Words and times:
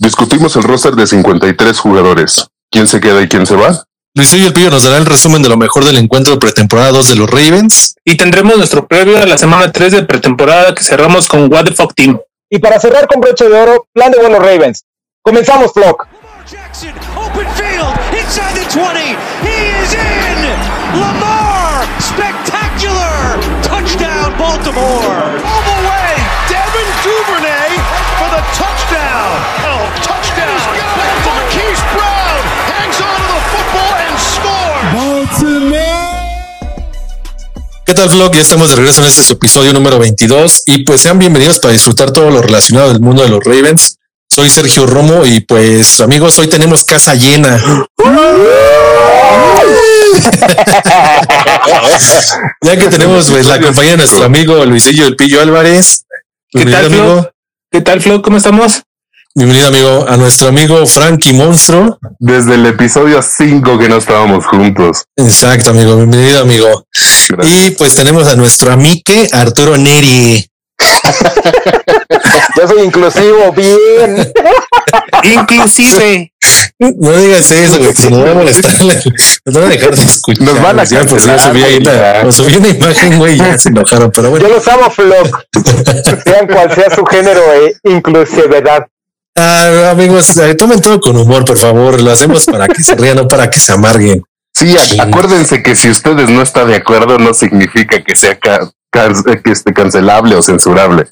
discutimos 0.00 0.56
el 0.56 0.62
roster 0.62 0.94
de 0.94 1.06
53 1.06 1.78
jugadores. 1.78 2.46
¿Quién 2.70 2.86
se 2.86 3.00
queda 3.00 3.22
y 3.22 3.28
quién 3.28 3.46
se 3.46 3.56
va? 3.56 3.84
Luis 4.14 4.32
y 4.34 4.44
el 4.44 4.52
Pillo 4.52 4.70
nos 4.70 4.82
dará 4.82 4.96
el 4.96 5.06
resumen 5.06 5.42
de 5.42 5.48
lo 5.48 5.56
mejor 5.56 5.84
del 5.84 5.96
encuentro 5.96 6.34
de 6.34 6.40
pretemporada 6.40 6.90
2 6.90 7.08
de 7.08 7.14
los 7.16 7.30
Ravens. 7.30 7.94
Y 8.04 8.16
tendremos 8.16 8.56
nuestro 8.56 8.86
previo 8.86 9.22
a 9.22 9.26
la 9.26 9.38
semana 9.38 9.70
3 9.70 9.92
de 9.92 10.02
pretemporada 10.02 10.74
que 10.74 10.82
cerramos 10.82 11.28
con 11.28 11.52
What 11.52 11.66
the 11.66 11.74
Fuck 11.74 11.94
Team. 11.94 12.18
Y 12.50 12.58
para 12.58 12.80
cerrar 12.80 13.06
con 13.06 13.20
broche 13.20 13.48
de 13.48 13.56
oro, 13.56 13.86
plan 13.92 14.10
de 14.10 14.18
buenos 14.18 14.40
Ravens. 14.40 14.84
Comenzamos, 15.22 15.72
Flock. 15.72 16.06
Jackson, 16.50 16.94
open 17.16 17.46
field, 17.54 17.94
inside 18.18 18.54
the 18.54 18.64
20. 18.72 18.98
He 19.44 19.82
is 19.82 19.92
in. 19.92 20.98
Lamar, 20.98 21.86
spectacular. 22.00 23.38
Touchdown, 23.62 24.34
Baltimore. 24.38 25.77
¿Qué 37.88 37.94
tal, 37.94 38.10
Vlog? 38.10 38.34
Ya 38.34 38.42
estamos 38.42 38.68
de 38.68 38.76
regreso 38.76 39.00
en 39.00 39.06
este 39.06 39.32
episodio 39.32 39.72
número 39.72 39.98
22 39.98 40.64
y 40.66 40.84
pues 40.84 41.00
sean 41.00 41.18
bienvenidos 41.18 41.58
para 41.58 41.72
disfrutar 41.72 42.10
todo 42.10 42.30
lo 42.30 42.42
relacionado 42.42 42.92
del 42.92 43.00
mundo 43.00 43.22
de 43.22 43.30
los 43.30 43.42
Ravens. 43.42 43.96
Soy 44.28 44.50
Sergio 44.50 44.84
Romo 44.86 45.24
y 45.24 45.40
pues 45.40 45.98
amigos, 46.02 46.38
hoy 46.38 46.48
tenemos 46.48 46.84
casa 46.84 47.14
llena. 47.14 47.56
ya 52.60 52.76
que 52.76 52.88
tenemos 52.88 53.30
pues, 53.30 53.46
la 53.46 53.58
compañía 53.58 53.92
de 53.92 53.96
nuestro 53.96 54.22
amigo 54.22 54.62
Luisillo 54.66 55.06
El 55.06 55.16
Pillo 55.16 55.40
Álvarez. 55.40 56.04
¿Qué 56.50 56.66
tal, 56.66 56.84
amigo? 56.84 57.30
¿Qué 57.72 57.80
tal, 57.80 58.02
Flo? 58.02 58.20
¿Cómo 58.20 58.36
estamos? 58.36 58.82
Bienvenido, 59.34 59.68
amigo, 59.68 60.04
a 60.08 60.16
nuestro 60.16 60.48
amigo 60.48 60.84
Frankie 60.86 61.32
Monstruo. 61.32 61.98
Desde 62.18 62.56
el 62.56 62.66
episodio 62.66 63.22
5 63.22 63.78
que 63.78 63.88
no 63.88 63.96
estábamos 63.96 64.44
juntos. 64.44 65.04
Exacto, 65.16 65.70
amigo. 65.70 65.96
Bienvenido, 65.96 66.42
amigo. 66.42 66.84
Y 67.42 67.70
pues 67.72 67.94
tenemos 67.94 68.26
a 68.28 68.36
nuestro 68.36 68.72
amique 68.72 69.28
Arturo 69.32 69.76
Neri. 69.76 70.48
Yo 72.56 72.68
soy 72.68 72.82
inclusivo, 72.82 73.52
bien. 73.52 74.32
Inclusive. 75.22 76.32
No 76.78 77.12
digas 77.12 77.50
eso, 77.50 77.78
güey, 77.78 77.92
nos 78.10 78.24
va 78.24 78.30
a 78.30 78.34
molestar. 78.34 78.72
Nos 79.44 79.54
van 79.54 79.64
a 79.64 79.68
dejar 79.68 79.96
de 79.96 80.02
escuchar. 80.02 80.44
Nos 80.44 80.62
van 80.62 80.80
a 80.80 80.84
ya, 80.84 81.04
pues 81.04 81.24
ya 81.24 81.38
subí 81.38 81.62
ahí 81.62 81.80
la, 81.80 82.30
subí 82.30 82.56
una 82.56 82.68
imagen, 82.68 83.18
güey, 83.18 83.36
ya 83.36 83.58
se 83.58 83.68
enojaron, 83.70 84.10
pero 84.12 84.30
bueno. 84.30 84.48
Yo 84.48 84.54
los 84.54 84.68
amo, 84.68 84.90
Flock. 84.90 85.44
Sean 86.24 86.46
cual 86.46 86.72
sea 86.74 86.90
su 86.94 87.04
género 87.04 87.42
e 87.54 87.76
inclusividad. 87.84 88.86
Ah, 89.36 89.90
amigos, 89.90 90.36
eh, 90.38 90.54
tomen 90.54 90.80
todo 90.80 91.00
con 91.00 91.16
humor, 91.16 91.44
por 91.44 91.58
favor. 91.58 92.00
Lo 92.00 92.10
hacemos 92.10 92.44
para 92.46 92.66
que 92.66 92.82
se 92.82 92.94
rían, 92.94 93.16
no 93.16 93.28
para 93.28 93.48
que 93.50 93.60
se 93.60 93.72
amarguen. 93.72 94.22
Sí, 94.58 94.76
acuérdense 95.00 95.62
que 95.62 95.76
si 95.76 95.88
ustedes 95.90 96.28
no 96.30 96.42
están 96.42 96.68
de 96.68 96.76
acuerdo, 96.76 97.18
no 97.18 97.32
significa 97.34 98.02
que 98.02 98.16
sea 98.16 98.38
ca 98.38 98.70
que 99.44 99.52
esté 99.52 99.72
cancelable 99.72 100.34
o 100.34 100.42
censurable. 100.42 101.06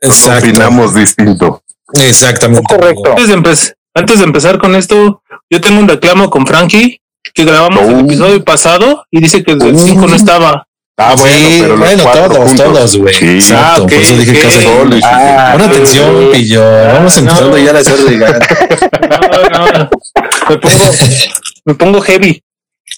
Exacto. 0.00 0.46
Opinamos 0.48 0.94
distinto. 0.94 1.62
Exactamente. 1.94 2.62
Correcto. 2.74 3.10
Antes 3.10 3.28
de, 3.28 3.34
empe 3.34 3.50
antes 3.94 4.18
de 4.18 4.24
empezar 4.24 4.58
con 4.58 4.74
esto, 4.76 5.22
yo 5.50 5.60
tengo 5.60 5.80
un 5.80 5.88
reclamo 5.88 6.30
con 6.30 6.46
Frankie 6.46 7.00
que 7.34 7.44
grabamos 7.44 7.82
el 7.82 8.00
episodio 8.00 8.44
pasado 8.44 9.04
y 9.10 9.20
dice 9.20 9.42
que 9.42 9.52
el 9.52 9.78
5 9.78 10.06
no 10.06 10.14
estaba. 10.14 10.66
Ah, 10.98 11.14
bueno, 11.18 11.34
sí, 11.48 11.58
pero 11.62 11.76
los 11.76 11.78
bueno, 11.78 12.04
todos, 12.04 12.36
juntos. 12.36 12.56
todos, 12.66 12.96
güey. 12.98 13.14
Sí. 13.14 13.28
Exacto, 13.36 13.64
Ah, 13.64 13.76
ok, 13.82 13.90
por 13.90 14.02
eso 14.02 14.16
dije 14.18 14.32
ok. 14.32 14.40
que 14.40 14.46
hace 14.46 14.62
Solo 14.62 14.96
Ah, 15.04 15.50
Pon 15.52 15.62
atención, 15.62 16.28
pillo. 16.32 16.62
Vamos 16.92 17.16
empezando 17.16 17.48
no. 17.50 17.58
ya 17.58 17.70
a 17.70 17.78
hacer 17.78 17.96
de 17.96 18.16
No, 18.18 18.28
no, 18.28 19.90
me 20.50 20.56
pongo, 20.58 20.84
me 21.64 21.74
pongo 21.74 22.00
heavy. 22.02 22.42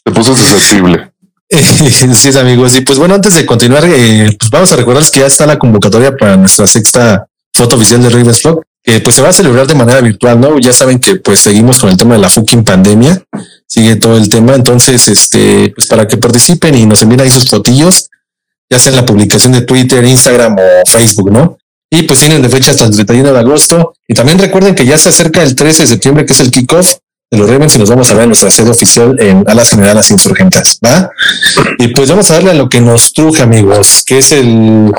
Se 0.05 0.13
puso 0.13 0.35
susceptible. 0.35 1.11
Sí, 2.15 2.37
amigos. 2.37 2.75
Y 2.77 2.81
pues 2.81 2.99
bueno, 2.99 3.15
antes 3.15 3.35
de 3.35 3.47
continuar, 3.47 3.85
eh, 3.87 4.35
pues 4.39 4.51
vamos 4.51 4.73
a 4.73 4.77
recordarles 4.77 5.11
que 5.11 5.21
ya 5.21 5.27
está 5.27 5.47
la 5.47 5.59
convocatoria 5.59 6.17
para 6.17 6.37
nuestra 6.37 6.67
sexta 6.67 7.27
foto 7.55 7.77
oficial 7.77 8.03
de 8.03 8.11
Ravens 8.11 8.43
Vlog, 8.43 8.63
que 8.83 9.01
pues 9.01 9.15
se 9.15 9.23
va 9.23 9.29
a 9.29 9.33
celebrar 9.33 9.67
de 9.67 9.75
manera 9.75 10.01
virtual, 10.01 10.41
¿no? 10.41 10.59
Ya 10.59 10.73
saben 10.73 10.99
que 10.99 11.17
pues 11.17 11.41
seguimos 11.41 11.79
con 11.79 11.91
el 11.91 11.97
tema 11.97 12.15
de 12.15 12.21
la 12.21 12.29
fucking 12.29 12.65
pandemia, 12.65 13.23
sigue 13.67 13.97
todo 13.97 14.17
el 14.17 14.29
tema, 14.29 14.55
entonces, 14.55 15.07
este, 15.07 15.73
pues 15.75 15.87
para 15.87 16.09
que 16.09 16.17
participen 16.17 16.75
y 16.75 16.87
nos 16.87 17.03
envíen 17.03 17.21
ahí 17.21 17.31
sus 17.31 17.49
fotillos, 17.49 18.11
ya 18.69 18.79
sea 18.79 18.91
en 18.91 18.97
la 18.97 19.07
publicación 19.07 19.53
de 19.53 19.63
Twitter, 19.63 20.05
Instagram 20.05 20.57
o 20.59 20.91
Facebook, 20.91 21.31
¿no? 21.31 21.59
Y 21.91 22.03
pues 22.03 22.19
tienen 22.19 22.43
de 22.43 22.49
fecha 22.49 22.73
hasta 22.73 22.87
el 22.87 22.91
31 22.91 23.33
de 23.33 23.39
agosto. 23.39 23.95
Y 24.09 24.15
también 24.15 24.39
recuerden 24.39 24.75
que 24.75 24.85
ya 24.85 24.99
se 24.99 25.11
acerca 25.11 25.45
el 25.45 25.55
13 25.55 25.83
de 25.83 25.89
septiembre, 25.89 26.27
que 26.27 26.33
es 26.33 26.41
el 26.41 26.51
kickoff 26.51 26.97
los 27.37 27.49
Ravens 27.49 27.75
y 27.77 27.79
nos 27.79 27.91
vamos 27.91 28.11
a 28.11 28.15
ver 28.15 28.25
en 28.25 28.31
nuestra 28.31 28.51
sede 28.51 28.71
oficial 28.71 29.17
en 29.19 29.45
Alas 29.47 29.71
Generales 29.71 30.11
Insurgentes, 30.11 30.79
¿va? 30.85 31.11
Y 31.79 31.89
pues 31.89 32.11
vamos 32.11 32.31
a 32.31 32.35
darle 32.35 32.51
a 32.51 32.55
lo 32.55 32.69
que 32.69 32.81
nos 32.81 33.13
truje, 33.13 33.43
amigos, 33.43 34.03
que 34.07 34.19
es 34.19 34.33
el 34.33 34.93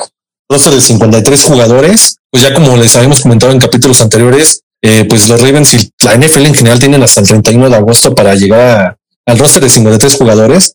roster 0.50 0.74
de 0.74 0.82
53 0.82 1.44
jugadores. 1.44 2.18
Pues 2.32 2.44
ya 2.44 2.54
como 2.54 2.76
les 2.78 2.96
habíamos 2.96 3.22
comentado 3.22 3.52
en 3.52 3.60
capítulos 3.60 4.02
anteriores, 4.02 4.62
eh, 4.82 5.06
pues 5.06 5.28
los 5.30 5.42
Ravens 5.42 5.74
y 5.74 5.90
la 6.04 6.16
NFL 6.16 6.46
en 6.46 6.54
general 6.54 6.80
tienen 6.80 7.02
hasta 7.02 7.22
el 7.22 7.28
31 7.28 7.70
de 7.70 7.76
agosto 7.76 8.14
para 8.14 8.36
llegar 8.36 8.98
al 9.26 9.40
roster 9.40 9.64
de 9.64 9.70
53 9.70 10.16
jugadores. 10.16 10.74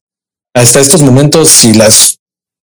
Hasta 0.54 0.80
estos 0.80 1.02
momentos, 1.02 1.48
si 1.48 1.74
las 1.74 2.18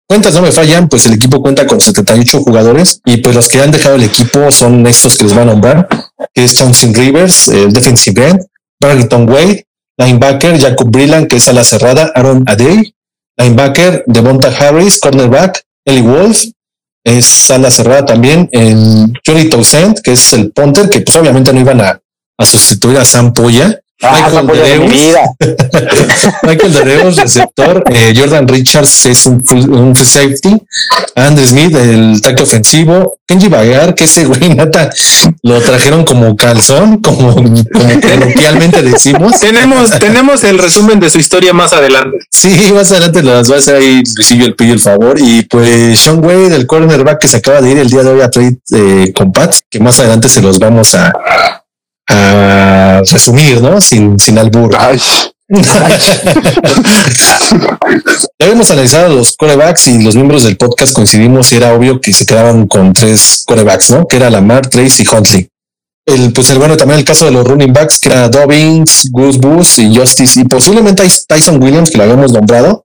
cuentas 0.09 0.35
no 0.35 0.43
me 0.43 0.53
fallan, 0.53 0.89
pues 0.89 1.07
el 1.07 1.13
equipo 1.13 1.41
cuenta 1.41 1.67
con 1.67 1.81
78 1.81 2.41
jugadores 2.41 3.01
y 3.05 3.19
pues 3.19 3.35
los 3.35 3.49
que 3.49 3.61
han 3.61 3.71
dejado 3.71 3.97
el 3.97 4.05
equipo 4.05 4.51
son 4.51 4.87
estos 4.87 5.17
que 5.17 5.25
les 5.25 5.35
van 5.35 5.49
a 5.49 5.53
nombrar, 5.53 5.89
que 6.35 6.45
es 6.45 6.55
Thompson 6.55 6.95
Rivers, 6.95 7.49
el 7.49 7.73
defensive 7.73 8.29
end, 8.29 8.41
Barrington 8.81 9.29
Wade, 9.29 9.67
linebacker 9.99 10.59
Jacob 10.59 10.91
Brillan, 10.91 11.27
que 11.27 11.37
es 11.37 11.49
a 11.49 11.65
cerrada, 11.65 12.13
Aaron 12.15 12.45
Adey, 12.47 12.95
linebacker 13.37 14.05
Devonta 14.07 14.49
Harris, 14.49 14.99
cornerback 14.99 15.63
Eli 15.85 16.03
Wolf, 16.03 16.45
es 17.05 17.51
a 17.51 17.71
cerrada 17.71 18.05
también 18.05 18.49
en 18.51 19.13
Johnny 19.25 19.49
Townsend, 19.49 20.01
que 20.03 20.13
es 20.13 20.33
el 20.33 20.51
punter, 20.51 20.91
que 20.91 21.01
pues 21.01 21.17
obviamente 21.17 21.53
no 21.53 21.61
iban 21.61 21.81
a, 21.81 22.01
sustituir 22.45 22.99
a 22.99 23.05
Sam 23.05 23.33
polla 23.33 23.81
de 23.99 24.79
mi 24.79 24.89
Deus, 24.89 24.91
vida. 24.91 25.21
Michael 26.43 27.15
receptor. 27.17 27.83
eh, 27.91 28.15
Jordan 28.17 28.47
Richards 28.47 29.07
es 29.07 29.27
un, 29.27 29.43
full- 29.43 29.69
un 29.71 29.95
safety. 29.97 30.57
Andy 31.15 31.47
Smith, 31.47 31.75
el 31.77 32.21
tackle 32.21 32.45
ofensivo. 32.45 33.17
Kenji 33.27 33.49
Bagar, 33.49 33.95
que 33.95 34.05
ese 34.05 34.25
güey 34.25 34.51
nata 34.55 34.89
lo 35.43 35.61
trajeron 35.61 36.05
como 36.05 36.37
calzón, 36.37 36.99
como, 36.99 37.35
como 37.35 38.01
coloquialmente 38.01 38.83
decimos. 38.83 39.41
Tenemos, 39.41 39.91
tenemos 39.99 40.45
el 40.45 40.59
resumen 40.59 41.01
de 41.01 41.11
su 41.11 41.19
historia 41.19 41.53
más 41.53 41.73
adelante. 41.73 42.19
Sí, 42.31 42.71
más 42.73 42.91
adelante 42.93 43.23
las 43.25 43.51
va 43.51 43.57
a 43.57 43.59
hacer 43.59 43.77
ahí 43.77 44.03
Luisillo 44.15 44.45
el 44.45 44.55
pillo 44.55 44.75
el 44.75 44.81
favor. 44.81 45.19
Y 45.19 45.43
pues 45.43 45.99
Sean 45.99 46.25
Wade, 46.25 46.55
el 46.55 46.67
cornerback 46.67 47.19
que 47.19 47.29
se 47.29 47.39
acaba 47.39 47.61
de 47.61 47.71
ir 47.71 47.79
el 47.79 47.89
día 47.91 48.03
de 48.05 48.11
hoy 48.11 48.21
a 48.21 48.31
trade 48.31 48.59
eh, 48.73 49.13
con 49.15 49.33
Pats, 49.33 49.63
que 49.69 49.81
más 49.81 49.99
adelante 49.99 50.29
se 50.29 50.41
los 50.43 50.59
vamos 50.61 50.95
a, 50.95 51.13
a 52.09 53.03
resumir, 53.11 53.61
¿no? 53.61 53.81
Sin, 53.81 54.19
sin 54.19 54.39
albur. 54.39 54.75
Ay, 54.79 55.01
Ya 58.39 58.47
habíamos 58.47 58.71
analizado 58.71 59.15
los 59.15 59.37
corebacks 59.37 59.87
y 59.87 60.03
los 60.03 60.17
miembros 60.17 60.43
del 60.43 60.57
podcast 60.57 60.93
coincidimos 60.93 61.53
y 61.53 61.57
era 61.57 61.73
obvio 61.73 62.01
que 62.01 62.13
se 62.13 62.27
quedaban 62.27 62.67
con 62.67 62.93
tres 62.93 63.45
corebacks, 63.47 63.91
¿no? 63.91 64.07
Que 64.07 64.17
era 64.17 64.29
Lamar, 64.29 64.69
Trace 64.69 65.05
y 65.05 65.07
Huntley. 65.07 65.49
El, 66.05 66.33
pues 66.33 66.51
el 66.51 66.59
bueno, 66.59 66.77
también 66.77 66.99
el 66.99 67.05
caso 67.05 67.25
de 67.25 67.31
los 67.31 67.47
running 67.47 67.73
backs, 67.73 67.99
que 67.99 68.09
era 68.09 68.29
Dobbins, 68.29 69.09
Goose 69.11 69.39
Booth 69.39 69.79
y 69.79 69.97
Justice, 69.97 70.41
y 70.41 70.45
posiblemente 70.45 71.09
Tyson 71.27 71.63
Williams, 71.63 71.91
que 71.91 71.99
lo 71.99 72.05
habíamos 72.05 72.33
nombrado, 72.33 72.85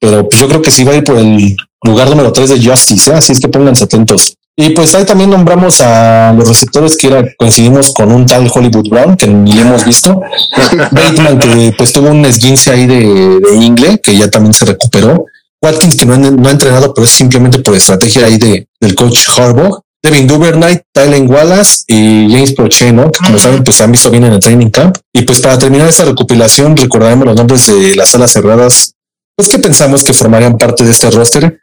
pero 0.00 0.28
pues 0.28 0.40
yo 0.40 0.48
creo 0.48 0.62
que 0.62 0.70
sí 0.70 0.84
va 0.84 0.92
a 0.92 0.96
ir 0.96 1.04
por 1.04 1.16
el 1.16 1.56
lugar 1.82 2.08
número 2.10 2.32
3 2.32 2.50
de 2.50 2.64
Justice, 2.64 3.10
¿eh? 3.10 3.14
así 3.14 3.32
es 3.32 3.40
que 3.40 3.48
pónganse 3.48 3.84
atentos. 3.84 4.36
Y 4.56 4.70
pues 4.70 4.94
ahí 4.94 5.04
también 5.04 5.30
nombramos 5.30 5.80
a 5.80 6.32
los 6.36 6.46
receptores 6.46 6.96
que 6.96 7.08
era, 7.08 7.24
coincidimos 7.36 7.92
con 7.92 8.12
un 8.12 8.24
tal 8.24 8.48
Hollywood 8.52 8.88
Brown, 8.88 9.16
que 9.16 9.26
ni 9.26 9.52
le 9.52 9.62
hemos 9.62 9.84
visto. 9.84 10.20
Bateman, 10.92 11.38
que 11.38 11.74
pues 11.76 11.92
tuvo 11.92 12.08
un 12.10 12.24
esguince 12.24 12.70
ahí 12.70 12.86
de, 12.86 13.40
de 13.40 13.54
ingle, 13.56 13.98
que 14.00 14.16
ya 14.16 14.30
también 14.30 14.52
se 14.54 14.64
recuperó. 14.64 15.26
Watkins, 15.60 15.96
que 15.96 16.06
no, 16.06 16.14
ha- 16.14 16.18
no 16.18 16.48
ha 16.48 16.52
entrenado, 16.52 16.94
pero 16.94 17.04
es 17.04 17.10
simplemente 17.10 17.58
por 17.58 17.74
estrategia 17.74 18.26
ahí 18.26 18.38
de, 18.38 18.68
del 18.80 18.94
coach 18.94 19.28
Harbaugh. 19.36 19.80
Devin 20.02 20.26
Duvernay, 20.26 20.82
Tylen 20.92 21.30
Wallace 21.30 21.84
y 21.88 22.28
James 22.30 22.52
Proche, 22.52 22.92
¿no? 22.92 23.10
Que 23.10 23.24
como 23.24 23.38
saben, 23.38 23.64
pues 23.64 23.76
se 23.76 23.84
han 23.84 23.90
visto 23.90 24.10
bien 24.10 24.24
en 24.24 24.34
el 24.34 24.38
training 24.38 24.68
camp. 24.68 24.98
Y 25.14 25.22
pues 25.22 25.40
para 25.40 25.58
terminar 25.58 25.88
esta 25.88 26.04
recopilación, 26.04 26.76
recordaremos 26.76 27.24
los 27.24 27.34
nombres 27.36 27.66
de 27.66 27.96
las 27.96 28.10
salas 28.10 28.30
cerradas, 28.30 28.92
pues 29.34 29.48
que 29.48 29.58
pensamos 29.58 30.04
que 30.04 30.12
formarían 30.12 30.58
parte 30.58 30.84
de 30.84 30.90
este 30.90 31.10
roster. 31.10 31.58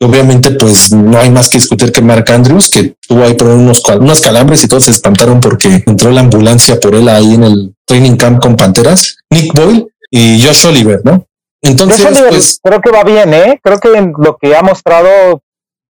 Obviamente, 0.00 0.50
pues 0.50 0.92
no 0.92 1.18
hay 1.18 1.30
más 1.30 1.48
que 1.48 1.56
discutir 1.58 1.90
que 1.90 2.02
Mark 2.02 2.30
Andrews, 2.30 2.68
que 2.68 2.94
tuvo 3.08 3.24
ahí 3.24 3.32
por 3.34 3.46
unos, 3.48 3.82
unos 3.98 4.20
calambres 4.20 4.62
y 4.62 4.68
todos 4.68 4.84
se 4.84 4.90
espantaron 4.90 5.40
porque 5.40 5.82
entró 5.86 6.10
la 6.10 6.20
ambulancia 6.20 6.78
por 6.78 6.94
él 6.94 7.08
ahí 7.08 7.34
en 7.34 7.44
el 7.44 7.74
training 7.86 8.16
camp 8.16 8.40
con 8.42 8.56
Panteras. 8.56 9.16
Nick 9.30 9.54
Boyle 9.54 9.86
y 10.10 10.42
Josh 10.42 10.66
Oliver, 10.66 11.00
¿no? 11.02 11.24
Entonces, 11.62 11.98
Josh 11.98 12.08
Oliver 12.12 12.28
pues 12.28 12.60
creo 12.62 12.80
que 12.82 12.90
va 12.90 13.04
bien, 13.04 13.32
¿eh? 13.32 13.58
Creo 13.62 13.78
que 13.80 13.92
en 13.96 14.12
lo 14.18 14.36
que 14.36 14.54
ha 14.54 14.62
mostrado 14.62 15.40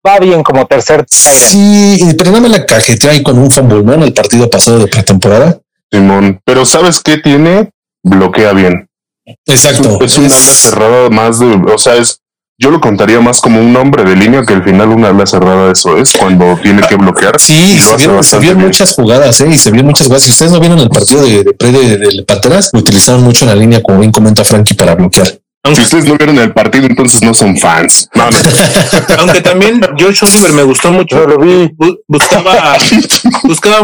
va 0.06 0.20
bien 0.20 0.44
como 0.44 0.67
tercer. 0.67 1.05
Sí, 1.08 1.97
y- 2.00 2.14
pero 2.14 2.31
no 2.31 2.41
me 2.41 2.49
la 2.49 2.64
cajeteó 2.64 3.11
ahí 3.11 3.25
con 3.25 3.37
un 3.38 3.50
fumble, 3.50 3.82
¿no? 3.82 3.94
En 3.94 4.03
el 4.05 4.12
partido 4.12 4.49
pasado 4.49 4.79
de 4.79 4.87
pretemporada. 4.87 5.58
Simón. 5.91 6.41
Pero 6.44 6.64
¿sabes 6.64 7.00
qué 7.00 7.19
tiene? 7.19 7.70
Bloquea 8.05 8.53
bien. 8.53 8.88
Exacto. 9.47 9.99
Es 10.00 10.17
un 10.17 10.26
ala 10.26 10.55
cerrada 10.55 11.11
más 11.11 11.41
de, 11.41 11.47
o 11.47 11.79
sea, 11.79 11.97
es, 11.97 12.20
yo 12.58 12.70
lo 12.70 12.81
contaría 12.81 13.20
más 13.20 13.41
como 13.41 13.61
un 13.61 13.76
hombre 13.76 14.05
de 14.05 14.17
línea 14.17 14.43
que 14.43 14.55
al 14.55 14.64
final 14.64 14.88
un 14.88 15.05
ala 15.05 15.26
cerrada 15.26 15.70
eso 15.73 15.99
es 15.99 16.17
cuando 16.17 16.58
tiene 16.62 16.82
que 16.88 16.97
bloquear. 16.97 17.38
Sí, 17.38 17.79
Y 17.79 18.06
lo 18.06 18.23
se 18.23 18.38
bien. 18.38 18.58
muchas 18.58 18.94
jugadas, 18.94 19.41
¿eh? 19.43 19.49
Y 19.50 19.58
se 19.58 19.70
vieron 19.70 19.88
muchas 19.88 20.06
jugadas. 20.06 20.23
Si 20.25 20.31
ustedes 20.31 20.53
no 20.53 20.61
vieron 20.61 20.79
el 20.79 20.88
partido 20.88 21.23
de, 21.23 21.44
de 21.44 21.53
pre 21.53 21.70
de, 21.70 21.99
de 21.99 22.23
Panteras, 22.25 22.70
lo 22.73 22.81
utilizaron 22.81 23.23
mucho 23.23 23.44
en 23.44 23.50
la 23.50 23.56
línea, 23.56 23.82
como 23.82 23.99
bien 23.99 24.11
comenta 24.12 24.43
Frankie, 24.44 24.75
para 24.75 24.94
bloquear. 24.94 25.26
Si 25.26 25.38
Aunque, 25.64 25.82
ustedes 25.82 26.05
no 26.06 26.17
vieron 26.17 26.38
el 26.38 26.53
partido, 26.55 26.87
entonces 26.87 27.20
no 27.23 27.35
son 27.35 27.56
fans. 27.58 28.08
No, 28.14 28.31
no. 28.31 28.38
aunque 29.19 29.41
también 29.43 29.81
George 29.99 30.25
Oliver 30.25 30.53
me 30.53 30.62
gustó 30.62 30.93
mucho. 30.93 31.17
Yo 31.17 31.26
lo 31.26 31.38
vi. 31.38 31.69
Bu- 31.76 31.99
buscaba, 32.06 32.76
buscaba 33.43 33.81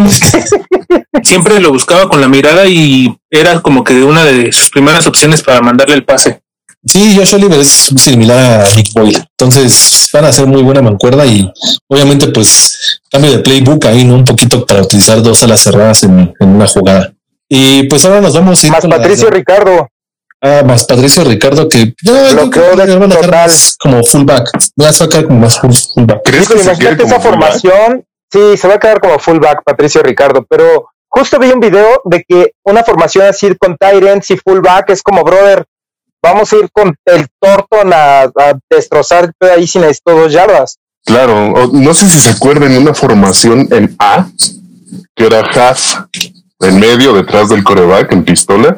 siempre 1.22 1.60
lo 1.60 1.70
buscaba 1.72 2.08
con 2.08 2.20
la 2.20 2.28
mirada 2.28 2.66
y 2.66 3.14
era 3.30 3.60
como 3.60 3.84
que 3.84 4.02
una 4.02 4.24
de 4.24 4.52
sus 4.52 4.70
primeras 4.70 5.06
opciones 5.06 5.42
para 5.42 5.60
mandarle 5.60 5.94
el 5.96 6.04
pase. 6.04 6.40
Sí, 6.84 7.14
Josh 7.16 7.34
Oliver 7.36 7.60
es 7.60 7.68
similar 7.96 8.62
a 8.66 8.74
Nick 8.74 8.92
Boyle. 8.92 9.22
Entonces 9.38 10.08
van 10.12 10.24
a 10.24 10.32
ser 10.32 10.46
muy 10.46 10.62
buena 10.62 10.82
mancuerda 10.82 11.24
y 11.24 11.50
obviamente 11.88 12.28
pues 12.28 13.00
cambio 13.10 13.30
de 13.30 13.38
playbook 13.38 13.86
ahí, 13.86 14.04
¿no? 14.04 14.14
Un 14.16 14.24
poquito 14.24 14.66
para 14.66 14.82
utilizar 14.82 15.22
dos 15.22 15.42
alas 15.44 15.60
cerradas 15.60 16.02
en, 16.02 16.34
en 16.40 16.48
una 16.48 16.66
jugada. 16.66 17.12
Y 17.48 17.84
pues 17.84 18.04
ahora 18.04 18.20
nos 18.20 18.34
vamos 18.34 18.62
a 18.62 18.66
ir 18.66 18.72
Más 18.72 18.80
con 18.80 18.90
la- 18.90 18.96
Patricio 18.96 19.30
Ricardo. 19.30 19.88
Ah, 20.44 20.62
más 20.66 20.84
Patricio 20.84 21.22
Ricardo 21.22 21.68
que 21.68 21.94
no, 22.02 22.12
yo 22.30 22.34
Bloqueo 22.34 22.50
creo 22.50 22.70
que 22.72 22.76
de 22.82 22.86
le 22.88 22.96
van 22.98 23.12
a 23.12 23.14
dejar 23.14 23.30
más 23.30 23.76
como 23.78 24.02
fullback. 24.02 24.50
Voy 24.76 24.86
a 24.88 24.92
sacar 24.92 25.24
como 25.26 25.38
más 25.38 25.60
full- 25.60 25.70
fullback. 25.94 26.22
¿Crees 26.24 26.42
Híjole, 26.44 26.58
que 26.58 26.64
se 26.64 26.70
quede 26.72 26.82
imagínate 26.90 27.02
como 27.04 27.14
esa 27.14 27.20
fullback? 27.20 27.52
formación. 27.60 28.04
Sí, 28.32 28.56
se 28.56 28.66
va 28.68 28.74
a 28.74 28.78
quedar 28.80 28.98
como 29.00 29.18
fullback 29.20 29.62
Patricio 29.64 30.02
Ricardo, 30.02 30.44
pero 30.48 30.86
justo 31.06 31.38
vi 31.38 31.52
un 31.52 31.60
video 31.60 32.00
de 32.06 32.24
que 32.26 32.52
una 32.64 32.82
formación 32.82 33.26
así 33.26 33.54
con 33.56 33.76
Tyrants 33.76 34.30
y 34.32 34.36
fullback 34.36 34.90
es 34.90 35.02
como, 35.02 35.22
brother, 35.22 35.64
vamos 36.22 36.52
a 36.52 36.56
ir 36.56 36.68
con 36.72 36.94
el 37.06 37.26
Torton 37.40 37.92
a, 37.92 38.22
a 38.22 38.58
destrozar 38.70 39.32
ahí 39.56 39.66
sin 39.66 39.82
necesito 39.82 40.12
dos 40.12 40.32
yardas. 40.32 40.78
Claro, 41.04 41.52
o- 41.52 41.70
no 41.72 41.92
sé 41.94 42.08
si 42.08 42.20
se 42.20 42.30
acuerdan 42.30 42.76
una 42.76 42.94
formación 42.94 43.66
en 43.72 43.94
A, 43.98 44.26
que 45.16 45.26
era 45.26 45.40
half 45.40 45.94
en 46.60 46.78
medio 46.78 47.12
detrás 47.12 47.48
del 47.48 47.64
coreback 47.64 48.12
en 48.12 48.24
pistola, 48.24 48.76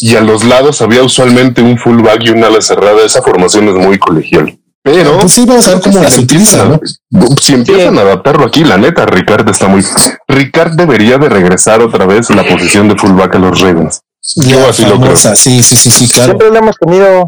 y 0.00 0.16
a 0.16 0.20
los 0.20 0.44
lados 0.44 0.82
había 0.82 1.02
usualmente 1.02 1.62
un 1.62 1.78
fullback 1.78 2.24
y 2.24 2.30
una 2.30 2.48
ala 2.48 2.60
cerrada. 2.60 3.00
Esa 3.04 3.22
formación 3.22 3.68
es 3.68 3.74
muy 3.74 3.98
colegial. 3.98 4.58
Pero 4.82 5.18
Pues 5.18 5.32
sí, 5.32 5.46
vamos 5.46 5.66
a 5.66 5.70
ver 5.74 5.80
cómo 5.80 6.02
las 6.02 6.12
si 6.12 6.20
utiliza, 6.24 6.64
¿no? 6.66 6.74
empiezan- 6.74 7.36
Si 7.40 7.54
empiezan 7.54 7.96
a 7.96 8.02
adaptarlo 8.02 8.44
aquí, 8.44 8.64
la 8.64 8.76
neta, 8.76 9.06
Ricard 9.06 9.48
está 9.48 9.66
muy. 9.66 9.82
Ricard 10.28 10.72
debería 10.74 11.16
de 11.16 11.30
regresar 11.30 11.80
otra 11.80 12.04
vez 12.04 12.30
a 12.30 12.34
la 12.34 12.44
posición 12.44 12.88
de 12.88 12.96
fullback 12.96 13.34
a 13.36 13.38
los 13.38 13.60
Ravens. 13.62 14.00
Yo 14.36 14.68
así 14.68 14.84
lo 14.86 15.00
creo. 15.00 15.16
sí, 15.16 15.62
sí, 15.62 15.76
sí, 15.76 15.90
sí, 15.90 16.08
claro. 16.08 16.32
Siempre 16.32 16.50
lo 16.50 16.56
hemos 16.58 16.76
tenido. 16.78 17.26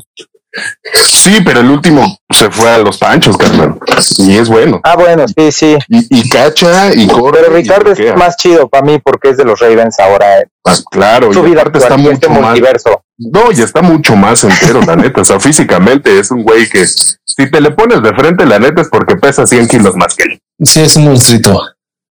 Sí, 0.94 1.38
pero 1.44 1.60
el 1.60 1.70
último 1.70 2.19
se 2.31 2.50
fue 2.50 2.70
a 2.70 2.78
los 2.78 2.96
panchos, 2.96 3.37
carnal. 3.37 3.78
Y 4.16 4.37
es 4.38 4.48
bueno. 4.48 4.81
Ah, 4.84 4.96
bueno, 4.96 5.26
sí, 5.28 5.52
sí. 5.52 5.76
Y, 5.88 6.20
y 6.20 6.28
cacha 6.31 6.94
y 6.94 7.06
corre. 7.06 7.40
Pero 7.43 7.54
Ricardo 7.54 7.93
es 7.93 8.16
más 8.16 8.37
chido 8.38 8.66
para 8.66 8.82
mí 8.87 8.98
porque 8.98 9.31
es 9.31 9.37
de 9.37 9.44
los 9.44 9.60
Ravens 9.60 9.98
ahora. 10.00 10.40
eh. 10.40 10.46
Ah, 10.64 10.75
claro, 10.90 11.31
Su 11.32 11.40
y 11.46 11.50
vida 11.50 11.60
aparte 11.60 11.78
está 11.78 11.96
y 11.98 12.06
este 12.08 12.28
mucho 12.28 12.40
más. 12.40 12.50
multiverso. 12.52 13.02
No, 13.19 13.52
y 13.52 13.60
está 13.60 13.82
mucho 13.82 14.16
más 14.16 14.42
entero, 14.44 14.81
la 14.81 14.96
neta. 14.96 15.20
O 15.20 15.25
sea, 15.26 15.38
físicamente 15.38 16.19
es 16.19 16.31
un 16.31 16.42
güey 16.42 16.66
que 16.70 16.87
si 16.87 17.50
te 17.50 17.60
le 17.60 17.70
pones 17.72 18.02
de 18.02 18.14
frente, 18.14 18.46
la 18.46 18.58
neta 18.58 18.81
es 18.81 18.88
porque 18.88 19.16
pesa 19.16 19.46
100 19.46 19.69
kilos 19.69 19.94
más 19.94 20.14
que 20.14 20.22
él. 20.25 20.40
Sí, 20.64 20.81
es 20.81 20.96
un 20.96 21.04
monstruito. 21.04 21.60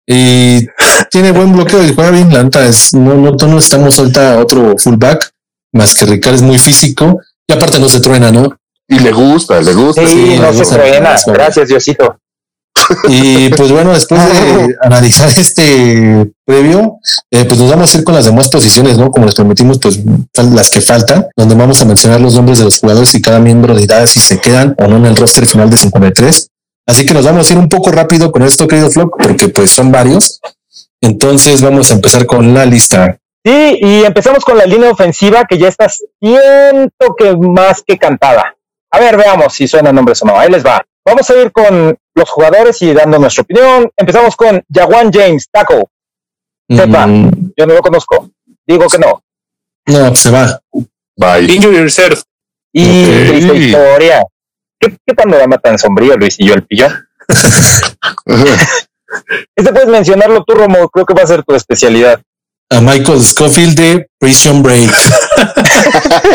Y 0.06 0.68
tiene 1.12 1.32
buen 1.32 1.54
bloqueo 1.54 1.84
y 1.84 1.94
juega 1.94 2.12
bien. 2.12 2.34
La 2.34 2.44
neta 2.44 2.66
es, 2.68 2.94
no, 2.94 3.16
no, 3.16 3.32
no 3.32 3.58
estamos 3.58 3.98
ahorita 3.98 4.40
otro 4.40 4.76
fullback, 4.78 5.32
más 5.74 5.96
que 5.96 6.06
Ricardo 6.06 6.36
es 6.36 6.42
muy 6.42 6.60
físico 6.60 7.20
y 7.48 7.54
aparte 7.54 7.80
no 7.80 7.90
se 7.90 8.00
truena, 8.00 8.32
¿no? 8.32 8.58
Y 8.88 9.00
le 9.00 9.12
gusta, 9.12 9.62
le 9.62 9.74
gusta. 9.74 10.02
Sí, 10.02 10.08
sí, 10.08 10.40
no 10.40 10.52
se 10.52 10.60
gusta, 10.60 10.76
truena. 10.76 11.16
Gracias, 11.26 11.68
Diosito. 11.70 12.18
Y 13.08 13.50
pues 13.50 13.72
bueno, 13.72 13.94
después 13.94 14.22
de 14.22 14.76
analizar 14.82 15.30
este 15.30 16.32
previo, 16.46 16.98
eh, 17.32 17.46
pues 17.46 17.60
nos 17.60 17.70
vamos 17.70 17.94
a 17.94 17.98
ir 17.98 18.04
con 18.04 18.16
las 18.16 18.26
demás 18.26 18.50
posiciones, 18.50 18.98
¿no? 18.98 19.12
Como 19.12 19.26
les 19.26 19.36
prometimos, 19.36 19.80
pues 19.80 20.00
las 20.36 20.70
que 20.70 20.82
faltan, 20.82 21.28
donde 21.38 21.56
vamos 21.56 21.82
a 21.82 21.86
mencionar 21.86 22.20
los 22.20 22.36
nombres 22.36 22.60
de 22.60 22.66
los 22.66 22.80
jugadores 22.80 23.14
y 23.16 23.22
cada 23.22 23.40
miembro 23.40 23.76
de 23.76 23.84
edad 23.84 24.06
si 24.06 24.20
se 24.20 24.40
quedan 24.40 24.76
o 24.78 24.88
no 24.88 24.98
en 24.98 25.06
el 25.06 25.16
roster 25.16 25.46
final 25.46 25.70
de 25.70 25.78
53. 25.78 26.50
Así 26.86 27.06
que 27.06 27.14
nos 27.14 27.26
vamos 27.26 27.50
a 27.50 27.54
ir 27.54 27.60
un 27.60 27.70
poco 27.70 27.92
rápido 27.92 28.32
con 28.32 28.42
esto, 28.44 28.68
querido 28.68 28.90
Flock, 28.92 29.18
porque 29.22 29.48
pues 29.50 29.70
son 29.72 29.92
varios. 29.92 30.40
Entonces 31.02 31.62
vamos 31.62 31.92
a 31.92 31.96
empezar 31.96 32.26
con 32.26 32.54
la 32.54 32.66
lista. 32.66 33.18
Sí, 33.46 33.78
y 33.82 34.04
empezamos 34.06 34.44
con 34.46 34.58
la 34.58 34.66
línea 34.66 34.90
ofensiva 34.92 35.46
que 35.46 35.58
ya 35.58 35.68
está 35.68 35.88
siento 35.90 37.16
que 37.18 37.36
más 37.36 37.84
que 37.86 37.98
cantada. 37.98 38.56
A 38.92 39.00
ver, 39.00 39.18
veamos 39.18 39.54
si 39.54 39.68
suenan 39.68 39.96
nombres 39.96 40.22
o 40.22 40.26
no. 40.26 40.38
Ahí 40.38 40.50
les 40.50 40.66
va. 40.66 40.82
Vamos 41.06 41.30
a 41.30 41.36
ir 41.38 41.52
con 41.52 41.98
los 42.16 42.30
jugadores 42.30 42.82
y 42.82 42.94
dando 42.94 43.20
nuestra 43.20 43.42
opinión. 43.42 43.90
Empezamos 43.98 44.36
con 44.36 44.64
Jawan 44.74 45.12
James, 45.12 45.48
Taco. 45.52 45.90
Sepa. 46.70 47.08
Mm, 47.08 47.52
Yo 47.58 47.66
no 47.66 47.74
lo 47.74 47.82
conozco. 47.82 48.30
Digo 48.66 48.88
que 48.88 48.98
no. 49.00 49.22
no, 49.88 50.08
pues 50.10 50.20
se 50.20 50.30
va. 50.32 50.60
Bye. 51.18 51.54
Injury 51.54 51.80
reserve. 51.82 52.22
Y 52.72 53.04
Ok. 53.04 53.10
triste 53.30 53.56
historia. 53.58 54.24
¿Qué, 54.86 54.98
¿Qué 55.06 55.14
panorama 55.16 55.58
tan 55.58 55.78
sombrío, 55.78 56.16
Luis 56.18 56.36
y 56.40 56.48
yo, 56.48 56.54
el 56.56 56.64
pillón? 56.66 56.92
Este 59.56 59.72
puedes 59.72 59.90
mencionarlo 59.90 60.44
tú, 60.44 60.56
Romo. 60.56 60.90
Creo 60.90 61.06
que 61.06 61.14
va 61.14 61.22
a 61.22 61.28
ser 61.28 61.44
tu 61.44 61.54
especialidad. 61.54 62.20
A 62.72 62.82
Michael 62.82 63.24
Scofield 63.24 63.78
de 63.78 64.08
Prison 64.20 64.64
Break. 64.64 64.90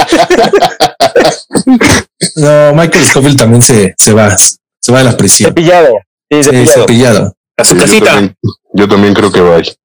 no, 2.37 2.75
Michael 2.75 3.05
Scofield 3.05 3.39
también 3.39 3.63
se, 3.63 3.95
se 3.99 4.13
va. 4.13 4.37
Se 4.37 4.93
va 4.93 4.99
de 4.99 5.05
la 5.05 5.17
prisión. 5.17 5.51
Cepillado. 5.51 5.89
Sí, 6.31 6.45
Sí, 6.45 6.67
cepillado. 6.67 7.35
A 7.57 7.65
su 7.65 7.75
Sí, 7.75 7.81
yo, 7.81 7.87
casita. 7.87 8.07
también, 8.13 8.37
yo 8.75 8.89
también 8.89 9.15
creo 9.15 9.33
que 9.33 9.41
bye. 9.41 9.77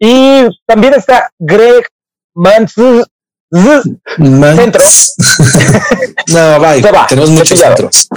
Y 0.00 0.48
también 0.66 0.94
está 0.94 1.30
Greg 1.38 1.86
Mansus. 2.34 3.06
Man- 3.50 4.56
Centro. 4.56 4.82
no, 6.28 6.60
bye. 6.60 6.82
Se 6.82 6.90
va, 6.92 7.06
Tenemos 7.06 7.30
muchos 7.30 7.58
centros. 7.58 8.08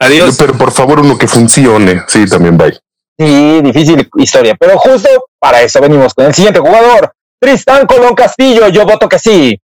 Adiós. 0.00 0.36
Pero 0.38 0.54
por 0.54 0.72
favor, 0.72 1.00
uno 1.00 1.16
que 1.16 1.28
funcione. 1.28 2.02
Sí, 2.08 2.26
también 2.26 2.56
bye. 2.56 2.78
Sí, 3.18 3.60
difícil 3.62 4.08
historia. 4.16 4.56
Pero 4.58 4.76
justo 4.78 5.08
para 5.38 5.62
eso 5.62 5.80
venimos 5.80 6.12
con 6.14 6.26
el 6.26 6.34
siguiente 6.34 6.60
jugador. 6.60 7.12
Tristán 7.40 7.86
Colón 7.86 8.14
Castillo. 8.14 8.68
Yo 8.68 8.84
voto 8.84 9.08
que 9.08 9.18
sí. 9.18 9.60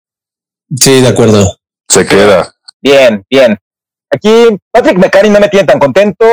Sí, 0.75 1.01
de 1.01 1.07
acuerdo. 1.07 1.57
Se 1.87 2.05
queda. 2.05 2.53
Bien, 2.81 3.23
bien. 3.29 3.57
Aquí 4.11 4.29
Patrick 4.71 4.97
McCarry 4.97 5.29
no 5.29 5.39
me 5.39 5.49
tiene 5.49 5.65
tan 5.65 5.79
contento. 5.79 6.25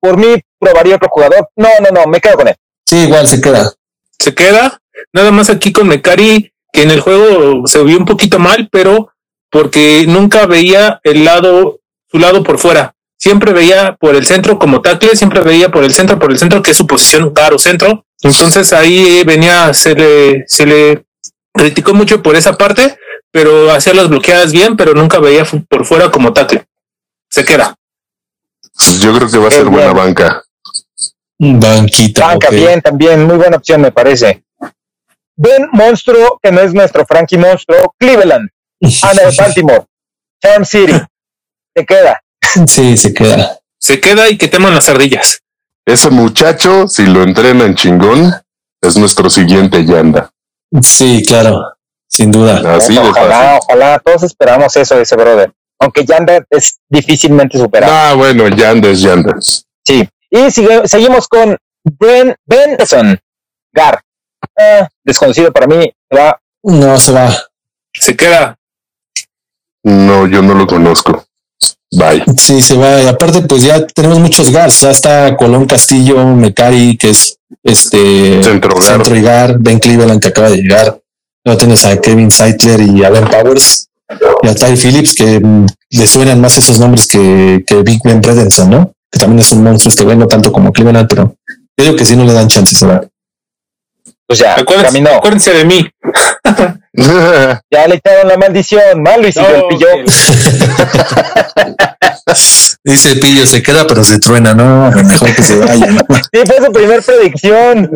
Por 0.00 0.16
mí 0.16 0.40
probaría 0.58 0.96
otro 0.96 1.08
jugador. 1.10 1.48
No, 1.56 1.68
no, 1.80 1.90
no, 1.90 2.06
me 2.06 2.20
quedo 2.20 2.36
con 2.36 2.48
él. 2.48 2.56
Sí, 2.88 3.04
igual 3.04 3.28
se 3.28 3.40
queda. 3.40 3.72
Se 4.18 4.34
queda. 4.34 4.80
Nada 5.12 5.30
más 5.30 5.48
aquí 5.50 5.72
con 5.72 5.86
Mecari, 5.88 6.52
que 6.72 6.82
en 6.82 6.90
el 6.90 7.00
juego 7.00 7.66
se 7.66 7.82
vio 7.82 7.98
un 7.98 8.04
poquito 8.04 8.38
mal, 8.38 8.68
pero 8.70 9.12
porque 9.50 10.04
nunca 10.06 10.46
veía 10.46 11.00
el 11.04 11.24
lado, 11.24 11.80
su 12.10 12.18
lado 12.18 12.42
por 12.42 12.58
fuera. 12.58 12.94
Siempre 13.18 13.52
veía 13.52 13.96
por 13.96 14.14
el 14.16 14.24
centro 14.24 14.58
como 14.58 14.80
tackle, 14.80 15.14
siempre 15.14 15.40
veía 15.40 15.70
por 15.70 15.84
el 15.84 15.92
centro, 15.92 16.18
por 16.18 16.30
el 16.30 16.38
centro, 16.38 16.62
que 16.62 16.70
es 16.70 16.76
su 16.76 16.86
posición 16.86 17.34
claro 17.34 17.58
centro. 17.58 18.06
Entonces 18.22 18.72
ahí 18.72 19.22
venía, 19.24 19.74
se 19.74 19.94
le, 19.94 20.44
se 20.46 20.66
le 20.66 21.04
criticó 21.52 21.92
mucho 21.92 22.22
por 22.22 22.36
esa 22.36 22.56
parte, 22.56 22.98
pero 23.30 23.70
hacía 23.72 23.92
las 23.94 24.08
bloqueadas 24.08 24.52
bien, 24.52 24.76
pero 24.76 24.94
nunca 24.94 25.18
veía 25.18 25.44
por 25.68 25.84
fuera 25.84 26.10
como 26.10 26.32
tackle. 26.32 26.64
Se 27.28 27.44
queda. 27.44 27.74
Pues 28.74 29.00
yo 29.00 29.14
creo 29.14 29.30
que 29.30 29.38
va 29.38 29.48
a 29.48 29.50
ser 29.50 29.66
buena 29.66 29.92
banca. 29.92 30.42
Banquita. 31.38 32.26
Banca, 32.26 32.50
bien, 32.50 32.80
también. 32.80 33.24
Muy 33.24 33.36
buena 33.36 33.56
opción, 33.56 33.80
me 33.80 33.92
parece. 33.92 34.44
Ben 35.36 35.68
Monstruo, 35.72 36.38
que 36.42 36.52
no 36.52 36.60
es 36.60 36.72
nuestro 36.74 37.04
Frankie 37.06 37.38
Monstruo. 37.38 37.94
Cleveland. 37.98 38.48
Ana 39.02 39.22
de 39.30 39.36
Baltimore. 39.36 39.84
Charm 40.42 40.64
City. 40.64 40.94
Se 41.76 41.86
queda. 41.86 42.20
Sí, 42.66 42.96
se 42.96 43.14
queda. 43.14 43.58
Se 43.78 44.00
queda 44.00 44.28
y 44.28 44.36
que 44.36 44.48
teman 44.48 44.74
las 44.74 44.88
ardillas. 44.88 45.40
Ese 45.86 46.10
muchacho, 46.10 46.88
si 46.88 47.06
lo 47.06 47.22
entrenan 47.22 47.74
chingón, 47.76 48.32
es 48.82 48.96
nuestro 48.96 49.30
siguiente 49.30 49.84
Yanda. 49.84 50.30
Sí, 50.82 51.22
claro. 51.26 51.74
Sin 52.08 52.30
duda. 52.32 52.74
Así 52.76 52.92
de 52.94 52.98
ojalá, 52.98 53.34
fácil. 53.36 53.60
ojalá. 53.68 53.98
Todos 54.00 54.22
esperamos 54.24 54.74
eso 54.76 54.96
de 54.96 55.02
ese 55.02 55.14
brother. 55.16 55.52
Aunque 55.78 56.04
Yanda 56.04 56.44
es 56.50 56.80
difícilmente 56.88 57.56
superado. 57.56 57.92
Ah, 57.94 58.14
bueno, 58.14 58.48
Yanda 58.48 58.88
es 58.88 59.00
Yanda. 59.00 59.34
Sí. 59.86 60.08
Y 60.30 60.50
sigue- 60.50 60.86
seguimos 60.88 61.28
con 61.28 61.56
Ben 61.84 62.34
Benson. 62.44 63.18
Gar. 63.72 64.00
Ah, 64.58 64.88
desconocido 65.04 65.52
para 65.52 65.66
mí. 65.66 65.92
Va. 66.14 66.40
No 66.62 66.98
se 66.98 67.12
va. 67.12 67.34
Se 67.92 68.16
queda. 68.16 68.56
No, 69.82 70.26
yo 70.26 70.42
no 70.42 70.54
lo 70.54 70.66
conozco. 70.66 71.24
Bye. 71.92 72.22
Sí, 72.38 72.60
se 72.60 72.76
va. 72.76 73.00
Y 73.00 73.06
aparte, 73.06 73.42
pues 73.42 73.62
ya 73.62 73.86
tenemos 73.86 74.18
muchos 74.18 74.50
guards. 74.52 74.80
Ya 74.80 74.90
está 74.90 75.36
Colón 75.36 75.66
Castillo, 75.66 76.24
Mecari, 76.24 76.96
que 76.96 77.10
es 77.10 77.38
este 77.62 78.42
Centro 78.42 79.16
y 79.16 79.22
guard, 79.22 79.56
Ben 79.58 79.78
Cleveland, 79.78 80.20
que 80.20 80.28
acaba 80.28 80.50
de 80.50 80.58
llegar. 80.58 81.00
Luego 81.44 81.58
tienes 81.58 81.84
a 81.84 81.98
Kevin 82.00 82.30
Seitler 82.30 82.80
y 82.80 83.02
Allen 83.02 83.26
Powers 83.26 83.88
y 84.42 84.48
a 84.48 84.54
Ty 84.54 84.76
Phillips, 84.76 85.14
que 85.14 85.40
mm, 85.40 85.66
le 85.90 86.06
suenan 86.06 86.40
más 86.40 86.56
esos 86.58 86.78
nombres 86.78 87.08
que, 87.08 87.64
que 87.66 87.82
Big 87.82 88.00
Ben 88.04 88.20
Bredenson, 88.20 88.70
¿no? 88.70 88.92
Que 89.10 89.18
también 89.18 89.40
es 89.40 89.50
un 89.52 89.62
monstruo 89.62 89.90
este 89.90 90.04
güey, 90.04 90.16
no 90.16 90.26
tanto 90.26 90.52
como 90.52 90.72
Cleveland, 90.72 91.08
pero 91.08 91.34
yo 91.76 91.84
digo 91.84 91.96
que 91.96 92.04
sí 92.04 92.16
no 92.16 92.24
le 92.24 92.32
dan 92.32 92.48
chances, 92.48 92.78
se 92.78 92.86
va. 92.86 93.02
Pues 94.30 94.38
ya, 94.38 94.52
Acuérdense, 94.54 94.86
caminó. 94.92 95.10
acuérdense 95.10 95.52
de 95.52 95.64
mí. 95.64 95.90
Ya 97.72 97.86
le 97.88 97.94
echaron 97.96 98.28
la 98.28 98.36
maldición. 98.36 99.02
Malo 99.02 99.26
y 99.26 99.32
siguió 99.32 99.48
el 99.48 99.60
No, 99.62 99.68
pillo. 99.68 99.88
Dice 102.84 103.16
Pillo, 103.16 103.46
se 103.46 103.62
queda, 103.62 103.86
pero 103.86 104.04
se 104.04 104.18
truena, 104.18 104.54
¿no? 104.54 104.90
Mejor 104.90 105.34
que 105.34 105.42
se 105.42 105.56
vaya, 105.56 105.86
¿no? 105.86 106.00
Sí, 106.32 106.40
fue 106.46 106.64
su 106.64 106.72
primer 106.72 107.02
predicción. 107.02 107.90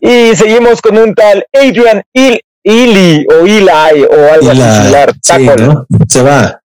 y 0.00 0.36
seguimos 0.36 0.80
con 0.82 0.98
un 0.98 1.14
tal 1.14 1.44
Adrian 1.54 2.02
Il 2.12 2.40
Ili 2.64 3.26
o 3.30 3.46
Eli 3.46 4.04
o 4.04 4.32
algo 4.34 4.50
así 4.50 4.58
la- 4.58 4.82
similar. 4.82 5.12
sí. 5.22 5.46
¿no? 5.62 5.86
Se 6.08 6.22
va. 6.22 6.60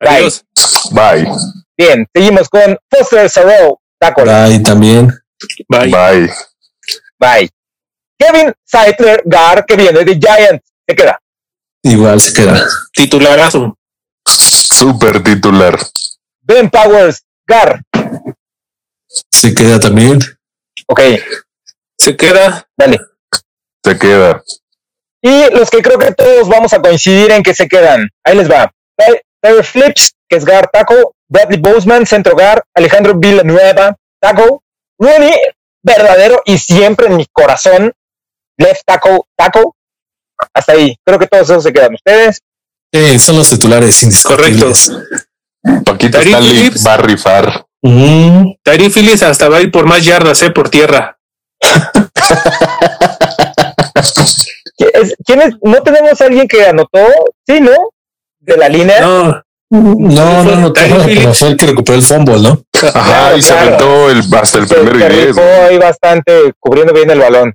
Adiós. 0.00 0.44
Bye. 0.90 1.28
Bien, 1.78 2.06
seguimos 2.14 2.48
con 2.48 2.76
Foster 2.90 3.30
Sarrow. 3.30 3.78
Tackle. 3.98 4.30
Ahí 4.32 4.62
también. 4.62 5.12
Bye. 5.68 5.90
Bye. 5.90 6.32
Bye. 7.18 7.50
Kevin 8.18 8.52
Seitler 8.64 9.22
Gar, 9.24 9.64
que 9.66 9.76
viene 9.76 10.04
de 10.04 10.14
Giants. 10.18 10.64
Se 10.88 10.94
queda. 10.96 11.18
Igual 11.82 12.20
se 12.20 12.32
queda. 12.32 12.64
Titularazo. 12.92 13.76
Super 14.26 15.22
titular. 15.22 15.78
Ben 16.42 16.70
Powers 16.70 17.22
Gar. 17.46 17.82
Se 19.30 19.54
queda 19.54 19.78
también. 19.80 20.18
Ok, 20.86 21.00
Se 21.98 22.16
queda. 22.16 22.66
dale. 22.76 22.98
Se 23.84 23.98
queda. 23.98 24.42
Y 25.22 25.50
los 25.50 25.70
que 25.70 25.82
creo 25.82 25.98
que 25.98 26.12
todos 26.12 26.48
vamos 26.48 26.72
a 26.72 26.80
coincidir 26.80 27.30
en 27.30 27.42
que 27.42 27.54
se 27.54 27.68
quedan. 27.68 28.08
Ahí 28.24 28.36
les 28.36 28.50
va. 28.50 28.72
Tyler 29.40 29.64
Flips, 29.64 30.14
que 30.28 30.36
es 30.36 30.44
Gar 30.44 30.68
Taco. 30.70 31.14
Bradley 31.28 31.58
Boseman, 31.60 32.06
centro 32.06 32.34
Gar. 32.36 32.62
Alejandro 32.74 33.14
Villanueva, 33.16 33.96
Taco. 34.20 34.62
Rooney, 35.02 35.34
verdadero 35.82 36.40
y 36.44 36.58
siempre 36.58 37.06
en 37.06 37.16
mi 37.16 37.26
corazón. 37.32 37.92
Left 38.58 38.82
Taco, 38.86 39.26
Taco. 39.36 39.74
Hasta 40.54 40.72
ahí. 40.72 40.96
Creo 41.04 41.18
que 41.18 41.26
todos 41.26 41.50
esos 41.50 41.62
se 41.64 41.72
quedan. 41.72 41.94
Ustedes. 41.94 42.40
Sí, 42.92 43.18
son 43.18 43.36
los 43.36 43.48
titulares 43.50 44.02
indiscutibles. 44.02 44.92
Paquito 45.84 46.18
Stanley 46.18 46.50
Phillips. 46.50 46.86
va 46.86 46.94
a 46.94 46.96
rifar. 46.98 47.64
Mm, 47.82 48.52
Tyree 48.62 48.90
Phillips 48.90 49.22
hasta 49.22 49.48
va 49.48 49.56
a 49.58 49.60
ir 49.62 49.70
por 49.72 49.86
más 49.86 50.04
yardas, 50.04 50.40
eh, 50.42 50.50
por 50.50 50.68
tierra. 50.70 51.18
¿Qui- 54.78 54.90
es- 54.94 55.14
¿Quiénes? 55.24 55.54
¿No 55.62 55.82
tenemos 55.82 56.20
a 56.20 56.24
alguien 56.26 56.48
que 56.48 56.66
anotó? 56.66 56.98
Sí, 57.46 57.60
¿no? 57.60 57.72
De 58.40 58.56
la 58.56 58.68
línea. 58.68 59.00
No, 59.00 59.42
no, 59.80 60.44
no, 60.44 60.56
no, 60.56 60.56
no, 60.56 60.72
fue 61.34 61.48
el 61.48 61.56
que 61.56 61.66
recuperó 61.66 61.96
el 61.96 62.02
fumble, 62.02 62.38
¿no? 62.40 62.62
Ajá, 62.82 62.92
Claro, 62.92 63.36
y 63.38 63.42
se 63.42 63.52
claro. 63.52 63.66
aventó 63.68 64.10
el, 64.10 64.34
hasta 64.34 64.58
el 64.58 64.68
Se- 64.68 64.74
primero 64.74 64.98
se 64.98 65.14
y 65.14 65.22
diez. 65.24 65.38
ahí 65.38 65.78
bastante, 65.78 66.52
cubriendo 66.60 66.92
bien 66.92 67.10
el 67.10 67.18
balón. 67.20 67.54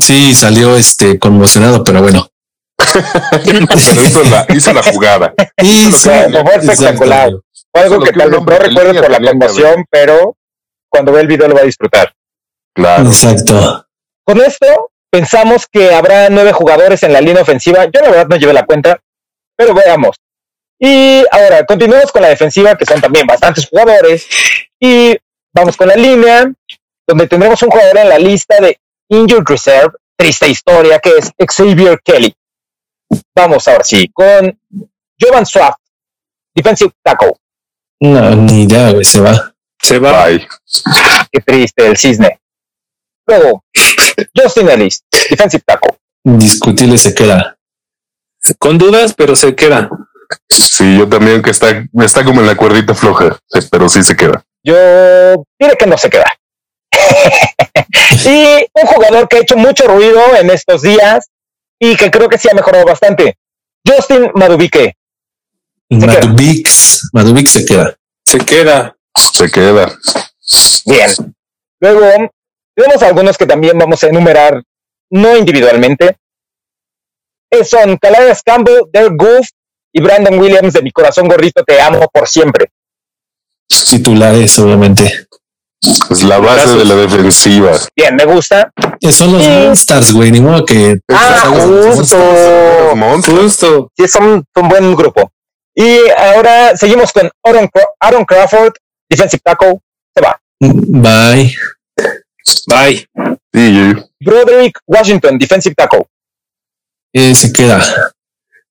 Sí, 0.00 0.34
salió 0.34 0.76
este 0.76 1.18
conmocionado, 1.18 1.82
pero 1.84 2.02
bueno. 2.02 2.26
Pero 3.44 3.58
hizo 4.04 4.22
la, 4.24 4.46
hizo 4.54 4.72
la 4.72 4.82
jugada. 4.82 5.34
Y 5.62 5.92
sí, 5.92 6.08
fue- 6.08 6.28
espectacular. 6.56 7.30
Fue 7.72 7.82
algo 7.82 7.98
que 8.00 8.10
que 8.12 8.18
tal 8.18 8.30
vez 8.30 8.40
no 8.40 8.82
línea 8.82 9.02
por 9.02 9.10
la 9.10 9.30
conmoción, 9.30 9.84
pero 9.90 10.36
cuando 10.90 11.12
ve 11.12 11.20
el 11.20 11.26
video 11.26 11.48
lo 11.48 11.54
va 11.54 11.60
a 11.62 11.64
disfrutar. 11.64 12.12
Claro. 12.74 13.04
Exacto. 13.06 13.86
Con 14.24 14.40
esto, 14.40 14.90
pensamos 15.10 15.66
que 15.70 15.92
habrá 15.94 16.28
nueve 16.30 16.52
jugadores 16.52 17.02
en 17.02 17.12
la 17.12 17.20
línea 17.20 17.42
ofensiva. 17.42 17.84
Yo 17.86 18.00
la 18.00 18.10
verdad 18.10 18.26
no 18.28 18.36
llevé 18.36 18.52
la 18.52 18.64
cuenta, 18.64 19.00
pero 19.56 19.74
veamos. 19.74 20.16
Y 20.78 21.24
ahora, 21.30 21.64
continuamos 21.66 22.12
con 22.12 22.22
la 22.22 22.28
defensiva, 22.28 22.76
que 22.76 22.86
son 22.86 23.00
también 23.00 23.26
bastantes 23.26 23.66
jugadores. 23.68 24.26
Y 24.78 25.16
vamos 25.52 25.76
con 25.76 25.88
la 25.88 25.96
línea, 25.96 26.50
donde 27.06 27.26
tendremos 27.26 27.62
un 27.62 27.70
jugador 27.70 27.98
en 27.98 28.08
la 28.08 28.18
lista 28.18 28.60
de 28.60 28.78
Injured 29.08 29.44
Reserve, 29.44 29.92
triste 30.16 30.48
historia, 30.48 30.98
que 31.00 31.10
es 31.16 31.32
Xavier 31.56 32.00
Kelly. 32.04 32.34
Vamos 33.34 33.66
ahora 33.66 33.84
sí, 33.84 34.08
con 34.12 34.56
Jovan 35.18 35.46
Swaft, 35.46 35.78
defensive 36.54 36.92
tackle. 37.02 37.34
No, 38.00 38.36
ni 38.36 38.62
idea, 38.62 38.92
güey, 38.92 39.04
se 39.04 39.20
va. 39.20 39.52
se 39.82 39.98
va. 39.98 40.26
Bye. 40.26 40.46
Qué 41.32 41.40
triste 41.40 41.86
el 41.86 41.96
cisne. 41.96 42.40
Luego, 43.26 43.64
Justin 44.34 44.68
Ellis, 44.68 45.04
defensive 45.30 45.62
tackle. 45.66 45.98
Indiscutible 46.24 46.98
se 46.98 47.14
queda. 47.14 47.58
Con 48.58 48.78
dudas, 48.78 49.14
pero 49.14 49.34
se 49.34 49.54
queda. 49.54 49.90
Sí, 50.48 50.98
yo 50.98 51.08
también 51.08 51.42
que 51.42 51.50
está, 51.50 51.84
está 52.00 52.24
como 52.24 52.40
en 52.40 52.46
la 52.46 52.56
cuerdita 52.56 52.94
floja, 52.94 53.38
sí, 53.48 53.60
pero 53.70 53.88
sí 53.88 54.02
se 54.02 54.16
queda. 54.16 54.44
Yo 54.62 54.74
diré 55.58 55.76
que 55.78 55.86
no 55.86 55.96
se 55.98 56.10
queda. 56.10 56.26
y 58.26 58.66
un 58.74 58.86
jugador 58.86 59.28
que 59.28 59.38
ha 59.38 59.40
hecho 59.40 59.56
mucho 59.56 59.86
ruido 59.86 60.20
en 60.36 60.50
estos 60.50 60.82
días 60.82 61.26
y 61.80 61.96
que 61.96 62.10
creo 62.10 62.28
que 62.28 62.38
sí 62.38 62.48
ha 62.50 62.54
mejorado 62.54 62.84
bastante. 62.84 63.36
Justin 63.86 64.30
Madubique. 64.34 64.94
Madubix, 65.90 67.08
Madubix 67.12 67.50
se 67.50 67.64
queda. 67.64 67.96
Se 68.24 68.38
queda. 68.38 68.96
Se 69.16 69.50
queda. 69.50 69.92
Bien. 70.84 71.34
Luego, 71.80 72.30
tenemos 72.74 73.02
algunos 73.02 73.38
que 73.38 73.46
también 73.46 73.78
vamos 73.78 74.02
a 74.02 74.08
enumerar, 74.08 74.62
no 75.10 75.36
individualmente. 75.36 76.18
Eh, 77.50 77.64
Son 77.64 77.96
Calais 77.96 78.42
Campbell, 78.42 78.82
Derek 78.92 79.14
Goof 79.16 79.48
y 79.92 80.00
Brandon 80.02 80.38
Williams 80.38 80.72
de 80.74 80.82
mi 80.82 80.90
corazón 80.90 81.28
gordito, 81.28 81.62
te 81.64 81.80
amo 81.80 82.06
por 82.12 82.28
siempre. 82.28 82.70
Titulares, 83.88 84.58
obviamente. 84.58 85.26
Es 86.10 86.24
la 86.24 86.38
base 86.38 86.76
de 86.76 86.84
la 86.84 86.94
defensiva. 86.96 87.72
Bien, 87.94 88.16
me 88.16 88.24
gusta. 88.24 88.70
Eh, 89.00 89.12
son 89.12 89.32
los 89.32 89.42
Sí. 89.42 89.48
Monsters, 89.48 90.12
güey, 90.12 90.32
ni 90.32 90.40
modo 90.40 90.64
que. 90.64 90.98
Ah, 91.08 91.44
justo. 91.94 92.16
Justo. 93.30 93.90
Sí, 93.96 94.08
son 94.08 94.44
un 94.54 94.68
buen 94.68 94.94
grupo. 94.96 95.30
Y 95.74 96.00
ahora 96.16 96.76
seguimos 96.76 97.12
con 97.12 97.30
Aaron, 97.44 97.70
Aaron 98.00 98.24
Crawford, 98.24 98.72
defensive 99.08 99.40
tackle, 99.44 99.78
se 100.14 100.22
va. 100.22 100.40
Bye. 100.60 101.54
Bye. 102.66 103.06
Sí, 103.54 103.94
Broderick 104.20 104.78
Washington, 104.86 105.38
defensive 105.38 105.74
tackle. 105.76 106.04
Eh, 107.14 107.34
se 107.34 107.52
queda. 107.52 107.80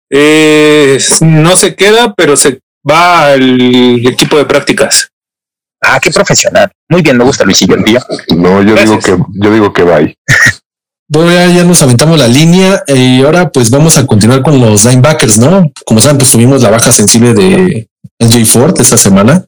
Eh, 0.09 0.97
no 1.21 1.55
se 1.57 1.75
queda, 1.75 2.13
pero 2.15 2.37
se 2.37 2.59
va 2.89 3.31
al 3.31 4.05
equipo 4.07 4.37
de 4.37 4.45
prácticas. 4.45 5.09
Ah, 5.81 5.99
qué 6.01 6.11
profesional. 6.11 6.71
Muy 6.89 7.01
bien, 7.01 7.17
me 7.17 7.23
gusta 7.23 7.43
Luisillo 7.43 7.75
no, 8.35 8.63
yo 8.63 8.75
digo 8.75 8.99
que, 8.99 9.17
yo 9.41 9.53
digo 9.53 9.73
que 9.73 9.83
bye. 9.83 10.15
Bueno, 11.09 11.31
ya, 11.31 11.47
ya 11.47 11.63
nos 11.63 11.81
aventamos 11.81 12.19
la 12.19 12.27
línea 12.27 12.83
eh, 12.85 12.97
y 12.97 13.23
ahora 13.23 13.49
pues 13.49 13.69
vamos 13.69 13.97
a 13.97 14.05
continuar 14.05 14.41
con 14.41 14.59
los 14.59 14.83
linebackers, 14.83 15.37
¿no? 15.37 15.63
Como 15.85 16.01
saben, 16.01 16.17
pues 16.17 16.31
tuvimos 16.31 16.61
la 16.61 16.69
baja 16.69 16.91
sensible 16.91 17.33
de 17.33 17.87
LJ 18.19 18.45
Ford 18.45 18.81
esta 18.81 18.97
semana. 18.97 19.45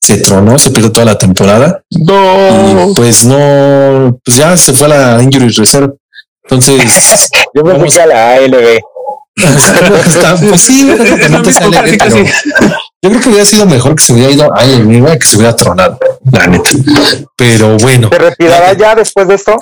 Se 0.00 0.18
tronó, 0.18 0.56
se 0.60 0.70
perdió 0.70 0.92
toda 0.92 1.06
la 1.06 1.18
temporada. 1.18 1.82
No. 1.90 2.90
Y 2.90 2.94
pues 2.94 3.24
no, 3.24 4.20
pues 4.24 4.36
ya 4.36 4.56
se 4.56 4.72
fue 4.72 4.86
a 4.86 5.16
la 5.16 5.22
injury 5.22 5.48
reserve. 5.48 5.94
Entonces, 6.44 7.28
Yo 7.54 7.64
me 7.64 7.72
Vamos. 7.72 7.92
fui 7.92 8.02
a 8.02 8.06
la 8.06 8.34
ALB. 8.34 8.80
Está, 9.46 10.36
pues 10.36 10.60
sí, 10.60 10.84
prácticamente 10.96 11.52
Casi, 11.52 11.72
sale, 11.72 11.98
pero 12.58 12.76
yo 13.02 13.08
creo 13.08 13.20
que 13.22 13.28
hubiera 13.30 13.44
sido 13.46 13.66
mejor 13.66 13.94
que 13.94 14.02
se 14.02 14.12
hubiera 14.12 14.30
ido 14.30 14.44
a 14.54 14.66
la 14.66 15.18
que 15.18 15.24
se 15.24 15.36
hubiera 15.36 15.56
tronado, 15.56 15.98
la 16.30 16.46
neta. 16.46 16.70
Pero 17.34 17.78
bueno, 17.78 18.10
¿Se 18.10 18.18
retirará 18.18 18.74
ya 18.74 18.94
después 18.94 19.26
de 19.26 19.34
esto? 19.36 19.56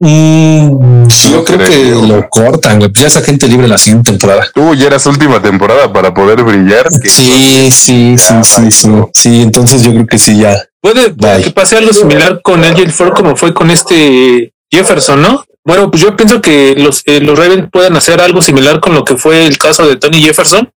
mm, 0.00 1.06
yo 1.08 1.30
No 1.30 1.44
creo 1.44 1.58
que 1.58 2.06
lo 2.06 2.28
cortan, 2.28 2.78
güey. 2.78 2.90
Pues 2.90 3.00
ya 3.00 3.06
esa 3.06 3.22
gente 3.22 3.48
libre 3.48 3.66
la 3.66 3.78
siguiente 3.78 4.10
temporada. 4.10 4.46
Tú 4.54 4.74
ya 4.74 4.88
eras 4.88 5.06
última 5.06 5.40
temporada 5.40 5.90
para 5.90 6.12
poder 6.12 6.42
brillar. 6.42 6.86
Sí, 7.02 7.70
sí, 7.70 8.18
sí, 8.18 8.34
sí, 8.42 8.70
sí. 8.70 8.88
Sí, 9.14 9.42
entonces 9.42 9.82
yo 9.82 9.92
creo 9.92 10.06
que 10.06 10.18
sí, 10.18 10.38
ya. 10.40 10.54
Puede, 10.82 11.08
Bye. 11.12 11.44
que 11.44 11.50
pase 11.50 11.78
algo 11.78 11.94
similar 11.94 12.42
con 12.42 12.60
LJ 12.60 12.90
Ford 12.90 13.14
como 13.14 13.36
fue 13.36 13.54
con 13.54 13.70
este 13.70 14.52
Jefferson, 14.70 15.22
¿no? 15.22 15.44
Bueno, 15.64 15.90
pues 15.90 16.02
yo 16.02 16.16
pienso 16.16 16.42
que 16.42 16.74
los, 16.76 17.02
eh, 17.06 17.20
los 17.20 17.38
Ravens 17.38 17.68
pueden 17.70 17.96
hacer 17.96 18.20
algo 18.20 18.42
similar 18.42 18.80
con 18.80 18.94
lo 18.94 19.04
que 19.04 19.16
fue 19.16 19.46
el 19.46 19.58
caso 19.58 19.86
de 19.86 19.96
Tony 19.96 20.20
Jefferson, 20.20 20.70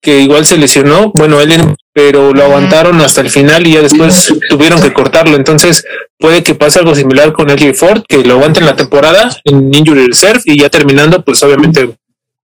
que 0.00 0.20
igual 0.20 0.46
se 0.46 0.56
lesionó, 0.56 1.12
bueno, 1.14 1.40
él, 1.40 1.74
pero 1.92 2.32
lo 2.32 2.44
aguantaron 2.44 3.00
hasta 3.02 3.20
el 3.20 3.28
final 3.28 3.66
y 3.66 3.74
ya 3.74 3.82
después 3.82 4.32
tuvieron 4.48 4.80
que 4.80 4.94
cortarlo. 4.94 5.36
Entonces 5.36 5.84
puede 6.18 6.42
que 6.42 6.54
pase 6.54 6.78
algo 6.78 6.94
similar 6.94 7.32
con 7.34 7.48
LJ 7.48 7.74
Ford, 7.74 8.02
que 8.08 8.24
lo 8.24 8.34
aguanten 8.34 8.64
la 8.64 8.76
temporada 8.76 9.30
en 9.44 9.72
Injury 9.72 10.06
Reserve 10.06 10.40
y 10.46 10.58
ya 10.58 10.70
terminando, 10.70 11.22
pues 11.22 11.42
obviamente, 11.42 11.96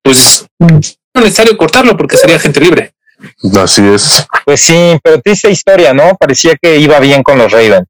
pues 0.03 0.47
no 0.59 0.79
es 0.79 0.99
necesario 1.15 1.57
cortarlo 1.57 1.97
porque 1.97 2.19
sería 2.19 2.39
gente 2.39 2.61
libre. 2.61 2.93
Así 3.59 3.83
es. 3.83 4.27
Pues 4.45 4.61
sí, 4.61 4.99
pero 5.03 5.21
triste 5.23 5.51
historia, 5.51 5.95
¿no? 5.95 6.15
Parecía 6.19 6.57
que 6.61 6.79
iba 6.79 7.01
bien 7.01 7.23
con 7.23 7.39
los 7.39 7.51
Ravens. 7.51 7.87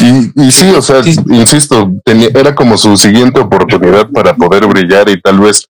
Y, 0.00 0.46
y 0.46 0.50
sí, 0.50 0.70
o 0.70 0.82
sea, 0.82 1.02
insisto, 1.28 1.92
tenía, 2.04 2.28
era 2.34 2.54
como 2.54 2.76
su 2.76 2.96
siguiente 2.96 3.40
oportunidad 3.40 4.08
para 4.10 4.34
poder 4.34 4.66
brillar 4.66 5.08
y 5.08 5.20
tal 5.20 5.40
vez 5.40 5.66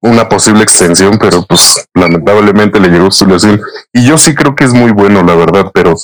una 0.00 0.28
posible 0.28 0.62
extensión, 0.62 1.18
pero 1.18 1.44
pues 1.44 1.86
lamentablemente 1.94 2.80
le 2.80 2.88
llegó 2.88 3.10
su 3.10 3.26
lesión. 3.26 3.60
Y 3.92 4.06
yo 4.06 4.16
sí 4.18 4.34
creo 4.34 4.54
que 4.54 4.64
es 4.64 4.72
muy 4.72 4.92
bueno, 4.92 5.22
la 5.22 5.34
verdad, 5.34 5.70
pero 5.72 5.94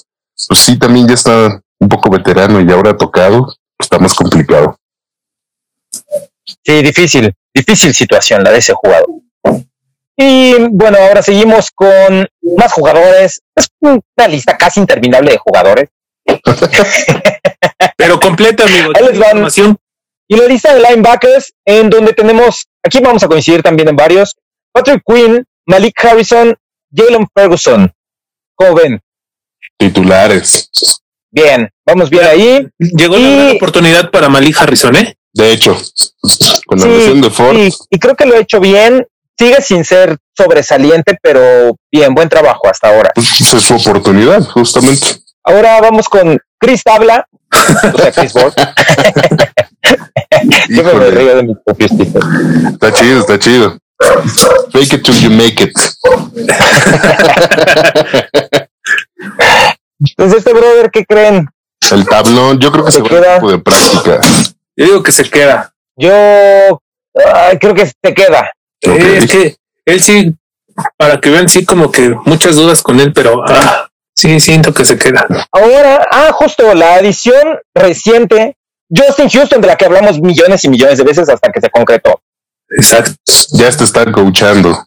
pues 0.48 0.60
sí, 0.60 0.78
también 0.78 1.08
ya 1.08 1.14
está 1.14 1.60
un 1.78 1.88
poco 1.88 2.10
veterano 2.10 2.60
y 2.60 2.70
ahora 2.70 2.96
tocado, 2.96 3.54
está 3.78 3.98
más 3.98 4.14
complicado. 4.14 4.76
Sí, 6.64 6.82
difícil, 6.82 7.32
difícil 7.54 7.94
situación 7.94 8.42
la 8.44 8.50
de 8.50 8.58
ese 8.58 8.74
jugador. 8.74 9.08
Y 10.16 10.54
bueno, 10.70 10.98
ahora 10.98 11.22
seguimos 11.22 11.70
con 11.74 12.26
más 12.56 12.72
jugadores. 12.72 13.40
Es 13.56 13.68
una 13.80 14.28
lista 14.28 14.56
casi 14.56 14.80
interminable 14.80 15.32
de 15.32 15.38
jugadores. 15.38 15.88
Pero 17.96 18.20
completa, 18.20 18.64
amigo. 18.64 18.92
Ahí 18.94 19.04
les 19.06 19.18
van. 19.18 19.28
Información. 19.30 19.76
Y 20.28 20.36
la 20.36 20.46
lista 20.46 20.74
de 20.74 20.80
linebackers, 20.80 21.52
en 21.66 21.90
donde 21.90 22.12
tenemos, 22.14 22.66
aquí 22.82 23.00
vamos 23.00 23.22
a 23.22 23.28
coincidir 23.28 23.62
también 23.62 23.88
en 23.88 23.96
varios, 23.96 24.34
Patrick 24.72 25.02
Quinn, 25.06 25.44
Malik 25.66 26.02
Harrison, 26.04 26.56
Jalen 26.94 27.26
Ferguson. 27.34 27.92
¿Cómo 28.54 28.74
ven? 28.74 29.00
Titulares. 29.76 30.70
Bien, 31.30 31.68
vamos 31.86 32.08
bien 32.08 32.24
ahí. 32.24 32.66
Llegó 32.78 33.16
la 33.18 33.52
Y- 33.52 33.56
oportunidad 33.56 34.10
para 34.10 34.28
Malik 34.28 34.56
Harrison, 34.58 34.96
¿eh? 34.96 35.16
De 35.34 35.52
hecho, 35.52 35.76
con 36.66 36.78
la 36.78 36.84
Sí, 36.84 36.90
lesión 36.90 37.20
de 37.22 37.30
Ford, 37.30 37.56
sí, 37.56 37.70
y 37.90 37.98
creo 37.98 38.14
que 38.14 38.26
lo 38.26 38.34
ha 38.34 38.38
hecho 38.38 38.60
bien. 38.60 39.06
Sigue 39.38 39.62
sin 39.62 39.82
ser 39.82 40.18
sobresaliente, 40.36 41.16
pero 41.22 41.74
bien, 41.90 42.14
buen 42.14 42.28
trabajo 42.28 42.68
hasta 42.68 42.88
ahora. 42.94 43.10
pues, 43.14 43.40
es 43.40 43.62
su 43.62 43.74
oportunidad, 43.74 44.42
justamente. 44.50 45.21
Ahora 45.44 45.80
vamos 45.80 46.08
con 46.08 46.38
Chris 46.58 46.82
Tabla, 46.84 47.26
o 47.94 47.98
sea, 47.98 48.12
Chris 48.12 48.34
Ward. 48.34 48.54
Yo 50.68 50.84
me 50.84 51.10
río 51.10 51.36
de 51.36 51.42
mis 51.42 51.56
propios 51.64 51.90
títulos. 51.96 52.28
Está 52.72 52.92
chido, 52.92 53.20
está 53.20 53.38
chido. 53.38 53.78
Fake 54.72 54.94
it 54.94 55.02
till 55.04 55.14
you 55.20 55.30
make 55.30 55.62
it. 55.62 55.72
Entonces, 59.98 60.38
este 60.38 60.52
brother, 60.52 60.90
¿qué 60.90 61.04
creen? 61.04 61.48
El 61.90 62.06
tablón, 62.06 62.58
yo 62.58 62.72
creo 62.72 62.84
que 62.84 62.92
Se 62.92 62.98
se 62.98 63.04
queda. 63.04 63.38
de 63.38 63.58
práctica. 63.58 64.20
Yo 64.76 64.84
digo 64.86 65.02
que 65.02 65.12
se 65.12 65.28
queda. 65.28 65.72
Yo 65.96 66.10
ay, 66.12 67.58
creo 67.58 67.74
que 67.74 67.90
te 68.00 68.14
queda. 68.14 68.50
Es 68.80 69.30
que 69.30 69.56
él 69.84 70.02
sí, 70.02 70.34
para 70.96 71.20
que 71.20 71.30
vean, 71.30 71.48
sí, 71.48 71.64
como 71.64 71.92
que 71.92 72.14
muchas 72.24 72.56
dudas 72.56 72.82
con 72.82 72.98
él, 73.00 73.12
pero 73.12 73.42
ah, 73.46 73.88
sí, 74.14 74.40
siento 74.40 74.72
que 74.74 74.84
se 74.84 74.98
queda. 74.98 75.26
Ahora, 75.52 76.06
ah, 76.10 76.30
justo 76.32 76.74
la 76.74 76.94
adición 76.96 77.58
reciente, 77.74 78.56
Justin 78.94 79.28
Houston, 79.28 79.60
de 79.60 79.66
la 79.68 79.76
que 79.76 79.84
hablamos 79.86 80.20
millones 80.20 80.64
y 80.64 80.68
millones 80.68 80.98
de 80.98 81.04
veces 81.04 81.28
hasta 81.28 81.50
que 81.50 81.60
se 81.60 81.70
concretó. 81.70 82.20
Exacto. 82.70 83.12
Ya 83.52 83.70
te 83.70 83.84
están 83.84 84.12
coachando. 84.12 84.86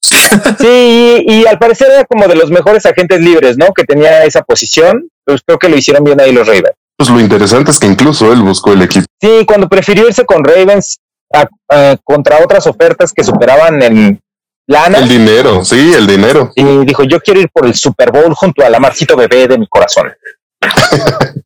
Sí, 0.00 1.24
y, 1.26 1.32
y 1.40 1.46
al 1.46 1.58
parecer 1.58 1.88
era 1.90 2.04
como 2.04 2.28
de 2.28 2.36
los 2.36 2.50
mejores 2.50 2.86
agentes 2.86 3.20
libres, 3.20 3.56
¿no? 3.56 3.72
Que 3.74 3.84
tenía 3.84 4.24
esa 4.24 4.42
posición. 4.42 5.08
Pues 5.24 5.40
creo 5.44 5.58
que 5.58 5.68
lo 5.68 5.76
hicieron 5.76 6.04
bien 6.04 6.20
ahí 6.20 6.32
los 6.32 6.46
Ravens. 6.46 6.74
Pues 6.96 7.10
lo 7.10 7.18
interesante 7.20 7.70
es 7.72 7.78
que 7.78 7.86
incluso 7.88 8.32
él 8.32 8.42
buscó 8.42 8.72
el 8.72 8.82
equipo. 8.82 9.06
Sí, 9.20 9.44
cuando 9.46 9.68
prefirió 9.68 10.06
irse 10.06 10.24
con 10.24 10.44
Ravens 10.44 10.98
a- 11.34 11.48
a- 11.68 11.96
contra 12.04 12.38
otras 12.42 12.66
ofertas 12.66 13.12
que 13.12 13.24
superaban 13.24 13.82
en 13.82 14.20
lana, 14.66 14.98
El 14.98 15.08
dinero, 15.08 15.64
sí, 15.64 15.92
el 15.94 16.06
dinero. 16.06 16.52
y 16.54 16.84
dijo, 16.84 17.04
yo 17.04 17.20
quiero 17.20 17.40
ir 17.40 17.48
por 17.50 17.66
el 17.66 17.74
Super 17.74 18.10
Bowl 18.10 18.34
junto 18.34 18.64
al 18.64 18.74
amarcito 18.74 19.16
bebé 19.16 19.48
de 19.48 19.58
mi 19.58 19.66
corazón. 19.68 20.12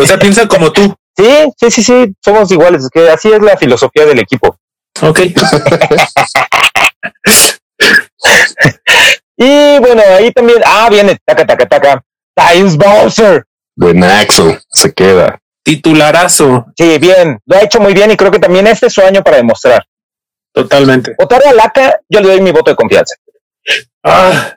O 0.00 0.06
sea, 0.06 0.16
piensa 0.18 0.46
como 0.46 0.72
tú. 0.72 0.94
Sí, 1.16 1.52
sí, 1.60 1.70
sí, 1.70 1.82
sí, 1.82 2.14
somos 2.24 2.50
iguales, 2.50 2.84
es 2.84 2.90
que 2.90 3.10
así 3.10 3.30
es 3.30 3.42
la 3.42 3.56
filosofía 3.56 4.06
del 4.06 4.20
equipo. 4.20 4.56
Ok. 5.02 5.20
Y 9.36 9.78
bueno, 9.80 10.00
ahí 10.16 10.30
también, 10.30 10.60
ah, 10.64 10.88
viene, 10.88 11.18
taca, 11.24 11.44
taca, 11.44 11.66
taca, 11.66 12.04
Tyus 12.34 12.76
Bowser. 12.76 13.44
Buenaxo, 13.76 14.56
se 14.70 14.92
queda. 14.92 15.40
Titularazo. 15.64 16.66
Sí, 16.76 16.98
bien, 16.98 17.40
lo 17.46 17.56
ha 17.56 17.62
hecho 17.62 17.80
muy 17.80 17.94
bien 17.94 18.10
y 18.12 18.16
creo 18.16 18.30
que 18.30 18.38
también 18.38 18.66
este 18.66 18.86
es 18.86 18.92
su 18.92 19.02
año 19.02 19.22
para 19.22 19.38
demostrar. 19.38 19.84
Totalmente. 20.54 21.14
Otario 21.18 21.50
Alaka, 21.50 22.00
yo 22.08 22.20
le 22.20 22.28
doy 22.28 22.40
mi 22.40 22.52
voto 22.52 22.70
de 22.70 22.76
confianza. 22.76 23.16
Ah, 24.04 24.56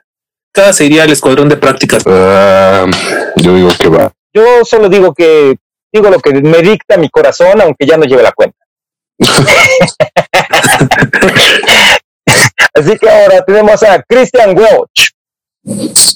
cada 0.52 0.72
se 0.72 0.84
iría 0.84 1.02
al 1.02 1.10
escuadrón 1.10 1.48
de 1.48 1.56
prácticas. 1.56 2.04
Ah, 2.06 2.86
yo 3.36 3.56
digo 3.56 3.70
que 3.76 3.88
va. 3.88 4.12
Yo 4.32 4.64
solo 4.64 4.88
digo 4.88 5.12
que, 5.12 5.56
digo 5.92 6.08
lo 6.08 6.20
que 6.20 6.34
me 6.34 6.62
dicta 6.62 6.96
mi 6.96 7.10
corazón, 7.10 7.60
aunque 7.60 7.84
ya 7.84 7.96
no 7.96 8.04
lleve 8.04 8.22
la 8.22 8.32
cuenta. 8.32 8.56
Así 12.74 12.96
que 12.96 13.10
ahora 13.10 13.44
tenemos 13.44 13.82
a 13.82 14.00
Christian 14.02 14.56
Welch. 14.56 15.10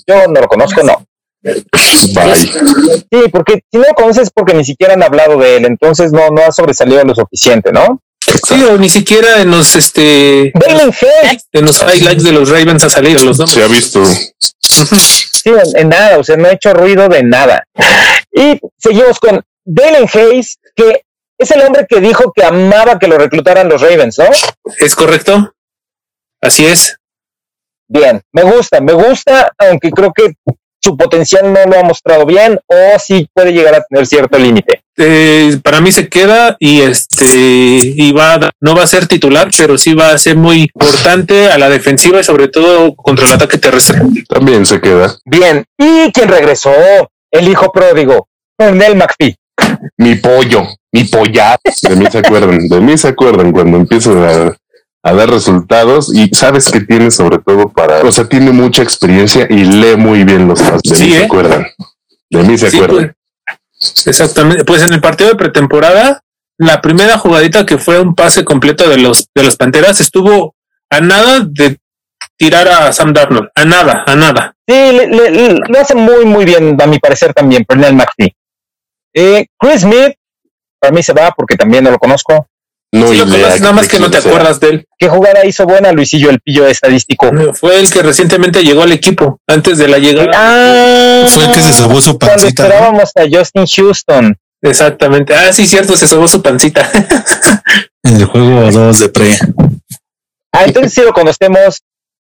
Yo 0.07 0.29
no 0.29 0.41
lo 0.41 0.47
conozco, 0.47 0.85
no. 0.85 1.05
Bye. 1.43 2.37
Sí, 2.37 3.29
porque 3.33 3.65
si 3.69 3.79
no 3.79 3.89
lo 3.89 3.95
conoces 3.95 4.25
es 4.25 4.31
porque 4.31 4.55
ni 4.55 4.65
siquiera 4.65 4.95
han 4.95 5.03
hablado 5.03 5.39
de 5.39 5.57
él, 5.57 5.65
entonces 5.65 6.13
no, 6.13 6.31
no 6.31 6.43
ha 6.43 6.53
sobresalido 6.53 7.03
lo 7.03 7.17
suficiente, 7.17 7.73
¿no? 7.73 8.01
Sí, 8.47 8.63
o 8.65 8.79
ni 8.79 8.89
siquiera 8.89 9.41
en 9.41 9.51
los 9.51 9.75
este 9.75 10.53
en 10.55 11.65
los 11.65 11.83
highlights 11.83 12.23
de 12.23 12.33
los 12.33 12.49
Ravens 12.49 12.85
ha 12.85 12.89
salido 12.89 13.25
los 13.25 13.39
nombres. 13.39 13.57
Se 13.57 13.65
ha 13.65 13.69
visto. 13.69 14.05
sí, 14.65 15.51
en, 15.51 15.81
en 15.81 15.89
nada, 15.89 16.19
o 16.19 16.25
sea, 16.25 16.37
no 16.37 16.49
ha 16.49 16.53
hecho 16.53 16.73
ruido 16.73 17.09
de 17.09 17.23
nada. 17.23 17.65
Y 18.33 18.61
seguimos 18.79 19.19
con 19.19 19.43
Dalen 19.65 20.09
Hayes, 20.13 20.59
que 20.75 21.03
es 21.39 21.51
el 21.51 21.63
hombre 21.63 21.87
que 21.89 22.01
dijo 22.01 22.33
que 22.33 22.45
amaba 22.45 22.99
que 22.99 23.09
lo 23.09 23.19
reclutaran 23.19 23.69
los 23.69 23.81
Ravens, 23.81 24.19
¿no? 24.19 24.27
¿Es 24.79 24.95
correcto? 24.95 25.53
Así 26.41 26.65
es. 26.67 26.97
Bien, 27.89 28.23
me 28.33 28.43
gusta, 28.43 28.81
me 28.81 28.93
gusta, 28.93 29.53
aunque 29.59 29.91
creo 29.91 30.13
que 30.13 30.33
su 30.81 30.97
potencial 30.97 31.53
no 31.53 31.65
lo 31.67 31.79
ha 31.79 31.83
mostrado 31.83 32.25
bien 32.27 32.59
o 32.67 32.99
sí 32.99 33.29
puede 33.33 33.53
llegar 33.53 33.75
a 33.75 33.85
tener 33.85 34.07
cierto 34.07 34.39
límite. 34.39 34.82
Eh, 34.99 35.59
para 35.63 35.81
mí 35.81 35.91
se 35.91 36.09
queda 36.09 36.55
y 36.61 36.83
este 36.83 37.25
y 37.35 38.13
va 38.13 38.35
a 38.35 38.39
dar- 38.39 38.53
no 38.61 38.75
va 38.75 38.83
a 38.83 38.87
ser 38.87 39.07
titular, 39.07 39.49
pero 39.57 39.79
sí 39.79 39.95
va 39.95 40.11
a 40.13 40.19
ser 40.19 40.37
muy 40.37 40.63
importante 40.75 41.51
a 41.51 41.57
la 41.57 41.71
defensiva 41.71 42.21
y 42.21 42.25
sobre 42.25 42.49
todo 42.49 42.95
contra 42.95 43.27
el 43.27 43.33
ataque 43.33 43.57
terrestre. 43.59 44.03
También 44.29 44.67
se 44.67 44.81
queda. 44.81 45.17
Bien, 45.25 45.65
y 45.79 46.13
quien 46.13 46.29
regresó, 46.29 46.71
el 47.31 47.49
hijo 47.49 47.73
pródigo, 47.73 48.29
Cornel 48.59 48.97
McPhee. 48.97 49.35
Mi 49.97 50.17
pollo, 50.17 50.67
mi 50.93 51.05
pollar. 51.05 51.59
De 51.83 51.97
mí 51.97 52.07
se 52.11 52.19
acuerdan, 52.19 52.69
de 52.69 52.81
mí 52.81 52.99
se 52.99 53.09
acuerdan 53.09 53.53
cuando 53.53 53.79
empiezan 53.79 54.19
a, 54.23 54.53
a 55.05 55.13
dar 55.15 55.31
resultados 55.31 56.15
y 56.15 56.29
sabes 56.35 56.71
que 56.71 56.81
tiene 56.81 57.11
sobre 57.11 57.39
todo 57.39 57.69
para, 57.71 58.01
o 58.03 58.13
sea, 58.13 58.29
tiene 58.29 58.51
mucha 58.53 58.83
experiencia 58.83 59.47
y 59.49 59.65
lee 59.65 59.97
muy 59.97 60.25
bien 60.25 60.49
los 60.49 60.61
pasos. 60.61 60.83
De 60.83 60.97
Sí, 60.97 61.05
mí 61.05 61.13
se 61.13 61.21
¿eh? 61.21 61.25
acuerdan. 61.25 61.67
De 62.31 62.43
mí 62.43 62.59
se 62.59 62.71
Sí, 62.71 62.77
acuerdan. 62.77 62.97
pues, 63.07 63.17
exactamente. 64.07 64.65
Pues 64.65 64.83
en 64.83 64.93
el 64.93 65.01
partido 65.01 65.31
de 65.31 65.37
pretemporada, 65.37 66.21
la 66.59 66.81
primera 66.81 67.19
jugadita 67.19 67.67
que 67.67 67.79
fue 67.79 68.01
un 68.01 68.15
pase 68.15 68.45
completo 68.45 68.89
de 68.89 68.99
los 68.99 69.27
de 69.35 69.43
las 69.43 69.57
Panteras 69.57 70.01
estuvo 70.01 70.55
a 70.91 71.01
nada 71.01 71.41
de 71.47 71.79
tirar 72.37 72.69
a 72.69 72.93
Sam 72.93 73.13
Darnold, 73.13 73.49
a 73.55 73.65
nada, 73.65 74.05
a 74.07 74.15
nada. 74.17 74.55
Sí, 74.67 74.75
le- 74.75 75.09
le- 75.09 75.55
lo 75.69 75.79
hace 75.81 75.95
muy, 75.95 76.25
muy 76.25 76.45
bien, 76.45 76.77
a 76.81 76.87
mi 76.87 76.99
parecer 76.99 77.33
también, 77.35 77.65
Cornel 77.65 77.95
McPhee. 77.95 78.35
Eh, 79.15 79.47
Chris 79.59 79.81
Smith, 79.83 80.15
para 80.81 80.93
mí 80.93 81.03
se 81.03 81.13
va 81.13 81.31
porque 81.33 81.57
también 81.57 81.85
no 81.85 81.91
lo 81.91 81.99
conozco. 81.99 82.49
No 82.95 83.09
Sí 83.09 83.17
lo 83.17 83.25
conoces, 83.25 83.61
nada 83.63 83.73
más 83.73 83.89
que 83.89 83.99
no 83.99 84.11
te 84.11 84.21
sea. 84.21 84.31
acuerdas 84.31 84.61
de 84.61 84.69
él. 84.69 84.87
¿Qué 84.99 85.09
jugada 85.09 85.47
hizo 85.47 85.65
buena 85.65 85.93
Luisillo, 85.93 86.29
el 86.29 86.41
pillo 86.41 86.67
estadístico? 86.67 87.31
Fue 87.55 87.81
el 87.81 87.91
que 87.91 88.03
recientemente 88.03 88.63
llegó 88.63 88.83
al 88.83 88.93
equipo, 88.93 89.41
antes 89.49 89.79
de 89.79 89.89
la 89.89 89.99
llegada. 89.99 90.31
Ah, 90.35 91.25
Fue 91.29 91.45
el 91.47 91.53
que 91.53 91.63
se 91.63 91.73
sobó 91.73 92.01
su 92.03 92.19
Cuando 92.19 92.37
pancita. 92.43 92.63
¿no? 92.65 92.69
esperábamos 92.69 93.11
a 93.17 93.23
Justin 93.31 93.65
Houston. 93.67 94.37
Exactamente. 94.61 95.35
Ah, 95.35 95.53
sí, 95.53 95.67
cierto, 95.67 95.97
se 95.97 96.07
sobó 96.07 96.29
su 96.29 96.43
pancita. 96.43 96.89
En 98.05 98.17
el 98.17 98.25
juego 98.27 98.71
2 98.71 98.99
de 98.99 99.09
pre. 99.11 99.39
Ah, 100.53 100.65
entonces 100.67 100.93
sí 100.93 101.01
lo 101.03 101.13
conocemos. 101.13 101.81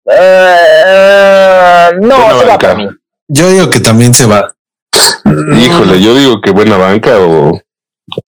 Ah, 0.08 1.90
no, 2.00 2.16
Buena 2.16 2.38
se 2.40 2.46
va 2.46 2.58
para 2.58 2.74
mí. 2.74 2.86
Yo 3.28 3.50
digo 3.50 3.70
que 3.70 3.80
también 3.80 4.12
se 4.14 4.26
va. 4.26 4.52
Híjole, 5.24 6.02
yo 6.02 6.14
digo 6.14 6.40
que 6.40 6.50
buena 6.50 6.76
banca 6.76 7.18
o 7.18 7.60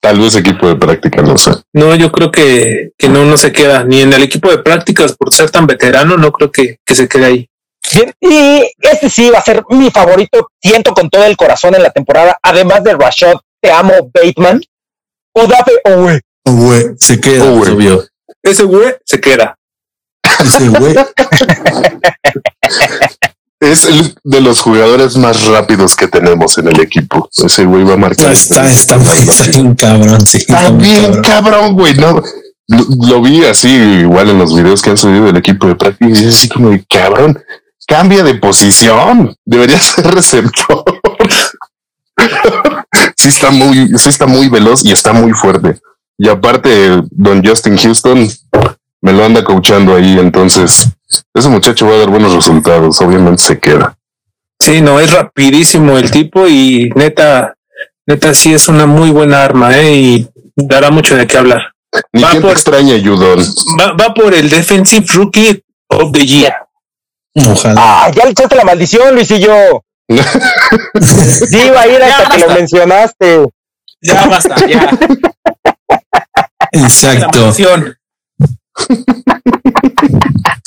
tal 0.01 0.19
vez 0.19 0.35
equipo 0.37 0.69
de 0.69 0.77
práctica, 0.77 1.23
no 1.23 1.37
sé. 1.37 1.53
No, 1.73 1.95
yo 1.95 2.11
creo 2.13 2.31
que, 2.31 2.91
que 2.97 3.09
no, 3.09 3.25
no 3.25 3.37
se 3.37 3.53
queda 3.53 3.85
ni 3.85 4.01
en 4.01 4.13
el 4.13 4.23
equipo 4.23 4.51
de 4.51 4.59
prácticas 4.59 5.15
por 5.17 5.33
ser 5.33 5.51
tan 5.51 5.67
veterano, 5.67 6.17
no 6.17 6.33
creo 6.33 6.51
que, 6.51 6.79
que 6.85 6.95
se 6.95 7.09
quede 7.09 7.25
ahí. 7.25 7.49
Bien, 7.95 8.13
y 8.21 8.71
este 8.81 9.11
sí 9.11 9.31
va 9.31 9.39
a 9.39 9.43
ser 9.43 9.65
mi 9.71 9.91
favorito, 9.91 10.49
siento 10.63 10.93
con 10.93 11.11
todo 11.11 11.25
el 11.25 11.37
corazón 11.37 11.75
en 11.75 11.83
la 11.83 11.91
temporada, 11.91 12.39
además 12.43 12.83
de 12.85 12.95
Rashad, 12.95 13.35
te 13.61 13.71
amo 13.71 14.11
Bateman, 14.13 14.61
Odafe 15.35 15.73
Owe. 15.85 16.21
Güey, 16.45 16.85
se 16.99 17.21
queda, 17.21 17.51
güey. 17.51 17.73
obvio. 17.73 18.05
Ese 18.43 18.65
güey 18.65 18.95
se 19.05 19.21
queda. 19.21 19.57
Ese 20.41 20.69
güey. 20.69 20.95
Es 23.63 23.85
el 23.85 24.13
de 24.25 24.41
los 24.41 24.61
jugadores 24.61 25.17
más 25.17 25.47
rápidos 25.47 25.95
que 25.95 26.09
tenemos 26.09 26.59
en 26.59 26.67
el 26.67 26.81
equipo. 26.81 27.31
Ese 27.45 27.65
güey 27.65 27.85
va 27.85 27.95
a 27.95 27.97
marcar. 27.97 28.33
Está, 28.33 28.69
está, 28.69 28.97
está 29.23 29.45
bien 29.45 29.77
cabrón, 29.77 30.27
sí. 30.27 30.39
Está 30.39 30.71
bien 30.71 31.23
cabrón, 31.23 31.75
güey. 31.75 31.95
No, 31.95 32.21
lo, 32.67 32.85
lo, 33.07 33.23
vi 33.23 33.45
así, 33.45 33.69
igual 33.69 34.31
en 34.31 34.41
los 34.41 34.53
videos 34.53 34.83
que 34.83 34.91
han 34.91 34.97
subido 34.97 35.27
del 35.27 35.37
equipo 35.37 35.69
de 35.69 35.77
práctica, 35.77 36.11
y 36.11 36.27
así 36.27 36.49
como 36.49 36.71
de 36.71 36.85
cabrón, 36.87 37.41
cambia 37.87 38.25
de 38.25 38.35
posición. 38.35 39.33
Debería 39.45 39.79
ser 39.81 40.13
receptor. 40.13 40.83
sí 43.17 43.29
está 43.29 43.53
muy, 43.53 43.97
sí 43.97 44.09
está 44.09 44.27
muy 44.27 44.49
veloz 44.49 44.85
y 44.85 44.91
está 44.91 45.13
muy 45.13 45.31
fuerte. 45.35 45.79
Y 46.19 46.29
aparte, 46.29 47.01
don 47.13 47.45
Justin 47.47 47.77
Houston 47.77 48.29
me 49.03 49.13
lo 49.13 49.25
anda 49.25 49.45
coachando 49.45 49.95
ahí, 49.95 50.19
entonces 50.19 50.89
ese 51.35 51.49
muchacho 51.49 51.87
va 51.87 51.95
a 51.95 51.99
dar 51.99 52.11
buenos 52.11 52.33
resultados, 52.33 53.01
obviamente 53.01 53.43
se 53.43 53.59
queda. 53.59 53.97
Sí, 54.61 54.81
no, 54.81 55.01
es 55.01 55.13
rapidísimo 55.13 55.99
el 55.99 56.11
tipo 56.11 56.47
y 56.47 56.91
neta, 56.95 57.55
neta 58.07 58.33
sí 58.33 58.55
es 58.55 58.69
una 58.69 58.87
muy 58.87 59.11
buena 59.11 59.43
arma, 59.43 59.77
¿eh? 59.77 59.95
Y 59.95 60.29
dará 60.57 60.91
mucho 60.91 61.17
de 61.17 61.27
qué 61.27 61.39
hablar. 61.39 61.61
Ni 62.13 62.23
va 62.23 62.31
por, 62.41 62.53
extraña, 62.53 62.95
Judon. 63.03 63.41
Va, 63.79 63.93
va, 63.93 64.15
por 64.15 64.33
el 64.35 64.49
Defensive 64.49 65.05
Rookie 65.09 65.63
of 65.89 66.13
the 66.13 66.25
Year. 66.25 66.55
Ojalá. 67.35 67.75
Ah, 67.77 68.11
ya 68.15 68.25
le 68.25 68.31
echaste 68.31 68.57
la 68.57 68.65
maldición, 68.65 69.15
Luisillo. 69.15 69.85
sí, 70.09 71.59
iba 71.67 71.81
a 71.81 71.89
ir 71.89 72.03
hasta 72.03 72.29
que 72.29 72.39
lo 72.39 72.55
mencionaste. 72.55 73.47
Ya 74.01 74.27
basta, 74.27 74.67
ya. 74.67 74.91
Exacto. 76.73 77.53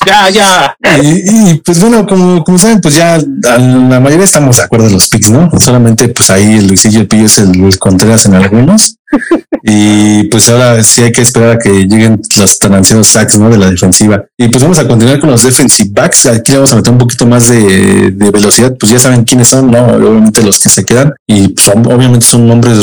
ya, 0.06 0.30
ya. 0.30 0.78
Y, 1.02 1.52
y, 1.52 1.62
pues 1.64 1.80
bueno, 1.80 2.06
como, 2.06 2.44
como 2.44 2.58
saben, 2.58 2.82
pues 2.82 2.96
ya 2.96 3.18
la 3.18 4.00
mayoría 4.00 4.26
estamos 4.26 4.58
de 4.58 4.64
acuerdo 4.64 4.88
en 4.88 4.94
los 4.94 5.08
picks, 5.08 5.30
¿no? 5.30 5.50
Solamente 5.60 6.08
pues 6.10 6.30
ahí 6.30 6.58
el 6.58 6.68
Luisillo 6.68 7.02
el 7.02 7.08
Pillo 7.08 7.26
es 7.26 7.38
el, 7.38 7.64
el 7.64 7.80
Contreras 7.80 8.26
en 8.26 8.36
algunos. 8.36 8.98
Y 9.68 10.26
pues 10.26 10.48
ahora 10.50 10.84
sí 10.84 11.02
hay 11.02 11.12
que 11.12 11.22
esperar 11.22 11.56
a 11.56 11.58
que 11.58 11.88
lleguen 11.88 12.22
los 12.38 12.60
tan 12.60 12.76
ancianos 12.76 13.08
sacks, 13.08 13.40
¿no? 13.40 13.50
De 13.50 13.58
la 13.58 13.72
defensiva. 13.72 14.24
Y 14.38 14.48
pues 14.48 14.62
vamos 14.62 14.78
a 14.78 14.88
continuar 14.88 15.20
con 15.20 15.32
los 15.32 15.44
defensive 15.44 15.90
backs. 15.92 16.28
Aquí 16.28 16.54
vamos 16.54 16.72
a 16.72 16.76
meter 16.76 16.94
un 16.94 17.00
poquito 17.00 17.26
más 17.26 17.48
de, 17.48 18.12
de 18.12 18.30
velocidad. 18.30 18.76
Pues 18.80 18.92
ya 18.92 19.00
saben 19.00 19.24
quiénes 19.24 19.48
son, 19.48 19.72
¿no? 19.72 19.84
Obviamente 19.88 20.44
los 20.44 20.60
que 20.60 20.70
se 20.70 20.86
quedan. 20.86 21.16
Y 21.26 21.48
pues, 21.48 21.68
obviamente 21.68 22.28
son 22.28 22.48
nombres, 22.48 22.78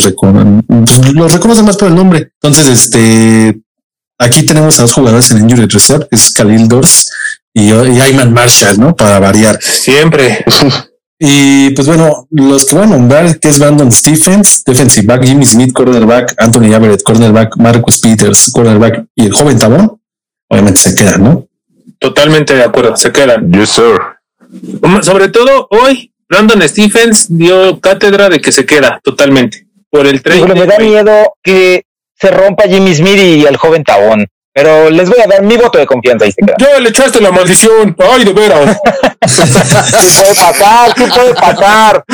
pues, 0.67 1.15
los 1.15 1.33
reconocen 1.33 1.67
más 1.67 1.77
por 1.77 1.87
el 1.87 1.95
nombre. 1.95 2.33
Entonces, 2.43 2.67
este, 2.67 3.62
Aquí 4.23 4.47
tenemos 4.47 4.79
a 4.79 4.83
dos 4.83 4.93
jugadores 4.93 5.31
en 5.33 5.39
Injury 5.39 5.67
Reserve, 5.67 6.07
que 6.09 6.17
es 6.17 6.33
Khalil 6.33 6.69
Dors 6.69 7.11
y, 7.53 7.73
y 7.73 8.01
Ayman 8.01 8.33
Marshall, 8.33 8.79
¿no? 8.79 8.95
Para 8.95 9.19
variar. 9.19 9.59
Siempre. 9.61 10.45
Y 11.25 11.71
pues 11.71 11.87
bueno, 11.87 12.27
los 12.33 12.67
que 12.67 12.75
voy 12.75 12.83
a 12.83 12.89
nombrar, 12.89 13.39
que 13.39 13.47
es 13.47 13.61
Brandon 13.61 13.93
Stephens, 13.93 14.65
defensive 14.65 15.07
back, 15.07 15.25
Jimmy 15.25 15.45
Smith, 15.45 15.73
cornerback, 15.73 16.35
Anthony 16.37 16.75
Everett, 16.75 17.05
cornerback, 17.05 17.57
Marcus 17.59 18.01
Peters, 18.01 18.51
cornerback 18.51 19.05
y 19.15 19.27
el 19.27 19.33
joven 19.33 19.57
Tabón, 19.57 20.01
obviamente 20.49 20.81
se 20.81 20.97
quedan, 20.97 21.23
¿no? 21.23 21.47
Totalmente 22.01 22.57
de 22.57 22.65
acuerdo, 22.65 22.97
se 22.97 23.13
quedan. 23.13 23.53
Yes, 23.53 23.69
sir. 23.69 24.01
Sobre 25.03 25.29
todo 25.29 25.69
hoy, 25.71 26.13
Brandon 26.29 26.69
Stephens 26.69 27.27
dio 27.29 27.79
cátedra 27.79 28.29
de 28.29 28.41
que 28.41 28.51
se 28.51 28.67
queda 28.67 28.99
totalmente. 29.05 29.69
Por 29.91 30.09
el 30.09 30.23
tren. 30.23 30.53
Me 30.53 30.67
da 30.67 30.79
miedo 30.81 31.35
que 31.41 31.85
se 32.23 32.31
rompa 32.31 32.69
Jimmy 32.69 32.95
Smith 32.95 33.19
y 33.19 33.45
el 33.45 33.57
joven 33.57 33.83
Tabón. 33.83 34.29
Pero 34.55 34.91
les 34.91 35.09
voy 35.09 35.19
a 35.25 35.27
dar 35.27 35.43
mi 35.43 35.57
voto 35.57 35.79
de 35.79 35.87
confianza. 35.87 36.27
Y 36.27 36.33
ya 36.59 36.79
le 36.79 36.91
echaste 36.91 37.21
la 37.21 37.33
maldición. 37.33 37.97
Ay, 37.99 38.25
de 38.25 38.33
veras. 38.33 38.79
¿Qué 39.21 40.09
puede 40.19 40.35
pasar? 40.35 40.95
¿Qué 40.95 41.07
puede 41.07 41.35
pasar? 41.35 42.05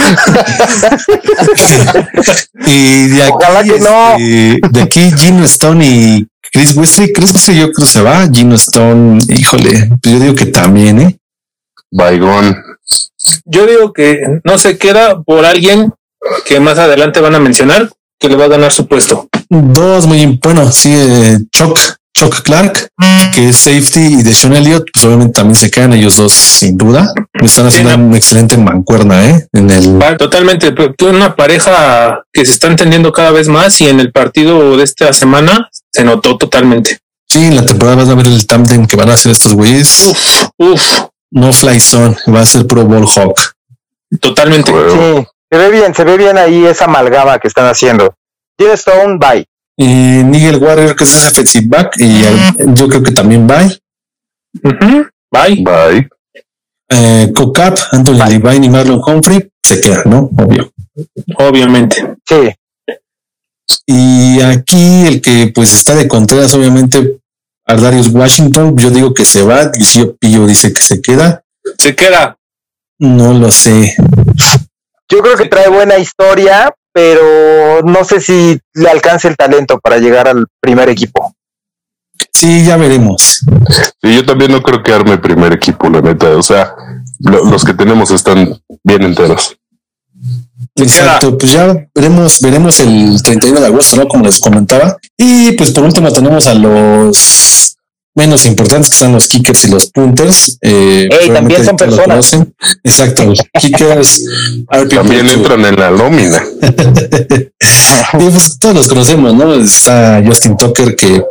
y 2.67 3.09
de 3.09 3.23
aquí, 3.23 3.33
Ojalá 3.35 3.65
que 3.65 3.81
no. 3.81 4.13
este, 4.17 4.61
de 4.71 4.83
aquí 4.83 5.11
Gino 5.19 5.45
Stone 5.45 5.85
y 5.85 6.27
Chris 6.53 6.75
Westry. 6.77 7.13
Chris 7.13 7.33
Westry 7.33 7.57
yo 7.57 7.73
creo 7.73 7.85
que 7.87 7.93
se 7.93 8.03
va. 8.03 8.27
Gino 8.33 8.55
Stone, 8.55 9.21
híjole, 9.29 9.91
pues 10.01 10.15
yo 10.15 10.21
digo 10.21 10.35
que 10.35 10.47
también, 10.47 11.01
¿eh? 11.01 11.19
Baigón. 11.91 12.57
Yo 13.45 13.67
digo 13.67 13.93
que 13.93 14.23
no 14.45 14.57
se 14.59 14.79
queda 14.79 15.21
por 15.23 15.45
alguien 15.45 15.93
que 16.47 16.61
más 16.61 16.79
adelante 16.79 17.21
van 17.21 17.35
a 17.35 17.41
mencionar 17.41 17.91
que 18.19 18.29
le 18.29 18.37
va 18.37 18.45
a 18.47 18.49
ganar 18.49 18.73
su 18.73 18.87
puesto. 18.87 19.29
Dos 19.49 20.07
muy 20.07 20.39
bueno, 20.43 20.71
sí, 20.73 20.93
eh, 20.95 21.39
Chuck, 21.53 21.79
Chuck 22.15 22.43
Clark, 22.43 22.89
que 23.35 23.49
es 23.49 23.57
safety, 23.57 24.19
y 24.19 24.23
de 24.23 24.35
Sean 24.35 24.55
Elliott, 24.57 24.85
pues 24.93 25.05
obviamente 25.05 25.35
también 25.35 25.55
se 25.55 25.71
quedan 25.71 25.93
ellos 25.93 26.17
dos 26.17 26.33
sin 26.33 26.77
duda. 26.77 27.13
Están 27.35 27.67
haciendo 27.67 27.91
Sí, 27.93 27.97
no. 27.97 28.05
una 28.07 28.17
excelente 28.17 28.57
mancuerna, 28.57 29.25
¿eh? 29.31 29.47
En 29.53 29.71
el 29.71 30.03
Va, 30.03 30.17
Totalmente, 30.17 30.75
una 31.07 31.37
pareja 31.37 32.23
que 32.33 32.45
se 32.45 32.53
está 32.53 32.67
entendiendo 32.67 33.13
cada 33.13 33.31
vez 33.31 33.49
más 33.49 33.81
y 33.81 33.87
en 33.89 34.01
el 34.01 34.11
partido 34.11 34.77
de 34.77 34.83
esta 34.85 35.13
semana 35.13 35.69
se 35.93 36.03
notó 36.05 36.37
totalmente. 36.37 36.99
sí, 37.29 37.45
en 37.45 37.57
la 37.57 37.65
temporada 37.65 37.99
vas 37.99 38.09
a 38.09 38.15
ver 38.15 38.27
el 38.27 38.47
tándem 38.47 38.87
que 38.87 38.97
van 38.97 39.11
a 39.11 39.15
hacer 39.15 39.31
estos 39.33 39.53
güeyes. 39.55 40.07
Uf, 40.11 40.49
uf, 40.59 40.83
No 41.31 41.53
fly 41.53 41.79
zone, 41.79 42.17
va 42.35 42.41
a 42.41 42.47
ser 42.47 42.67
Pro 42.67 42.85
Bowl 42.85 43.07
Hawk. 43.07 43.39
totalmente. 44.21 44.73
Se 45.51 45.59
ve 45.59 45.71
bien, 45.71 45.95
se 45.95 46.05
ve 46.05 46.17
bien 46.17 46.37
ahí 46.37 46.67
esa 46.67 46.85
amalgama 46.85 47.39
que 47.39 47.49
están 47.49 47.67
haciendo. 47.67 48.15
Stone, 48.59 49.19
bye. 49.19 49.47
Y 49.77 49.87
Nigel 50.25 50.57
Warrior, 50.57 50.97
que 50.97 51.05
es 51.05 51.25
defensive 51.25 51.67
back, 51.69 51.95
y 51.99 52.23
eh, 52.25 52.53
yo 52.75 52.89
creo 52.89 53.03
que 53.03 53.13
también. 53.13 53.47
Ujú, 53.47 55.07
Bye. 55.31 55.63
Bye. 55.63 56.09
Eh, 56.91 57.33
Cocap, 57.35 57.79
Anthony 57.93 58.25
Levine 58.29 58.67
y 58.67 58.71
Marlon 58.71 59.01
Humphrey 59.07 59.51
se 59.63 59.81
quedan, 59.81 60.03
¿no? 60.07 60.31
Obvio. 60.37 60.73
Obviamente. 61.37 62.17
Sí, 62.27 62.51
Y 63.87 64.41
aquí 64.41 65.07
el 65.07 65.21
que 65.21 65.53
pues 65.55 65.75
está 65.75 65.95
de 65.95 66.09
Contreras, 66.09 66.55
obviamente, 66.55 67.21
Ardarius 67.67 68.09
Washington, 68.09 68.77
yo 68.77 68.91
digo 68.91 69.13
que 69.13 69.27
se 69.27 69.43
va, 69.43 69.71
Lucio 69.79 70.17
Pillo 70.17 70.47
dice 70.47 70.73
que 70.73 70.81
se 70.81 71.01
queda. 71.03 71.45
Se 71.79 71.95
queda. 71.95 72.39
No 72.99 73.33
lo 73.35 73.51
sé. 73.51 73.95
Yo 75.11 75.23
creo 75.23 75.37
que 75.37 75.47
trae 75.47 75.69
buena 75.69 75.99
historia, 75.99 76.73
pero 76.93 77.83
no 77.83 78.05
sé 78.05 78.21
si 78.21 78.59
le 78.75 78.89
alcance 78.91 79.29
el 79.29 79.37
talento 79.37 79.79
para 79.79 79.99
llegar 79.99 80.29
al 80.29 80.47
primer 80.61 80.89
equipo. 80.89 81.35
Sí, 82.33 82.65
ya 82.65 82.77
veremos. 82.77 83.41
Sí, 84.03 84.15
yo 84.15 84.25
también 84.27 84.51
no 84.53 84.63
creo 84.63 84.83
que 84.83 84.93
arme 84.93 85.19
primer 85.19 85.53
equipo, 85.53 85.89
la 85.89 86.01
neta. 86.01 86.29
O 86.37 86.43
sea, 86.43 86.75
lo- 87.21 87.45
los 87.45 87.65
que 87.65 87.75
tenemos 87.75 88.11
están 88.11 88.61
bien 88.83 89.03
enteros. 89.03 89.57
Exacto, 90.75 91.37
pues 91.39 91.53
ya 91.53 91.75
veremos, 91.95 92.41
veremos 92.41 92.79
el 92.81 93.21
31 93.23 93.61
de 93.61 93.67
agosto, 93.67 93.97
¿no? 93.97 94.09
Como 94.09 94.25
les 94.25 94.41
comentaba. 94.41 94.97
Y 95.17 95.53
pues 95.53 95.71
por 95.73 95.85
último 95.85 96.13
tenemos 96.13 96.47
a 96.47 96.55
los 96.55 97.77
menos 98.19 98.45
importantes 98.47 98.91
que 98.91 98.97
son 98.97 99.13
los 99.13 99.29
kickers 99.29 99.65
y 99.65 99.71
los 99.71 99.87
punters. 99.87 100.59
Eh, 100.61 101.09
Ey, 101.21 101.31
también 101.31 101.65
son 101.65 101.77
lo 101.79 101.79
personas. 101.79 102.37
Exacto, 102.85 103.25
los 103.25 103.39
kickers. 103.61 104.25
También 104.91 105.29
entran 105.29 105.65
en 105.65 105.77
la 105.77 105.91
nómina. 105.91 106.43
Y 108.15 108.31
pues 108.31 108.59
todos 108.59 108.75
los 108.75 108.89
conocemos, 108.89 109.35
¿no? 109.35 109.55
Está 109.55 110.23
Justin 110.25 110.57
Tucker 110.57 110.97
que 110.97 111.23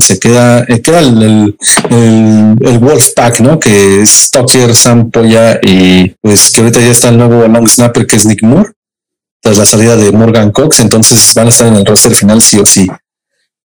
se 0.00 0.18
queda, 0.18 0.64
eh, 0.68 0.82
queda 0.82 1.00
el, 1.00 1.22
el, 1.22 1.56
el, 1.90 2.56
el 2.60 2.78
Wolf 2.78 3.08
Pack, 3.14 3.40
¿no? 3.40 3.58
Que 3.58 4.02
es 4.02 4.30
Tucker, 4.30 4.74
Sam 4.74 5.10
Poya 5.10 5.58
y 5.62 6.14
pues 6.20 6.50
que 6.50 6.60
ahorita 6.60 6.80
ya 6.80 6.90
está 6.90 7.08
el 7.08 7.18
nuevo 7.18 7.46
long 7.48 7.66
snapper 7.66 8.06
que 8.06 8.16
es 8.16 8.26
Nick 8.26 8.42
Moore 8.42 8.70
tras 9.40 9.58
la 9.58 9.66
salida 9.66 9.96
de 9.96 10.10
Morgan 10.12 10.50
Cox, 10.50 10.80
entonces 10.80 11.32
van 11.34 11.46
a 11.46 11.50
estar 11.50 11.68
en 11.68 11.76
el 11.76 11.86
roster 11.86 12.14
final 12.14 12.42
sí 12.42 12.58
o 12.58 12.66
sí. 12.66 12.88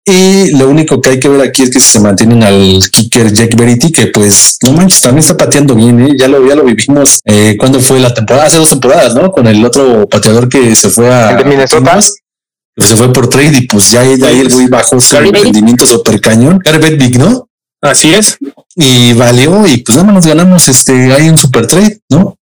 Y 0.09 0.51
lo 0.57 0.69
único 0.69 1.01
que 1.01 1.09
hay 1.09 1.19
que 1.19 1.27
ver 1.27 1.41
aquí 1.41 1.63
es 1.63 1.69
que 1.69 1.81
se 1.81 1.99
mantienen 1.99 2.41
al 2.41 2.79
kicker 2.89 3.29
Jack 3.33 3.57
Verity, 3.57 3.91
que 3.91 4.07
pues 4.07 4.57
no 4.63 4.71
manches, 4.71 5.01
también 5.01 5.19
está 5.19 5.35
pateando 5.35 5.75
bien, 5.75 5.99
¿eh? 5.99 6.15
ya 6.17 6.29
lo, 6.29 6.47
ya 6.47 6.55
lo 6.55 6.63
vivimos 6.63 7.19
eh, 7.25 7.57
cuando 7.59 7.81
fue 7.81 7.99
la 7.99 8.13
temporada, 8.13 8.45
hace 8.45 8.55
dos 8.55 8.69
temporadas, 8.69 9.15
¿no? 9.15 9.29
Con 9.33 9.47
el 9.47 9.65
otro 9.65 10.07
pateador 10.07 10.47
que 10.47 10.73
se 10.77 10.89
fue 10.91 11.13
a 11.13 11.31
¿El 11.31 11.39
de 11.39 11.43
Minnesota? 11.43 11.99
Se 12.01 12.95
fue 12.95 13.11
por 13.11 13.29
trade 13.29 13.57
y 13.57 13.67
pues 13.67 13.91
ya 13.91 14.03
de 14.03 14.25
ahí 14.25 14.39
el 14.39 14.49
güey 14.49 14.69
bajó 14.69 14.97
su 14.97 15.13
Gary 15.13 15.29
rendimiento 15.29 15.85
super 15.85 16.21
cañón. 16.21 16.61
Gary 16.63 16.77
Bettman, 16.77 17.29
¿no? 17.29 17.49
Así 17.81 18.13
es. 18.13 18.37
Y 18.77 19.11
valió 19.11 19.67
y 19.67 19.79
pues 19.79 19.97
nada 19.97 20.05
más 20.05 20.15
nos 20.15 20.25
ganamos 20.25 20.69
este, 20.69 21.11
hay 21.11 21.27
un 21.27 21.37
super 21.37 21.67
trade, 21.67 21.99
¿no? 22.09 22.37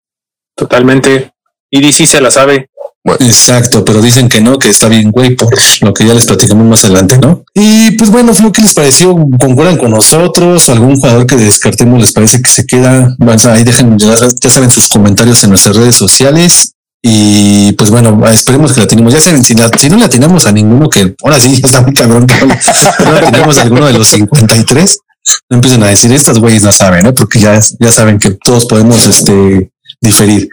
Totalmente. 0.56 1.32
Y 1.72 1.82
DC 1.82 2.06
se 2.06 2.22
la 2.22 2.30
sabe. 2.30 2.70
Exacto, 3.20 3.86
pero 3.86 4.02
dicen 4.02 4.28
que 4.28 4.42
no, 4.42 4.58
que 4.58 4.70
está 4.70 4.88
bien, 4.88 5.12
güey, 5.12 5.36
por 5.36 5.56
lo 5.82 5.94
que 5.94 6.08
ya 6.08 6.14
les 6.16 6.26
platicamos 6.26 6.66
más 6.66 6.84
adelante, 6.86 7.20
¿no? 7.20 7.44
Y 7.54 7.92
pues 7.92 8.10
bueno, 8.10 8.34
Flo, 8.34 8.52
¿qué 8.52 8.64
les 8.64 8.74
pareció? 8.74 9.16
¿Concuerdan 9.40 9.78
con 9.78 9.92
nosotros? 9.92 10.68
¿Algún 10.70 10.96
jugador 10.96 11.28
que 11.28 11.36
descartemos 11.36 12.00
les 12.00 12.14
parece 12.14 12.42
que 12.42 12.50
se 12.50 12.66
queda? 12.66 13.16
Bueno, 13.20 13.42
ahí 13.52 13.64
dejen, 13.64 14.00
ya, 14.00 14.16
saben, 14.50 14.72
sus 14.72 14.88
comentarios 14.88 15.44
en 15.44 15.52
nuestras 15.52 15.76
redes 15.76 15.96
sociales. 15.96 16.72
Y 17.04 17.74
pues 17.74 17.92
bueno, 17.92 18.20
esperemos 18.28 18.74
que 18.74 18.80
la 18.80 18.88
tenemos. 18.88 19.14
Ya 19.14 19.22
saben, 19.22 19.44
si, 19.44 19.54
la, 19.54 19.70
si 19.78 19.88
no 19.90 19.98
la 19.98 20.10
tenemos 20.10 20.48
a 20.48 20.52
ninguno, 20.52 20.90
que 20.90 21.14
ahora 21.24 21.40
sí 21.40 21.54
está 21.64 21.82
muy 21.82 21.94
cabrón, 21.94 22.26
no, 22.42 22.48
no 22.48 23.32
tenemos 23.32 23.58
a 23.60 23.62
alguno 23.62 23.86
de 23.86 23.94
los 23.94 24.08
53, 24.08 24.98
no 25.52 25.58
empiecen 25.58 25.84
a 25.84 25.88
decir, 25.88 26.12
estas 26.12 26.40
güeyes 26.40 26.64
no 26.64 26.72
saben, 26.72 27.04
¿no? 27.04 27.14
Porque 27.14 27.40
ya, 27.40 27.60
ya 27.80 27.92
saben 27.92 28.18
que 28.18 28.32
todos 28.32 28.66
podemos 28.66 29.06
este, 29.06 29.70
diferir. 30.02 30.50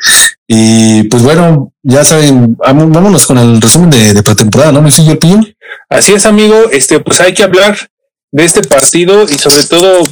Y 0.55 1.05
pues 1.05 1.23
bueno, 1.23 1.73
ya 1.83 2.05
saben, 2.05 2.59
vámonos 2.59 3.25
con 3.25 3.38
el 3.38 3.59
resumen 3.59 3.88
de, 3.88 4.23
pretemporada, 4.23 4.71
¿no? 4.71 4.83
¿Me 4.83 4.91
sigue 4.91 5.17
el? 5.17 5.57
Así 5.88 6.12
es, 6.12 6.27
amigo. 6.27 6.69
Este, 6.71 7.01
pues 7.01 7.23
hay 7.23 7.33
que 7.33 7.43
hablar 7.43 7.79
de 8.31 8.45
este 8.45 8.62
partido 8.62 9.23
y 9.23 9.38
sobre 9.38 9.65
todo, 9.65 10.03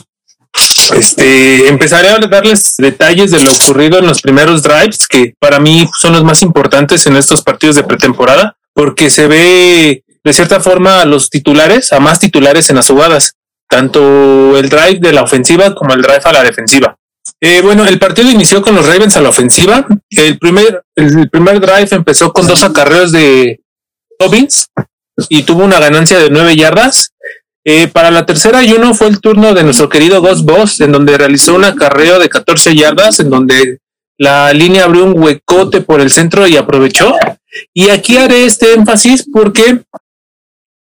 este, 0.97 1.69
empezaré 1.69 2.09
a 2.09 2.19
darles 2.21 2.77
detalles 2.79 3.33
de 3.33 3.45
lo 3.45 3.53
ocurrido 3.53 3.99
en 3.99 4.07
los 4.07 4.23
primeros 4.23 4.63
drives, 4.63 5.07
que 5.07 5.35
para 5.39 5.61
mí 5.61 5.87
son 5.99 6.15
los 6.15 6.25
más 6.25 6.41
importantes 6.41 7.07
en 7.07 7.17
estos 7.17 7.43
partidos 7.43 7.77
de 7.77 7.85
pretemporada, 7.85 8.57
porque 8.73 9.11
se 9.11 9.27
ve 9.27 10.05
de 10.25 10.33
cierta 10.33 10.59
forma 10.61 11.03
a 11.03 11.05
los 11.05 11.29
titulares, 11.29 11.93
a 11.93 12.01
más 12.01 12.19
titulares 12.19 12.71
en 12.71 12.77
las 12.77 12.89
jugadas, 12.89 13.35
tanto 13.69 14.57
el 14.57 14.71
drive 14.71 15.01
de 15.01 15.13
la 15.13 15.23
ofensiva 15.23 15.75
como 15.75 15.93
el 15.93 16.01
drive 16.01 16.23
a 16.25 16.33
la 16.33 16.43
defensiva. 16.43 16.97
Eh, 17.41 17.61
bueno, 17.63 17.87
el 17.87 17.99
partido 17.99 18.31
inició 18.31 18.63
con 18.63 18.75
los 18.75 18.87
Ravens 18.87 19.17
a 19.17 19.21
la 19.21 19.31
ofensiva. 19.31 19.87
El 20.11 20.39
primer, 20.39 20.83
el 20.95 21.31
primer 21.31 21.61
drive 21.61 21.89
empezó 21.91 22.33
con 22.33 22.47
dos 22.47 22.63
acarreos 22.63 23.13
de 23.13 23.61
Dobbins 24.19 24.69
y 25.29 25.43
tuvo 25.43 25.65
una 25.65 25.81
ganancia 25.81 26.19
de 26.19 26.31
nueve 26.31 26.57
yardas. 26.57 27.13
Eh, 27.63 27.89
para 27.89 28.11
la 28.11 28.25
tercera 28.25 28.63
y 28.63 28.73
uno 28.73 28.95
fue 28.95 29.09
el 29.09 29.21
turno 29.21 29.53
de 29.53 29.63
nuestro 29.63 29.89
querido 29.89 30.23
Ghost 30.23 30.45
Boss, 30.47 30.81
en 30.81 30.93
donde 30.93 31.19
realizó 31.19 31.55
un 31.55 31.65
acarreo 31.65 32.19
de 32.19 32.31
14 32.31 32.75
yardas, 32.75 33.21
en 33.21 33.29
donde 33.29 33.79
la 34.17 34.53
línea 34.55 34.85
abrió 34.85 35.05
un 35.05 35.19
huecote 35.19 35.83
por 35.83 36.01
el 36.01 36.11
centro 36.11 36.47
y 36.47 36.57
aprovechó. 36.57 37.15
Y 37.75 37.91
aquí 37.91 38.17
haré 38.17 38.45
este 38.45 38.73
énfasis 38.73 39.27
porque 39.31 39.83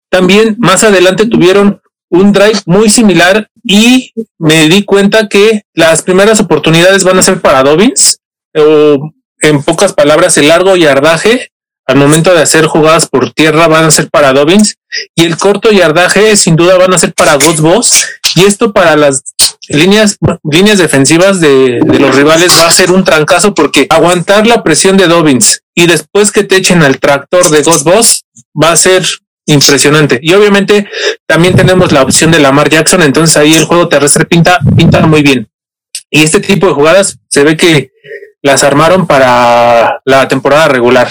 también 0.10 0.56
más 0.60 0.84
adelante 0.84 1.28
tuvieron 1.28 1.82
un 2.14 2.32
drive 2.32 2.60
muy 2.66 2.90
similar 2.90 3.50
y 3.64 4.14
me 4.38 4.70
di 4.70 4.84
cuenta 4.84 5.28
que 5.28 5.64
las 5.74 6.04
primeras 6.04 6.40
oportunidades 6.40 7.04
van 7.04 7.18
a 7.18 7.24
ser 7.24 7.42
para 7.42 7.64
Dobbins, 7.64 8.20
o 8.56 9.12
en 9.42 9.64
pocas 9.64 9.94
palabras, 9.94 10.38
el 10.38 10.48
largo 10.48 10.76
yardaje 10.76 11.50
al 11.86 11.98
momento 11.98 12.34
de 12.34 12.42
hacer 12.42 12.66
jugadas 12.66 13.08
por 13.08 13.34
tierra 13.34 13.68
van 13.68 13.86
a 13.86 13.92
ser 13.92 14.10
para 14.10 14.32
Dobbins 14.32 14.76
y 15.16 15.26
el 15.26 15.38
corto 15.38 15.72
yardaje 15.72 16.38
sin 16.38 16.56
duda 16.56 16.78
van 16.78 16.94
a 16.94 17.00
ser 17.00 17.14
para 17.14 17.38
Boss 17.38 18.06
y 18.36 18.46
esto 18.46 18.72
para 18.72 18.96
las 18.96 19.34
líneas, 19.68 20.18
líneas 20.50 20.78
defensivas 20.78 21.42
de, 21.42 21.80
los 21.82 22.16
rivales 22.16 22.58
va 22.58 22.68
a 22.68 22.72
ser 22.72 22.92
un 22.92 23.04
trancazo 23.04 23.54
porque 23.54 23.86
aguantar 23.90 24.48
la 24.48 24.64
presión 24.64 24.96
de 24.96 25.08
Dobbins 25.08 25.62
y 25.76 25.88
después 25.88 26.32
que 26.32 26.44
te 26.44 26.56
echen 26.58 26.84
al 26.84 27.00
tractor 27.00 27.50
de 27.50 27.64
Boss 27.64 28.24
va 28.56 28.72
a 28.72 28.78
ser 28.78 29.04
impresionante. 29.46 30.20
Y 30.22 30.34
obviamente 30.34 30.88
también 31.26 31.56
tenemos 31.56 31.92
la 31.92 32.02
opción 32.02 32.32
de 32.32 32.40
Lamar 32.40 32.70
Jackson, 32.70 33.02
entonces 33.02 33.38
ahí 33.38 33.54
el 33.54 33.66
juego 33.66 33.90
terrestre 33.90 34.26
pinta, 34.26 34.60
pinta 34.76 35.06
muy 35.06 35.22
bien. 35.22 35.48
Y 36.10 36.24
este 36.24 36.40
tipo 36.40 36.68
de 36.68 36.74
jugadas 36.74 37.18
se 37.30 37.44
ve 37.44 37.58
que 37.58 37.92
las 38.42 38.64
armaron 38.64 39.08
para 39.08 40.02
la 40.06 40.28
temporada 40.28 40.68
regular. 40.68 41.10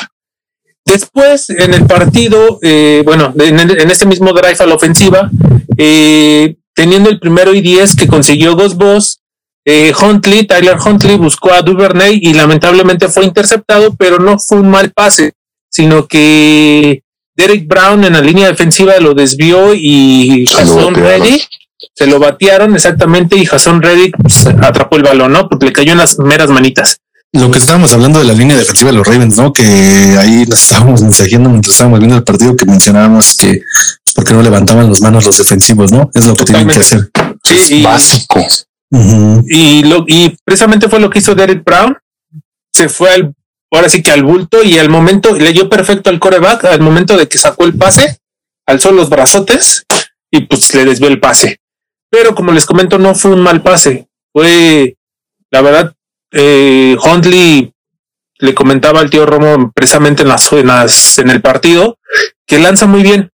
Después, 0.84 1.48
en 1.50 1.74
el 1.74 1.86
partido, 1.86 2.58
eh, 2.62 3.02
bueno, 3.04 3.32
en, 3.38 3.90
este 3.90 4.06
mismo 4.06 4.32
drive 4.32 4.56
a 4.58 4.66
la 4.66 4.74
ofensiva, 4.74 5.30
eh, 5.76 6.56
teniendo 6.74 7.08
el 7.08 7.20
primero 7.20 7.54
y 7.54 7.60
diez 7.60 7.94
que 7.94 8.08
consiguió 8.08 8.56
Ghost 8.56 8.76
Boss, 8.76 9.20
eh, 9.64 9.92
Huntley, 9.98 10.44
Tyler 10.44 10.76
Huntley 10.84 11.16
buscó 11.16 11.52
a 11.52 11.62
Duvernay 11.62 12.18
y 12.20 12.34
lamentablemente 12.34 13.08
fue 13.08 13.24
interceptado, 13.24 13.94
pero 13.94 14.18
no 14.18 14.38
fue 14.40 14.58
un 14.58 14.70
mal 14.70 14.90
pase, 14.90 15.34
sino 15.70 16.08
que 16.08 17.04
Derek 17.42 17.66
Brown 17.66 18.04
en 18.04 18.12
la 18.12 18.20
línea 18.20 18.46
defensiva 18.46 18.96
lo 19.00 19.14
desvió 19.14 19.74
y 19.74 20.46
Jason 20.46 20.94
Reddick 20.94 21.48
se 21.92 22.06
lo 22.06 22.20
batearon 22.20 22.74
exactamente 22.76 23.36
y 23.36 23.44
Jason 23.44 23.82
Reddick 23.82 24.14
pues, 24.16 24.46
atrapó 24.46 24.96
el 24.96 25.02
balón, 25.02 25.32
¿no? 25.32 25.48
Porque 25.48 25.66
le 25.66 25.72
cayó 25.72 25.90
en 25.90 25.98
las 25.98 26.18
meras 26.20 26.50
manitas. 26.50 26.98
Lo 27.32 27.50
que 27.50 27.58
estábamos 27.58 27.92
hablando 27.94 28.20
de 28.20 28.26
la 28.26 28.34
línea 28.34 28.56
defensiva 28.56 28.92
de 28.92 28.96
los 28.98 29.06
Ravens, 29.06 29.36
¿no? 29.38 29.52
Que 29.52 29.64
ahí 29.64 30.44
nos 30.46 30.62
estábamos 30.62 31.02
mensajeando 31.02 31.48
mientras 31.48 31.72
estábamos 31.72 31.98
viendo 31.98 32.16
el 32.16 32.22
partido 32.22 32.54
que 32.54 32.64
mencionábamos 32.64 33.34
que 33.36 33.48
pues, 33.48 34.14
porque 34.14 34.34
no 34.34 34.42
levantaban 34.42 34.88
las 34.88 35.00
manos 35.00 35.24
los 35.24 35.36
defensivos, 35.36 35.90
¿no? 35.90 36.10
Es 36.14 36.24
lo 36.26 36.36
que 36.36 36.44
tienen 36.44 36.68
que 36.68 36.78
hacer. 36.78 37.10
Sí, 37.42 37.80
y, 37.80 37.82
básico. 37.82 38.46
y, 39.48 39.82
lo, 39.82 40.04
y 40.06 40.36
precisamente 40.44 40.88
fue 40.88 41.00
lo 41.00 41.10
que 41.10 41.18
hizo 41.18 41.34
Derek 41.34 41.64
Brown. 41.64 41.96
Se 42.70 42.88
fue 42.88 43.10
al 43.10 43.34
ahora 43.72 43.88
sí 43.88 44.02
que 44.02 44.10
al 44.10 44.22
bulto 44.22 44.62
y 44.62 44.78
al 44.78 44.90
momento 44.90 45.34
leyó 45.34 45.68
perfecto 45.68 46.10
al 46.10 46.18
coreback, 46.18 46.64
al 46.64 46.80
momento 46.80 47.16
de 47.16 47.26
que 47.26 47.38
sacó 47.38 47.64
el 47.64 47.76
pase, 47.76 48.18
alzó 48.66 48.92
los 48.92 49.08
brazotes 49.08 49.84
y 50.30 50.42
pues 50.42 50.74
le 50.74 50.84
desvió 50.84 51.08
el 51.08 51.20
pase. 51.20 51.58
Pero 52.10 52.34
como 52.34 52.52
les 52.52 52.66
comento, 52.66 52.98
no 52.98 53.14
fue 53.14 53.32
un 53.32 53.40
mal 53.40 53.62
pase. 53.62 54.08
Fue, 54.32 54.96
la 55.50 55.62
verdad, 55.62 55.94
eh, 56.30 56.96
Huntley 57.02 57.72
le 58.38 58.54
comentaba 58.54 59.00
al 59.00 59.10
tío 59.10 59.24
Romo 59.24 59.72
precisamente 59.74 60.22
en 60.22 60.28
las, 60.28 60.52
en 60.52 60.68
en 60.68 61.30
el 61.30 61.40
partido 61.40 61.98
que 62.46 62.58
lanza 62.58 62.86
muy 62.86 63.02
bien, 63.02 63.30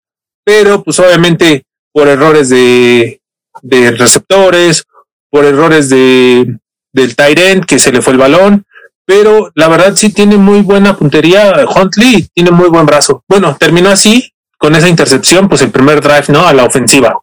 pero 0.44 0.84
pues 0.84 1.00
obviamente 1.00 1.64
por 1.94 2.08
errores 2.08 2.50
de, 2.50 3.22
de 3.62 3.92
receptores, 3.92 4.86
por 5.30 5.46
errores 5.46 5.90
de 5.90 6.58
del 6.92 7.16
Tyrant 7.16 7.66
que 7.66 7.78
se 7.78 7.92
le 7.92 8.02
fue 8.02 8.14
el 8.14 8.20
balón, 8.20 8.66
pero 9.06 9.52
la 9.56 9.68
verdad 9.68 9.94
sí 9.96 10.10
tiene 10.10 10.38
muy 10.38 10.62
buena 10.62 10.98
puntería 10.98 11.66
Huntley, 11.76 12.28
tiene 12.34 12.52
muy 12.52 12.70
buen 12.70 12.86
brazo. 12.86 13.24
Bueno, 13.28 13.56
terminó 13.60 13.90
así 13.90 14.34
con 14.58 14.76
esa 14.76 14.90
intercepción, 14.90 15.48
pues 15.48 15.62
el 15.62 15.72
primer 15.72 16.02
drive, 16.02 16.26
¿no? 16.30 16.48
A 16.48 16.54
la 16.54 16.64
ofensiva. 16.64 17.20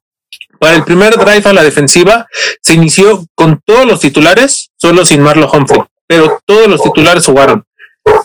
Para 0.59 0.77
el 0.77 0.85
primer 0.85 1.17
drive 1.17 1.43
a 1.45 1.53
la 1.53 1.65
defensiva 1.65 2.27
se 2.61 2.75
inició 2.75 3.25
con 3.35 3.61
todos 3.65 3.85
los 3.85 4.01
titulares, 4.01 4.71
solo 4.77 5.05
sin 5.05 5.21
Marlo 5.21 5.51
Humphrey, 5.51 5.83
pero 6.07 6.41
todos 6.47 6.69
los 6.69 6.81
titulares 6.81 7.27
jugaron. 7.27 7.65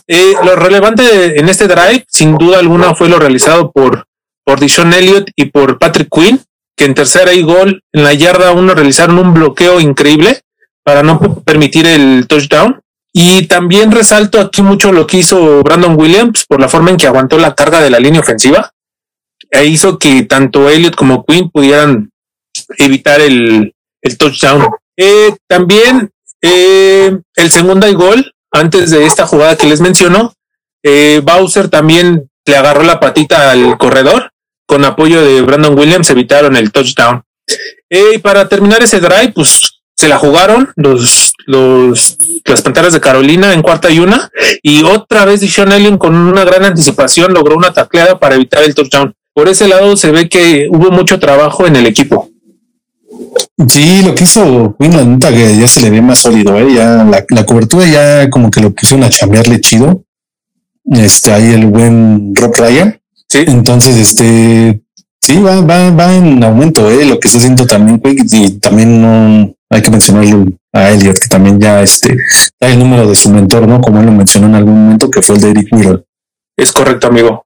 Eh, 0.08 0.36
lo 0.43 0.56
relevante 0.56 1.39
en 1.39 1.50
este 1.50 1.67
drive, 1.67 2.06
sin 2.08 2.38
duda 2.38 2.60
alguna, 2.60 2.96
fue 2.96 3.10
lo 3.10 3.20
realizado 3.20 3.72
por, 3.72 4.06
por 4.43 4.60
Dishon 4.60 4.93
Elliott 4.93 5.30
y 5.36 5.46
por 5.46 5.80
Patrick 5.80 6.10
Quinn, 6.12 6.41
que 6.76 6.86
en 6.86 6.93
tercera 6.93 7.34
y 7.34 7.41
gol 7.41 7.82
en 7.91 8.04
la 8.04 8.13
yarda 8.13 8.52
uno 8.52 8.74
realizaron 8.74 9.17
un 9.17 9.34
bloqueo 9.34 9.80
increíble 9.80 10.41
para 10.84 11.04
no 11.04 11.41
permitir 11.43 11.88
el 11.88 12.28
touchdown. 12.28 12.80
Y 13.19 13.47
también 13.47 13.91
resalto 13.91 14.39
aquí 14.39 14.62
mucho 14.62 14.91
lo 14.91 15.08
que 15.08 15.17
hizo 15.17 15.63
Brandon 15.63 15.99
Williams 15.99 16.45
por 16.45 16.60
la 16.60 16.69
forma 16.69 16.91
en 16.91 16.97
que 16.97 17.08
aguantó 17.08 17.39
la 17.39 17.56
carga 17.56 17.82
de 17.82 17.89
la 17.89 17.99
línea 17.99 18.21
ofensiva. 18.21 18.69
E 19.49 19.65
hizo 19.65 19.97
que 19.97 20.21
tanto 20.25 20.69
Elliot 20.69 20.95
como 20.95 21.25
Quinn 21.25 21.49
pudieran 21.49 22.12
evitar 22.77 23.19
el, 23.19 23.73
touchdown. 24.19 24.67
Eh, 24.95 25.36
también 25.47 26.12
eh, 26.43 27.17
el 27.34 27.51
segundo 27.51 27.91
gol, 27.95 28.36
antes 28.51 28.91
de 28.91 29.08
esta 29.08 29.25
jugada 29.25 29.58
que 29.58 29.65
les 29.65 29.82
menciono, 29.82 30.36
eh, 30.84 31.19
Bowser 31.23 31.69
también 31.69 32.30
le 32.45 32.56
agarró 32.56 32.84
la 32.84 32.99
patita 32.99 33.49
al 33.49 33.80
corredor. 33.80 34.30
Con 34.67 34.86
apoyo 34.86 35.25
de 35.25 35.41
Brandon 35.41 35.75
Williams 35.75 36.12
evitaron 36.12 36.56
el 36.56 36.71
touchdown. 36.71 37.23
y 37.89 38.19
para 38.19 38.47
terminar 38.47 38.84
ese 38.84 38.99
drive, 38.99 39.32
pues 39.34 39.82
se 39.95 40.08
la 40.08 40.19
jugaron 40.19 40.71
los, 40.75 41.27
los, 41.48 42.18
las 42.46 42.62
Panteras 42.62 42.94
de 42.94 43.00
Carolina 43.00 43.54
en 43.54 43.62
cuarta 43.62 43.90
y 43.90 44.00
una, 44.00 44.30
y 44.62 44.84
otra 44.84 45.26
vez 45.26 45.40
Dishon 45.40 45.72
Allen 45.72 45.98
con 45.98 46.14
una 46.14 46.44
gran 46.44 46.66
anticipación 46.66 47.34
logró 47.34 47.56
una 47.56 47.74
tacleada 47.74 48.20
para 48.20 48.36
evitar 48.36 48.64
el 48.64 48.76
touchdown. 48.76 49.16
Por 49.34 49.48
ese 49.48 49.68
lado 49.68 49.96
se 49.96 50.12
ve 50.12 50.28
que 50.28 50.68
hubo 50.70 50.92
mucho 50.92 51.20
trabajo 51.20 51.66
en 51.66 51.78
el 51.78 51.86
equipo. 51.86 52.30
Sí, 53.70 54.02
lo 54.04 54.14
que 54.14 54.26
hizo 54.26 54.76
la 54.78 55.04
neta 55.04 55.30
que 55.30 55.58
ya 55.58 55.68
se 55.68 55.82
le 55.82 55.90
ve 55.90 56.02
más 56.02 56.20
sólido, 56.20 56.58
¿eh? 56.58 56.74
ya 56.74 57.08
la, 57.30 57.46
cobertura 57.46 57.88
ya 57.88 58.30
como 58.30 58.52
que 58.52 58.62
lo 58.62 58.72
pusieron 58.72 59.06
a 59.06 59.10
chambearle 59.10 59.62
chido. 59.62 60.04
Este, 60.86 61.32
ahí 61.32 61.54
el 61.54 61.66
buen 61.66 62.36
Rob 62.36 62.54
Ryan. 62.56 63.00
Sí. 63.30 63.40
Entonces, 63.48 63.96
este, 63.96 64.82
sí, 65.20 65.38
va, 65.40 65.62
va, 65.62 65.92
va 65.92 66.16
en 66.16 66.44
aumento, 66.44 66.90
¿eh? 66.90 67.06
Lo 67.06 67.20
que 67.20 67.30
se 67.30 67.40
siento 67.40 67.66
también, 67.66 68.02
y 68.04 68.52
también 68.60 69.02
no, 69.02 69.54
hay 69.70 69.82
que 69.82 69.92
mencionarle 69.92 70.58
a 70.78 70.92
Elliot, 70.92 71.18
que 71.20 71.28
también 71.28 71.60
ya 71.60 71.82
este, 71.82 72.16
da 72.60 72.70
el 72.70 72.80
número 72.80 73.08
de 73.08 73.16
su 73.16 73.30
mentor, 73.30 73.68
¿no? 73.68 73.82
Como 73.82 74.00
él 74.00 74.06
lo 74.06 74.12
mencionó 74.12 74.48
en 74.48 74.56
algún 74.56 74.84
momento, 74.84 75.10
que 75.10 75.22
fue 75.22 75.36
el 75.36 75.42
de 75.42 75.50
Eric 75.52 75.74
Miller. 75.74 76.06
Es 76.58 76.72
correcto, 76.72 77.08
amigo. 77.08 77.46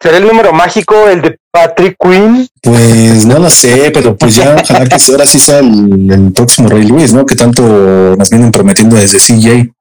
¿Será 0.00 0.18
el 0.18 0.26
número 0.26 0.52
mágico 0.52 1.08
el 1.08 1.22
de 1.22 1.38
Patrick 1.50 1.96
Quinn? 2.00 2.48
Pues 2.62 3.24
no 3.24 3.38
lo 3.38 3.50
sé, 3.50 3.90
pero 3.92 4.16
pues 4.16 4.36
ya 4.36 4.56
ojalá 4.62 4.86
que 4.86 4.96
ahora 5.10 5.26
sí 5.26 5.40
sea 5.40 5.58
el, 5.58 6.32
próximo 6.32 6.68
Rey 6.68 6.84
Luis, 6.84 7.12
¿no? 7.12 7.26
Que 7.26 7.34
tanto 7.34 7.62
nos 8.16 8.30
vienen 8.30 8.52
prometiendo 8.52 8.94
desde 8.94 9.18
CJ. 9.18 9.72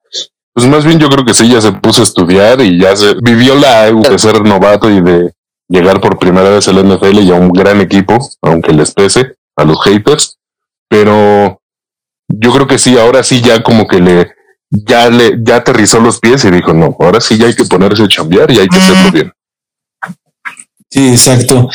Pues 0.54 0.68
más 0.68 0.86
bien 0.86 0.98
yo 0.98 1.08
creo 1.10 1.24
que 1.24 1.36
sí, 1.36 1.48
ya 1.48 1.62
se 1.62 1.72
puso 1.72 2.02
a 2.02 2.06
estudiar 2.06 2.62
y 2.62 2.80
ya 2.80 2.96
se 2.96 3.14
vivió 3.22 3.54
la 3.54 3.88
EU 3.88 4.02
de 4.02 4.18
ser 4.18 4.42
novato 4.42 4.90
y 4.90 5.02
de 5.02 5.32
llegar 5.70 6.02
por 6.02 6.18
primera 6.18 6.50
vez 6.50 6.68
al 6.68 6.84
NFL 6.84 7.20
y 7.20 7.32
a 7.32 7.36
un 7.36 7.50
gran 7.50 7.80
equipo, 7.80 8.18
aunque 8.42 8.74
les 8.74 8.92
pese 8.92 9.36
a 9.56 9.64
los 9.66 9.80
haters 9.84 10.38
pero 10.90 11.62
yo 12.28 12.52
creo 12.54 12.68
que 12.68 12.78
sí, 12.78 12.98
ahora 12.98 13.24
sí 13.24 13.42
ya 13.42 13.64
como 13.64 13.88
que 13.88 14.00
le, 14.00 14.32
ya 14.70 15.10
le, 15.10 15.38
ya 15.44 15.58
aterrizó 15.58 16.00
los 16.00 16.20
pies 16.20 16.44
y 16.46 16.52
dijo, 16.52 16.74
no, 16.74 16.96
ahora 17.00 17.22
sí 17.22 17.38
ya 17.38 17.48
hay 17.48 17.56
que 17.56 17.66
ponerse 17.66 18.04
a 18.04 18.08
chambear 18.08 18.52
y 18.52 18.60
hay 18.60 18.68
que 18.68 18.78
hacerlo 18.78 19.12
bien. 19.12 19.32
Sí, 20.90 21.10
exacto. 21.10 21.70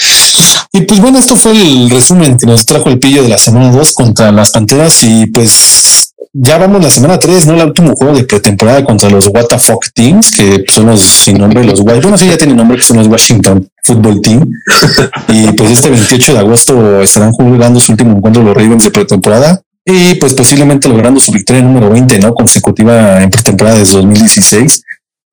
Y 0.73 0.83
pues 0.83 1.01
bueno, 1.01 1.19
esto 1.19 1.37
fue 1.37 1.53
el 1.53 1.91
resumen 1.91 2.39
que 2.39 2.47
nos 2.47 2.65
trajo 2.65 2.89
el 2.89 2.99
pillo 2.99 3.23
de 3.23 3.29
la 3.29 3.39
semana 3.39 3.71
2 3.71 3.93
contra 3.93 4.33
las 4.33 4.51
Panteras 4.51 5.03
y 5.05 5.27
pues 5.27 6.15
ya 6.33 6.57
vamos 6.57 6.83
la 6.83 6.89
semana 6.89 7.19
3, 7.19 7.47
¿no? 7.47 7.55
El 7.55 7.67
último 7.67 7.95
juego 7.95 8.15
de 8.17 8.25
pretemporada 8.25 8.83
contra 8.85 9.11
los 9.11 9.27
Fuck 9.27 9.93
Teams, 9.95 10.31
que 10.31 10.65
son 10.67 10.87
los 10.87 11.01
sin 11.03 11.37
nombre, 11.37 11.63
los 11.63 11.83
Bueno, 11.83 12.17
sí, 12.17 12.27
ya 12.27 12.39
tienen 12.39 12.57
nombre, 12.57 12.79
que 12.79 12.83
son 12.85 12.97
los 12.97 13.07
Washington 13.07 13.69
Football 13.85 14.23
Team. 14.23 14.51
y 15.29 15.53
pues 15.53 15.73
este 15.73 15.91
28 15.91 16.33
de 16.33 16.39
agosto 16.39 17.03
estarán 17.03 17.33
jugando 17.33 17.81
su 17.81 17.93
último 17.93 18.17
encuentro 18.17 18.43
los 18.43 18.55
Ravens 18.55 18.85
de 18.85 18.91
pretemporada. 18.91 19.63
Y 19.85 20.15
pues 20.17 20.35
posiblemente 20.35 20.89
logrando 20.89 21.21
su 21.21 21.33
victoria 21.33 21.63
número 21.63 21.91
20, 21.91 22.19
¿no? 22.21 22.35
Consecutiva 22.35 23.23
en 23.23 23.31
pretemporada 23.31 23.79
desde 23.79 23.95
2016 23.95 24.83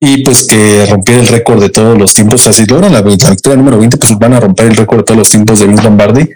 y 0.01 0.23
pues 0.23 0.47
que 0.47 0.85
rompiera 0.85 1.19
el 1.19 1.27
récord 1.27 1.61
de 1.61 1.69
todos 1.69 1.97
los 1.97 2.13
tiempos. 2.13 2.41
O 2.41 2.43
sea, 2.45 2.53
si 2.53 2.65
logran 2.65 2.93
la, 2.93 3.01
victoria 3.01 3.57
número 3.57 3.77
20, 3.77 3.97
pues 3.97 4.17
van 4.17 4.33
a 4.33 4.39
romper 4.39 4.67
el 4.67 4.75
récord 4.75 4.99
de 4.99 5.03
todos 5.03 5.17
los 5.17 5.29
tiempos 5.29 5.59
de 5.59 5.67
Vince 5.67 5.83
Lombardi 5.83 6.29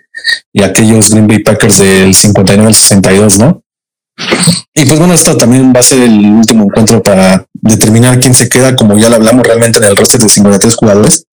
y 0.52 0.63
aquellos 0.63 1.10
Green 1.10 1.28
Bay 1.28 1.39
Packers 1.39 1.80
del 1.80 2.13
59 2.13 2.67
al 2.67 2.76
62, 2.76 3.39
¿no? 3.39 3.63
Y 4.76 4.86
pues 4.86 4.99
bueno, 4.99 5.13
esto 5.13 5.36
también 5.38 5.73
va 5.76 5.80
a 5.80 5.84
ser 5.84 6.02
el 6.02 6.19
último 6.26 6.65
encuentro 6.65 7.02
para 7.02 7.47
determinar 7.54 8.19
quién 8.19 8.36
se 8.36 8.49
queda, 8.49 8.76
como 8.76 8.97
ya 8.97 9.10
lo 9.10 9.15
hablamos 9.15 9.45
realmente 9.45 9.80
en 9.80 9.86
el 9.86 9.95
roster 9.95 10.19
de 10.19 10.30
53 10.30 10.76
jugadores. 10.76 11.26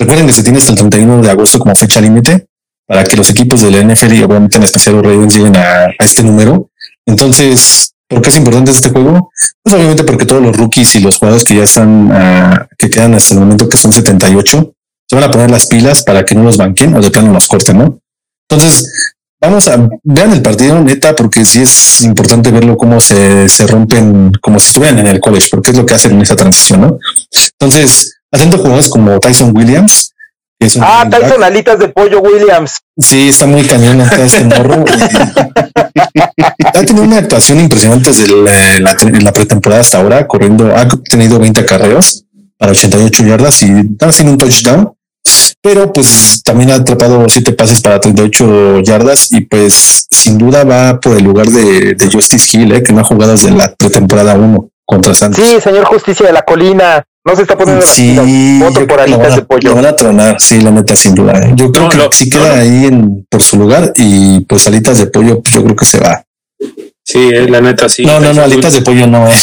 Recuerden 0.00 0.26
que 0.26 0.32
se 0.32 0.42
tiene 0.42 0.58
hasta 0.58 0.72
el 0.72 0.78
31 0.78 1.22
de 1.22 1.30
agosto 1.30 1.58
como 1.58 1.74
fecha 1.76 2.00
límite 2.00 2.48
para 2.92 3.04
que 3.04 3.16
los 3.16 3.30
equipos 3.30 3.62
de 3.62 3.70
la 3.70 3.82
NFL 3.82 4.12
y 4.12 4.22
obviamente 4.22 4.58
en 4.58 4.64
especial 4.64 4.96
los 4.96 5.04
Ravens 5.06 5.34
lleguen 5.34 5.56
a, 5.56 5.86
este 5.98 6.22
número. 6.22 6.70
Entonces, 7.06 7.88
¿Por 8.06 8.20
qué 8.20 8.28
es 8.28 8.36
importante 8.36 8.70
este 8.70 8.90
juego? 8.90 9.30
Pues 9.62 9.74
obviamente 9.74 10.04
porque 10.04 10.26
todos 10.26 10.42
los 10.42 10.54
rookies 10.54 10.96
y 10.96 11.00
los 11.00 11.16
jugadores 11.16 11.46
que 11.46 11.56
ya 11.56 11.62
están, 11.62 12.10
uh, 12.10 12.66
que 12.76 12.90
quedan 12.90 13.14
hasta 13.14 13.32
el 13.32 13.40
momento 13.40 13.66
que 13.70 13.78
son 13.78 13.90
78, 13.90 14.74
se 15.08 15.16
van 15.16 15.24
a 15.24 15.30
poner 15.30 15.50
las 15.50 15.64
pilas 15.64 16.02
para 16.02 16.22
que 16.22 16.34
no 16.34 16.42
los 16.42 16.58
banquen 16.58 16.94
o 16.94 17.00
de 17.00 17.10
plano 17.10 17.32
los 17.32 17.48
corten, 17.48 17.78
¿no? 17.78 18.00
Entonces, 18.50 19.14
vamos 19.40 19.66
a 19.66 19.88
vean 20.02 20.30
el 20.34 20.42
partido 20.42 20.78
neta, 20.82 21.16
porque 21.16 21.46
sí 21.46 21.62
es 21.62 22.02
importante 22.02 22.50
verlo 22.50 22.76
cómo 22.76 23.00
se, 23.00 23.48
se 23.48 23.66
rompen, 23.66 24.30
como 24.42 24.60
si 24.60 24.66
estuvieran 24.66 24.98
en 24.98 25.06
el 25.06 25.18
college, 25.18 25.48
porque 25.50 25.70
es 25.70 25.76
lo 25.78 25.86
que 25.86 25.94
hacen 25.94 26.12
en 26.12 26.20
esa 26.20 26.36
transición, 26.36 26.82
¿no? 26.82 26.98
Entonces, 27.58 28.20
haciendo 28.30 28.58
jugadores 28.58 28.90
como 28.90 29.18
Tyson 29.20 29.56
Williams, 29.56 30.11
ah, 30.80 31.06
Tyson 31.10 31.42
Alitas 31.42 31.78
de 31.78 31.88
Pollo 31.88 32.20
Williams. 32.20 32.80
Sí, 32.98 33.28
está 33.28 33.46
muy 33.46 33.64
cañón 33.64 34.00
acá 34.00 34.24
este 34.24 34.44
morro. 34.44 34.84
ha 36.64 36.84
tenido 36.84 37.04
una 37.04 37.18
actuación 37.18 37.60
impresionante 37.60 38.10
desde 38.10 38.28
la, 38.80 38.96
la, 39.20 39.32
pretemporada 39.32 39.80
hasta 39.80 39.98
ahora, 39.98 40.26
corriendo, 40.26 40.74
ha 40.74 40.86
tenido 41.08 41.38
20 41.38 41.64
carreras 41.64 42.24
para 42.58 42.72
88 42.72 43.24
yardas 43.24 43.62
y 43.62 43.66
está 43.92 44.08
haciendo 44.08 44.32
un 44.32 44.38
touchdown. 44.38 44.92
Pero 45.60 45.92
pues 45.92 46.42
también 46.42 46.70
ha 46.72 46.76
atrapado 46.76 47.24
siete 47.28 47.52
pases 47.52 47.80
para 47.80 48.00
38 48.00 48.80
yardas 48.80 49.30
y 49.30 49.42
pues 49.42 50.06
sin 50.10 50.36
duda 50.36 50.64
va 50.64 50.98
por 50.98 51.16
el 51.16 51.22
lugar 51.24 51.46
de, 51.46 51.96
Justice 52.12 52.56
Hill, 52.56 52.72
eh, 52.72 52.82
que 52.82 52.92
no 52.92 53.00
ha 53.00 53.04
jugado 53.04 53.32
desde 53.32 53.52
la 53.52 53.72
pretemporada 53.74 54.34
1 54.34 54.70
contra 54.84 55.14
Santos. 55.14 55.44
Sí, 55.44 55.60
señor 55.60 55.84
Justicia 55.84 56.26
de 56.26 56.32
la 56.32 56.42
Colina. 56.42 57.04
No 57.24 57.36
se 57.36 57.42
está 57.42 57.56
poniendo 57.56 57.84
sí, 57.86 58.16
voto 58.60 58.86
por 58.86 59.00
alitas 59.00 59.36
de 59.36 59.42
pollo. 59.42 59.70
Lo 59.70 59.76
van 59.76 59.86
a 59.86 59.94
tronar, 59.94 60.40
sí, 60.40 60.60
la 60.60 60.72
neta, 60.72 60.96
sin 60.96 61.14
duda. 61.14 61.38
¿eh? 61.38 61.52
Yo 61.54 61.70
creo 61.70 61.88
que 61.88 61.98
sí 62.10 62.28
queda 62.28 62.58
ahí 62.58 62.86
en, 62.86 63.24
por 63.30 63.42
su 63.42 63.56
lugar 63.56 63.92
y 63.96 64.40
pues 64.40 64.66
alitas 64.66 64.98
de 64.98 65.06
pollo, 65.06 65.40
pues 65.40 65.54
yo 65.54 65.62
creo 65.62 65.76
que 65.76 65.84
se 65.84 66.00
va. 66.00 66.24
Sí, 67.04 67.30
eh, 67.32 67.48
la 67.48 67.60
neta, 67.60 67.88
sí. 67.88 68.04
No, 68.04 68.18
no, 68.18 68.32
no, 68.32 68.42
alitas 68.42 68.74
de 68.74 68.82
pollo 68.82 69.06
no, 69.06 69.28
eh. 69.28 69.34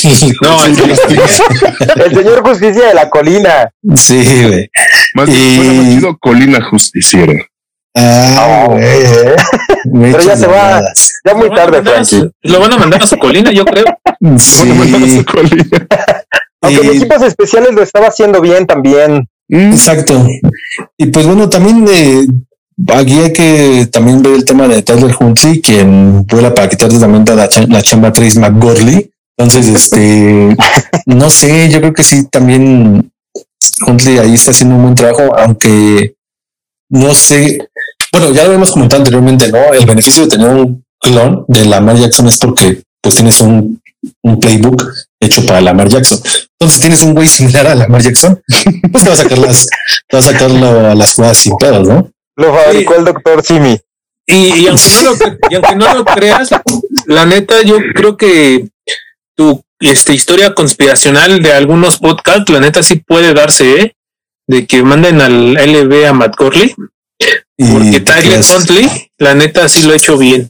No, 0.41 0.65
el, 0.65 0.75
señor 0.75 2.41
Justicia 2.43 2.87
de 2.87 2.93
la 2.93 3.09
Colina. 3.09 3.69
Sí, 3.95 4.43
güey. 4.47 4.69
Más 5.13 5.29
y... 5.29 6.01
Colina 6.19 6.61
Justiciera. 6.69 7.33
Ah, 7.95 8.65
güey. 8.69 8.83
Eh. 8.83 9.35
Pero 9.93 10.21
ya 10.21 10.37
se 10.37 10.47
va, 10.47 10.81
ya 11.25 11.33
muy 11.33 11.49
tarde, 11.53 11.81
Frankie. 11.81 12.29
Lo 12.43 12.59
van 12.59 12.73
a 12.73 12.77
mandar 12.77 13.03
a 13.03 13.07
su 13.07 13.17
colina, 13.17 13.51
yo 13.51 13.65
creo. 13.65 13.85
Sí. 14.37 14.67
Lo 14.67 14.75
van 14.75 14.81
a 14.81 14.97
mandar 14.97 15.03
a 15.03 15.17
su 15.17 15.25
colina. 15.25 15.65
Aunque 16.61 16.81
en 16.81 16.95
equipos 16.95 17.21
especiales 17.21 17.73
lo 17.73 17.81
estaba 17.81 18.07
haciendo 18.07 18.41
bien 18.41 18.65
también. 18.65 19.27
Mm. 19.47 19.71
Exacto. 19.71 20.27
Y 20.97 21.07
pues 21.07 21.25
bueno, 21.25 21.49
también 21.49 21.85
eh, 21.89 22.27
aquí 22.93 23.19
hay 23.19 23.33
que 23.33 23.87
también 23.91 24.21
ver 24.21 24.33
el 24.33 24.45
tema 24.45 24.67
de 24.67 24.81
Tyler 24.81 25.15
Huntley, 25.19 25.61
quien 25.61 26.25
vuela 26.25 26.53
para 26.53 26.69
quitarle 26.69 26.99
también 26.99 27.25
la, 27.25 27.49
la 27.67 27.81
chamba 27.81 28.11
Trace 28.11 28.39
McGorley. 28.39 29.11
Entonces, 29.37 29.67
este, 29.67 30.55
no 31.05 31.29
sé, 31.29 31.69
yo 31.69 31.79
creo 31.79 31.93
que 31.93 32.03
sí, 32.03 32.27
también 32.27 33.11
Huntley 33.87 34.17
ahí 34.17 34.33
está 34.33 34.51
haciendo 34.51 34.75
un 34.75 34.83
buen 34.83 34.95
trabajo, 34.95 35.35
aunque 35.37 36.15
no 36.89 37.13
sé. 37.13 37.57
Bueno, 38.11 38.33
ya 38.33 38.45
lo 38.45 38.53
hemos 38.53 38.71
comentado 38.71 39.01
anteriormente, 39.01 39.51
¿no? 39.51 39.73
El 39.73 39.85
beneficio 39.85 40.23
de 40.23 40.29
tener 40.29 40.49
un 40.49 40.83
clon 40.99 41.45
de 41.47 41.65
Lamar 41.65 41.95
Jackson 41.95 42.27
es 42.27 42.37
porque 42.37 42.81
pues 43.01 43.15
tienes 43.15 43.39
un, 43.39 43.81
un 44.23 44.39
playbook 44.39 44.83
hecho 45.19 45.45
para 45.45 45.61
Lamar 45.61 45.89
Jackson. 45.89 46.19
Entonces 46.59 46.81
tienes 46.81 47.01
un 47.01 47.13
güey 47.13 47.27
similar 47.27 47.67
a 47.67 47.75
Lamar 47.75 48.01
Jackson, 48.01 48.41
pues 48.91 49.03
te 49.03 49.09
va 49.09 49.15
a 49.15 49.17
sacar 49.17 49.37
las, 49.37 49.67
te 50.07 50.17
va 50.17 50.19
a 50.19 50.23
sacar 50.23 50.51
a 50.51 50.95
las 50.95 51.13
jugadas 51.13 51.37
sin 51.37 51.57
pedos, 51.57 51.87
¿no? 51.87 52.11
Lo 52.35 52.53
fabricó 52.53 52.95
el 52.95 53.05
doctor 53.05 53.43
Simi. 53.43 53.77
Y, 54.27 54.67
aunque 54.67 54.83
no 54.89 55.01
lo, 55.01 55.17
y 55.49 55.55
aunque 55.55 55.75
no 55.75 55.93
lo 55.93 56.05
creas, 56.05 56.49
la 57.07 57.25
neta, 57.25 57.63
yo 57.63 57.77
creo 57.95 58.15
que 58.15 58.69
tu 59.35 59.63
este, 59.79 60.13
historia 60.13 60.53
conspiracional 60.53 61.41
de 61.41 61.53
algunos 61.53 61.97
podcasts, 61.97 62.49
la 62.51 62.59
neta 62.59 62.83
sí 62.83 62.97
puede 62.97 63.33
darse, 63.33 63.81
¿eh? 63.81 63.95
De 64.47 64.67
que 64.67 64.83
manden 64.83 65.21
al 65.21 65.53
LB 65.53 66.05
a 66.05 66.13
Matt 66.13 66.35
Corley. 66.35 66.75
Porque 67.57 67.99
Tyler 67.99 68.39
Huntley, 68.39 69.11
la 69.17 69.33
neta 69.33 69.67
sí 69.67 69.83
lo 69.83 69.93
ha 69.93 69.97
hecho 69.97 70.17
bien. 70.17 70.49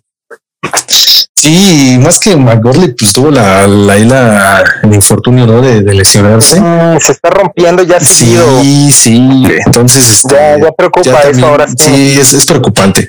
Sí, 1.42 1.98
más 2.02 2.20
que 2.20 2.36
McGorley, 2.36 2.94
pues 2.94 3.14
tuvo 3.14 3.32
la, 3.32 3.66
la, 3.66 4.64
el 4.84 4.94
infortunio, 4.94 5.48
¿no? 5.48 5.62
De, 5.62 5.82
lesionarse. 5.82 6.60
Mm, 6.60 7.00
se 7.00 7.14
está 7.14 7.30
rompiendo 7.30 7.84
ya 7.84 8.00
Sí, 8.02 8.92
sí. 8.92 9.44
Entonces, 9.66 10.10
este, 10.10 10.36
ya, 10.36 10.72
preocupa 10.78 11.22
eso 11.22 11.46
ahora. 11.46 11.66
Sí, 11.68 12.18
es, 12.20 12.34
es 12.34 12.46
preocupante. 12.46 13.08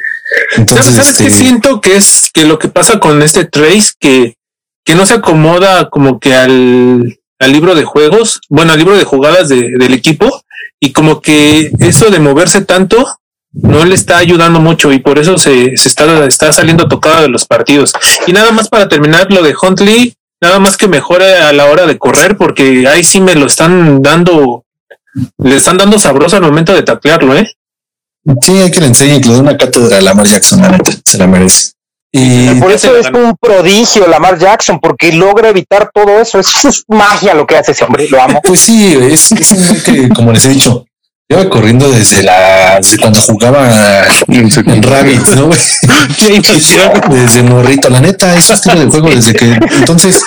Entonces, 0.56 0.94
¿sabes, 0.94 1.16
qué 1.16 1.26
este, 1.26 1.42
siento 1.42 1.80
que 1.80 1.96
es 1.96 2.30
que 2.32 2.44
lo 2.44 2.60
que 2.60 2.68
pasa 2.68 3.00
con 3.00 3.20
este 3.20 3.46
Trace 3.46 3.90
que, 3.98 4.36
que 4.84 4.94
no 4.94 5.06
se 5.06 5.14
acomoda 5.14 5.90
como 5.90 6.20
que 6.20 6.34
al, 6.34 7.18
al 7.40 7.52
libro 7.52 7.74
de 7.74 7.82
juegos, 7.82 8.40
bueno, 8.48 8.72
al 8.72 8.78
libro 8.78 8.96
de 8.96 9.04
jugadas 9.04 9.48
de, 9.48 9.70
del 9.76 9.92
equipo 9.92 10.44
y 10.78 10.92
como 10.92 11.20
que 11.20 11.72
eso 11.80 12.10
de 12.10 12.20
moverse 12.20 12.62
tanto 12.62 13.19
no 13.52 13.84
le 13.84 13.94
está 13.94 14.18
ayudando 14.18 14.60
mucho 14.60 14.92
y 14.92 15.00
por 15.00 15.18
eso 15.18 15.38
se, 15.38 15.76
se 15.76 15.88
está, 15.88 16.24
está 16.26 16.52
saliendo 16.52 16.88
tocado 16.88 17.22
de 17.22 17.28
los 17.28 17.46
partidos. 17.46 17.92
Y 18.26 18.32
nada 18.32 18.52
más 18.52 18.68
para 18.68 18.88
terminar 18.88 19.30
lo 19.30 19.42
de 19.42 19.54
Huntley, 19.60 20.14
nada 20.40 20.58
más 20.58 20.76
que 20.76 20.88
mejore 20.88 21.36
a 21.38 21.52
la 21.52 21.66
hora 21.66 21.86
de 21.86 21.98
correr, 21.98 22.36
porque 22.36 22.86
ahí 22.88 23.04
sí 23.04 23.20
me 23.20 23.34
lo 23.34 23.46
están 23.46 24.02
dando, 24.02 24.64
le 25.38 25.56
están 25.56 25.78
dando 25.78 25.98
sabroso 25.98 26.36
al 26.36 26.42
momento 26.42 26.72
de 26.74 26.82
taclearlo, 26.82 27.36
¿eh? 27.36 27.50
Sí, 28.42 28.52
hay 28.52 28.70
que 28.70 28.80
le 28.80 28.86
enseñar 28.86 29.20
que 29.20 29.30
una 29.30 29.56
cátedra 29.56 29.98
a 29.98 30.00
Lamar 30.00 30.26
Jackson, 30.26 30.62
se 31.04 31.18
la 31.18 31.26
merece. 31.26 31.72
Y 32.12 32.60
por 32.60 32.72
eso 32.72 32.96
es 32.96 33.06
un 33.06 33.36
prodigio 33.40 34.06
Lamar 34.08 34.38
Jackson, 34.38 34.80
porque 34.80 35.12
logra 35.12 35.48
evitar 35.48 35.90
todo 35.94 36.20
eso. 36.20 36.40
Es, 36.40 36.84
magia 36.88 37.34
lo 37.34 37.46
que 37.46 37.56
hace 37.56 37.72
ese 37.72 37.84
hombre, 37.84 38.08
lo 38.08 38.20
amo. 38.20 38.40
Pues 38.42 38.60
sí, 38.60 38.94
es, 39.00 39.32
es 39.32 39.52
un 39.52 39.80
que, 39.80 40.08
como 40.08 40.32
les 40.32 40.44
he 40.44 40.48
dicho, 40.48 40.84
Lleva 41.30 41.48
corriendo 41.48 41.88
desde 41.92 42.24
la 42.24 42.80
desde 42.80 42.98
cuando 42.98 43.20
jugaba 43.20 43.70
en 44.26 44.82
Rabbit, 44.82 45.28
¿no? 45.36 45.48
desde 47.08 47.42
morrito, 47.44 47.88
la 47.88 48.00
neta, 48.00 48.34
es 48.36 48.48
un 48.48 48.54
estilo 48.56 48.80
de 48.80 48.86
juego 48.86 49.10
desde 49.10 49.34
que 49.34 49.56
entonces 49.78 50.24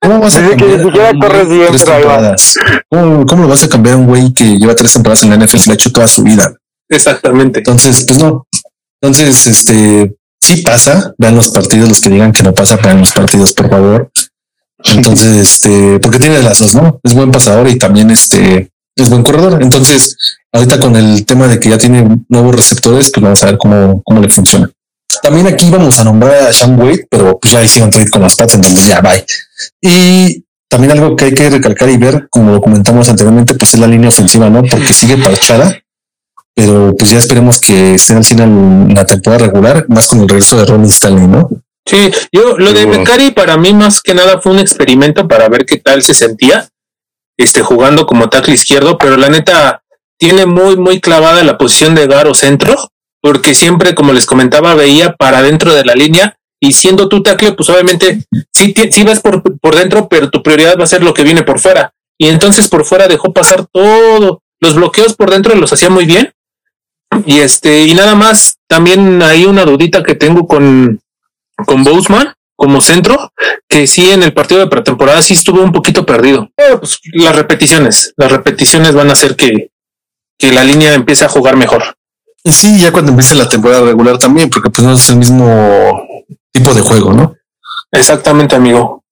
¿cómo 0.00 0.18
vas 0.18 0.34
a 0.34 0.40
cambiar 0.40 1.70
tres 1.70 1.84
temporadas? 1.84 2.56
¿Cómo, 2.90 3.24
¿Cómo, 3.26 3.42
lo 3.44 3.48
vas 3.48 3.62
a 3.62 3.68
cambiar 3.68 3.94
a 3.94 3.98
un 3.98 4.06
güey 4.06 4.32
que 4.32 4.58
lleva 4.58 4.74
tres 4.74 4.92
temporadas 4.92 5.22
en 5.22 5.30
la 5.30 5.36
NFL 5.36 5.56
y 5.56 5.66
lo 5.66 5.72
ha 5.72 5.74
hecho 5.74 5.92
toda 5.92 6.08
su 6.08 6.24
vida? 6.24 6.52
Exactamente. 6.88 7.60
Entonces, 7.60 8.04
pues 8.04 8.18
no. 8.18 8.44
Entonces, 9.00 9.46
este 9.46 10.16
sí 10.40 10.62
pasa, 10.62 11.14
vean 11.16 11.36
los 11.36 11.50
partidos, 11.50 11.88
los 11.88 12.00
que 12.00 12.10
digan 12.10 12.32
que 12.32 12.42
no 12.42 12.52
pasa, 12.52 12.76
vean 12.82 12.98
los 12.98 13.12
partidos, 13.12 13.52
por 13.52 13.70
favor. 13.70 14.10
Entonces, 14.96 15.36
este, 15.36 16.00
porque 16.00 16.18
tiene 16.18 16.42
las 16.42 16.58
dos, 16.58 16.74
¿no? 16.74 16.98
Es 17.04 17.14
buen 17.14 17.30
pasador 17.30 17.68
y 17.68 17.78
también 17.78 18.10
este 18.10 18.73
es 18.96 19.10
buen 19.10 19.22
corredor. 19.22 19.62
Entonces, 19.62 20.16
ahorita 20.52 20.78
con 20.78 20.96
el 20.96 21.24
tema 21.24 21.48
de 21.48 21.58
que 21.58 21.70
ya 21.70 21.78
tiene 21.78 22.06
nuevos 22.28 22.54
receptores, 22.54 23.10
pues 23.10 23.22
vamos 23.22 23.42
a 23.42 23.46
ver 23.46 23.58
cómo, 23.58 24.02
cómo 24.04 24.20
le 24.20 24.30
funciona. 24.30 24.70
También 25.22 25.46
aquí 25.46 25.68
vamos 25.70 25.98
a 25.98 26.04
nombrar 26.04 26.48
a 26.48 26.52
Sean 26.52 26.78
Wade, 26.78 27.06
pero 27.08 27.38
pues 27.38 27.52
ya 27.52 27.62
hicieron 27.62 27.90
trade 27.90 28.10
con 28.10 28.22
las 28.22 28.36
Pats, 28.36 28.54
entonces 28.54 28.86
ya 28.86 29.00
bye. 29.00 29.24
Y 29.80 30.44
también 30.68 30.92
algo 30.92 31.14
que 31.14 31.26
hay 31.26 31.34
que 31.34 31.50
recalcar 31.50 31.88
y 31.88 31.96
ver, 31.96 32.26
como 32.30 32.52
lo 32.52 32.60
comentamos 32.60 33.08
anteriormente, 33.08 33.54
pues 33.54 33.74
es 33.74 33.80
la 33.80 33.86
línea 33.86 34.08
ofensiva, 34.08 34.50
¿no? 34.50 34.62
Porque 34.62 34.92
sigue 34.92 35.16
parchada, 35.18 35.78
pero 36.54 36.94
pues 36.96 37.10
ya 37.10 37.18
esperemos 37.18 37.60
que 37.60 37.94
esté 37.94 38.14
al 38.14 38.24
final 38.24 38.88
la 38.92 39.04
temporada 39.04 39.46
regular, 39.46 39.86
más 39.88 40.06
con 40.06 40.20
el 40.20 40.28
regreso 40.28 40.56
de 40.56 40.64
Ronnie 40.64 40.90
Stanley, 40.90 41.26
¿no? 41.26 41.48
Sí, 41.86 42.10
yo 42.32 42.56
lo 42.56 42.72
de 42.72 42.86
Becari 42.86 43.30
para 43.32 43.56
mí 43.56 43.74
más 43.74 44.00
que 44.00 44.14
nada 44.14 44.40
fue 44.40 44.52
un 44.52 44.58
experimento 44.58 45.28
para 45.28 45.48
ver 45.48 45.66
qué 45.66 45.76
tal 45.76 46.02
se 46.02 46.14
sentía 46.14 46.68
este, 47.36 47.62
jugando 47.62 48.06
como 48.06 48.28
tackle 48.28 48.54
izquierdo, 48.54 48.98
pero 48.98 49.16
la 49.16 49.28
neta 49.28 49.82
tiene 50.18 50.46
muy, 50.46 50.76
muy 50.76 51.00
clavada 51.00 51.42
la 51.42 51.58
posición 51.58 51.94
de 51.94 52.06
Garo 52.06 52.34
centro, 52.34 52.76
porque 53.20 53.54
siempre, 53.54 53.94
como 53.94 54.12
les 54.12 54.26
comentaba, 54.26 54.74
veía 54.74 55.14
para 55.14 55.42
dentro 55.42 55.74
de 55.74 55.84
la 55.84 55.94
línea 55.94 56.36
y 56.60 56.72
siendo 56.72 57.08
tu 57.08 57.22
tackle, 57.22 57.52
pues 57.52 57.68
obviamente 57.70 58.24
sí, 58.52 58.74
sí 58.90 59.02
vas 59.02 59.20
por, 59.20 59.42
por 59.58 59.74
dentro, 59.74 60.08
pero 60.08 60.30
tu 60.30 60.42
prioridad 60.42 60.78
va 60.78 60.84
a 60.84 60.88
ser 60.88 61.02
lo 61.02 61.14
que 61.14 61.24
viene 61.24 61.42
por 61.42 61.58
fuera. 61.58 61.92
Y 62.18 62.28
entonces 62.28 62.68
por 62.68 62.84
fuera 62.84 63.08
dejó 63.08 63.32
pasar 63.32 63.66
todo. 63.70 64.42
Los 64.60 64.76
bloqueos 64.76 65.14
por 65.14 65.30
dentro 65.30 65.54
los 65.56 65.72
hacía 65.72 65.90
muy 65.90 66.06
bien. 66.06 66.32
Y 67.26 67.40
este, 67.40 67.82
y 67.82 67.94
nada 67.94 68.14
más, 68.14 68.56
también 68.68 69.22
hay 69.22 69.44
una 69.44 69.64
dudita 69.64 70.02
que 70.02 70.14
tengo 70.14 70.46
con, 70.46 71.00
con 71.66 71.84
Boseman 71.84 72.32
como 72.56 72.80
centro, 72.80 73.32
que 73.68 73.86
sí 73.86 74.10
en 74.10 74.22
el 74.22 74.32
partido 74.32 74.60
de 74.60 74.68
pretemporada 74.68 75.22
sí 75.22 75.34
estuvo 75.34 75.62
un 75.62 75.72
poquito 75.72 76.06
perdido. 76.06 76.50
Pero 76.56 76.80
pues 76.80 76.98
las 77.12 77.34
repeticiones, 77.34 78.14
las 78.16 78.30
repeticiones 78.30 78.94
van 78.94 79.10
a 79.10 79.12
hacer 79.12 79.36
que, 79.36 79.70
que 80.38 80.52
la 80.52 80.64
línea 80.64 80.94
empiece 80.94 81.24
a 81.24 81.28
jugar 81.28 81.56
mejor. 81.56 81.96
Y 82.42 82.52
sí, 82.52 82.78
ya 82.78 82.92
cuando 82.92 83.10
empiece 83.12 83.34
la 83.34 83.48
temporada 83.48 83.82
regular 83.82 84.18
también, 84.18 84.50
porque 84.50 84.70
pues 84.70 84.86
no 84.86 84.94
es 84.94 85.08
el 85.08 85.16
mismo 85.16 86.02
tipo 86.52 86.74
de 86.74 86.82
juego, 86.82 87.12
¿no? 87.12 87.34
Exactamente, 87.90 88.54
amigo. 88.56 89.03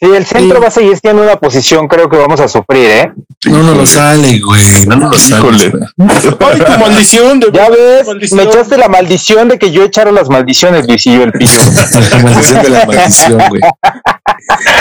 Sí, 0.00 0.06
el 0.14 0.24
centro 0.26 0.56
Sí. 0.56 0.62
va 0.62 0.68
a 0.68 0.70
seguir 0.70 0.96
siendo 0.98 1.22
una 1.22 1.36
posición, 1.36 1.86
creo 1.88 2.08
que 2.08 2.16
vamos 2.16 2.40
a 2.40 2.48
sufrir, 2.48 2.86
¿eh? 2.86 3.12
No, 3.46 3.62
no 3.62 3.74
lo 3.74 3.86
sale, 3.86 4.38
güey. 4.40 4.86
No, 4.86 4.96
no 4.96 5.10
lo 5.10 5.18
sale. 5.18 5.72
Ay, 5.98 6.58
tu 6.58 6.78
maldición 6.80 7.40
de 7.40 7.50
Ya 7.52 7.68
ves, 7.68 8.06
Maldición. 8.06 8.38
me 8.38 8.44
echaste 8.50 8.78
la 8.78 8.88
maldición 8.88 9.48
de 9.48 9.58
que 9.58 9.70
yo 9.70 9.84
echara 9.84 10.10
las 10.12 10.28
maldiciones, 10.28 10.86
Luisillo, 10.86 11.24
el 11.24 11.32
piso. 11.32 11.60
La 12.10 12.18
maldición 12.22 12.62
de 12.62 12.68
la 12.70 12.86
maldición, 12.86 13.42
güey. 13.48 13.60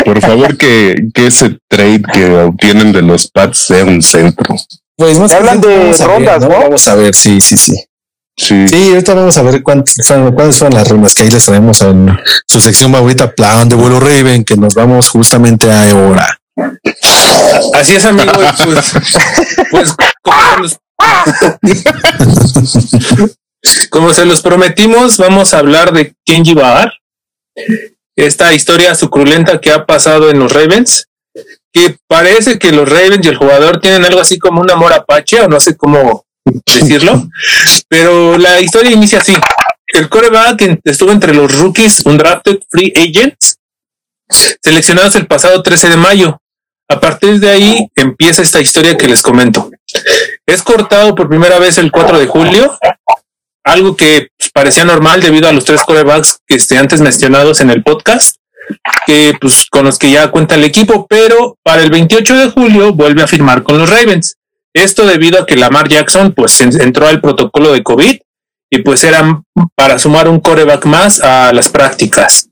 Por 0.05 0.21
favor, 0.21 0.57
que, 0.57 0.95
que 1.13 1.27
ese 1.27 1.57
trade 1.67 2.01
que 2.13 2.31
obtienen 2.37 2.91
de 2.91 3.01
los 3.01 3.27
Pats 3.29 3.57
sea 3.67 3.83
un 3.83 4.01
centro. 4.01 4.55
Pues 4.97 5.19
más 5.19 5.31
que 5.31 5.37
Hablan 5.37 5.59
nada, 5.61 5.73
de 5.73 6.05
rondas, 6.05 6.41
¿no? 6.43 6.49
Vamos 6.49 6.87
a 6.87 6.95
ver, 6.95 7.13
sí, 7.13 7.41
sí, 7.41 7.57
sí. 7.57 7.73
Sí. 8.37 8.67
Sí, 8.67 8.89
ahorita 8.89 9.13
vamos 9.13 9.37
a 9.37 9.43
ver 9.43 9.63
cuántas 9.63 9.95
fueron, 10.05 10.33
cuáles 10.33 10.57
fueron 10.57 10.77
las 10.77 10.89
rondas 10.89 11.13
que 11.13 11.23
ahí 11.23 11.29
les 11.29 11.45
traemos 11.45 11.81
en 11.81 12.17
su 12.45 12.59
sección 12.59 12.91
favorita, 12.91 13.31
Plan 13.31 13.69
de 13.69 13.75
vuelo 13.75 13.99
Raven, 13.99 14.43
que 14.43 14.57
nos 14.57 14.73
vamos 14.73 15.09
justamente 15.09 15.71
a 15.71 15.89
ahora. 15.91 16.37
Así 17.73 17.95
es, 17.95 18.05
amigo. 18.05 18.31
y 18.33 18.45
Pues, 19.71 19.95
pues 19.97 20.13
como, 20.21 20.37
se 20.57 20.61
los, 20.61 20.79
como 23.89 24.13
se 24.13 24.25
los 24.25 24.41
prometimos, 24.41 25.17
vamos 25.17 25.53
a 25.53 25.59
hablar 25.59 25.93
de 25.93 26.13
Kenji 26.25 26.53
Bahar. 26.53 26.93
Esta 28.17 28.53
historia 28.53 28.95
suculenta 28.95 29.59
que 29.59 29.71
ha 29.71 29.85
pasado 29.85 30.29
en 30.29 30.39
los 30.39 30.51
Ravens, 30.51 31.07
que 31.73 31.97
parece 32.07 32.59
que 32.59 32.71
los 32.71 32.87
Ravens 32.87 33.25
y 33.25 33.29
el 33.29 33.37
jugador 33.37 33.79
tienen 33.81 34.05
algo 34.05 34.21
así 34.21 34.39
como 34.39 34.61
un 34.61 34.71
amor 34.71 34.93
apache, 34.93 35.41
o 35.41 35.47
no 35.47 35.59
sé 35.59 35.75
cómo 35.75 36.24
decirlo, 36.65 37.27
pero 37.87 38.37
la 38.37 38.61
historia 38.61 38.91
inicia 38.91 39.19
así. 39.19 39.33
El 39.87 40.09
coreback 40.09 40.79
estuvo 40.83 41.11
entre 41.11 41.33
los 41.33 41.57
rookies 41.57 42.05
undrafted 42.05 42.59
free 42.69 42.93
agents 42.95 43.57
seleccionados 44.61 45.15
el 45.15 45.27
pasado 45.27 45.61
13 45.61 45.89
de 45.89 45.97
mayo. 45.97 46.41
A 46.87 46.99
partir 46.99 47.39
de 47.39 47.49
ahí 47.49 47.87
empieza 47.95 48.41
esta 48.41 48.61
historia 48.61 48.97
que 48.97 49.07
les 49.07 49.21
comento. 49.21 49.71
Es 50.45 50.61
cortado 50.61 51.15
por 51.15 51.29
primera 51.29 51.57
vez 51.59 51.77
el 51.77 51.91
4 51.91 52.19
de 52.19 52.27
julio, 52.27 52.77
algo 53.63 53.95
que 53.95 54.29
pues, 54.37 54.51
parecía 54.51 54.85
normal 54.85 55.21
debido 55.21 55.47
a 55.49 55.51
los 55.51 55.65
tres 55.65 55.81
corebacks 55.81 56.39
que 56.45 56.55
este, 56.55 56.77
antes 56.77 57.01
mencionados 57.01 57.61
en 57.61 57.71
el 57.71 57.83
podcast, 57.83 58.37
que 59.07 59.33
pues 59.41 59.65
con 59.69 59.85
los 59.85 59.97
que 59.97 60.11
ya 60.11 60.29
cuenta 60.29 60.55
el 60.55 60.63
equipo, 60.63 61.07
pero 61.07 61.57
para 61.63 61.81
el 61.81 61.89
28 61.89 62.35
de 62.35 62.51
julio 62.51 62.93
vuelve 62.93 63.23
a 63.23 63.27
firmar 63.27 63.63
con 63.63 63.79
los 63.79 63.89
Ravens. 63.89 64.37
Esto 64.75 65.05
debido 65.07 65.41
a 65.41 65.45
que 65.45 65.55
Lamar 65.55 65.87
Jackson 65.87 66.33
pues 66.33 66.59
en- 66.59 66.79
entró 66.81 67.07
al 67.07 67.21
protocolo 67.21 67.71
de 67.71 67.81
COVID 67.81 68.17
y 68.69 68.79
pues 68.79 69.03
era 69.05 69.41
para 69.75 69.97
sumar 69.97 70.27
un 70.27 70.39
coreback 70.41 70.85
más 70.85 71.21
a 71.21 71.53
las 71.53 71.69
prácticas. 71.69 72.49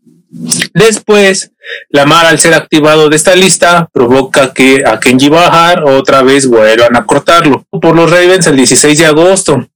Después, 0.74 1.52
Lamar 1.90 2.26
al 2.26 2.40
ser 2.40 2.54
activado 2.54 3.10
de 3.10 3.16
esta 3.16 3.36
lista 3.36 3.88
provoca 3.94 4.54
que 4.54 4.84
a 4.86 5.00
Kenji 5.00 5.30
Bahar 5.30 5.84
otra 5.84 6.24
vez 6.24 6.48
vuelvan 6.48 6.96
a 6.96 7.06
cortarlo 7.06 7.66
por 7.70 7.96
los 7.96 8.10
Ravens 8.10 8.48
el 8.48 8.56
16 8.56 8.98
de 8.98 9.06
agosto. 9.06 9.68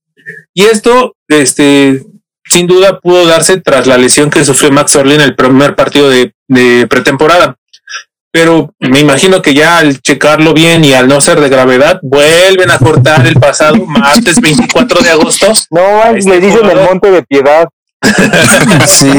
Y 0.54 0.64
esto, 0.64 1.16
este, 1.28 2.04
sin 2.46 2.66
duda 2.68 3.00
pudo 3.00 3.26
darse 3.28 3.60
tras 3.62 3.88
la 3.88 3.98
lesión 3.98 4.30
que 4.30 4.44
sufrió 4.46 4.72
Max 4.72 4.96
Orley 4.96 5.16
en 5.16 5.22
el 5.22 5.36
primer 5.36 5.76
partido 5.76 6.10
de 6.10 6.34
pretemporada. 6.90 7.58
Pero 8.32 8.74
me 8.80 9.00
imagino 9.00 9.42
que 9.42 9.54
ya 9.54 9.80
al 9.80 10.02
checarlo 10.02 10.54
bien 10.54 10.84
y 10.84 10.94
al 10.94 11.08
no 11.08 11.22
ser 11.22 11.40
de 11.40 11.50
gravedad, 11.50 12.00
vuelven 12.04 12.70
a 12.70 12.78
cortar 12.78 13.26
el 13.26 13.36
pasado 13.36 13.86
martes 13.86 14.40
24 14.40 15.02
de 15.02 15.10
agosto 15.10 15.48
No, 15.72 16.04
Este 16.16 16.30
le 16.30 16.40
dicen 16.40 16.70
el 16.70 16.82
monte 16.82 17.12
de 17.12 17.24
piedad. 17.24 17.68
Sí, 18.88 19.10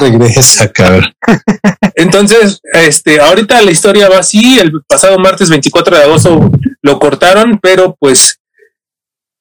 regresa, 0.00 0.68
cabrón. 0.72 1.04
Entonces, 1.94 2.60
este, 2.72 3.20
ahorita 3.20 3.60
la 3.62 3.70
historia 3.70 4.08
va 4.08 4.18
así. 4.18 4.58
El 4.58 4.72
pasado 4.86 5.18
martes 5.18 5.50
24 5.50 5.96
de 5.96 6.02
agosto 6.02 6.50
lo 6.80 6.98
cortaron, 6.98 7.58
pero 7.62 7.96
pues 7.98 8.40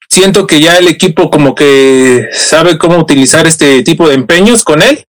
siento 0.10 0.46
que 0.46 0.60
ya 0.60 0.78
el 0.78 0.88
equipo 0.88 1.30
como 1.30 1.56
que 1.56 2.28
sabe 2.34 2.78
cómo 2.78 2.98
utilizar 2.98 3.48
este 3.48 3.82
tipo 3.84 4.08
de 4.10 4.16
empeños 4.16 4.64
con 4.64 4.82
él. 4.82 5.06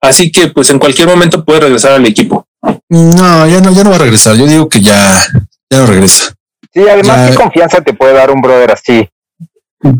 Así 0.00 0.30
que 0.30 0.48
pues 0.48 0.70
en 0.70 0.78
cualquier 0.78 1.08
momento 1.08 1.44
puede 1.44 1.60
regresar 1.60 1.92
al 1.92 2.06
equipo. 2.06 2.46
No, 2.88 3.46
ya 3.46 3.60
no, 3.60 3.72
ya 3.72 3.84
no 3.84 3.90
va 3.90 3.96
a 3.96 4.00
regresar. 4.00 4.36
Yo 4.36 4.46
digo 4.46 4.68
que 4.68 4.80
ya, 4.80 4.94
ya 5.70 5.78
no 5.78 5.86
regresa. 5.86 6.34
Sí, 6.72 6.80
además, 6.88 7.16
Ya. 7.16 7.28
qué 7.30 7.34
confianza 7.34 7.80
te 7.80 7.94
puede 7.94 8.12
dar 8.14 8.30
un 8.30 8.40
brother 8.40 8.72
así. 8.72 9.08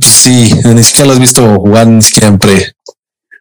Sí, 0.00 0.52
ni 0.64 0.82
siquiera 0.82 1.06
lo 1.06 1.12
has 1.12 1.18
visto 1.20 1.42
jugar 1.60 1.86
ni 1.86 2.02
siquiera 2.02 2.28
en 2.28 2.38
pre. 2.38 2.72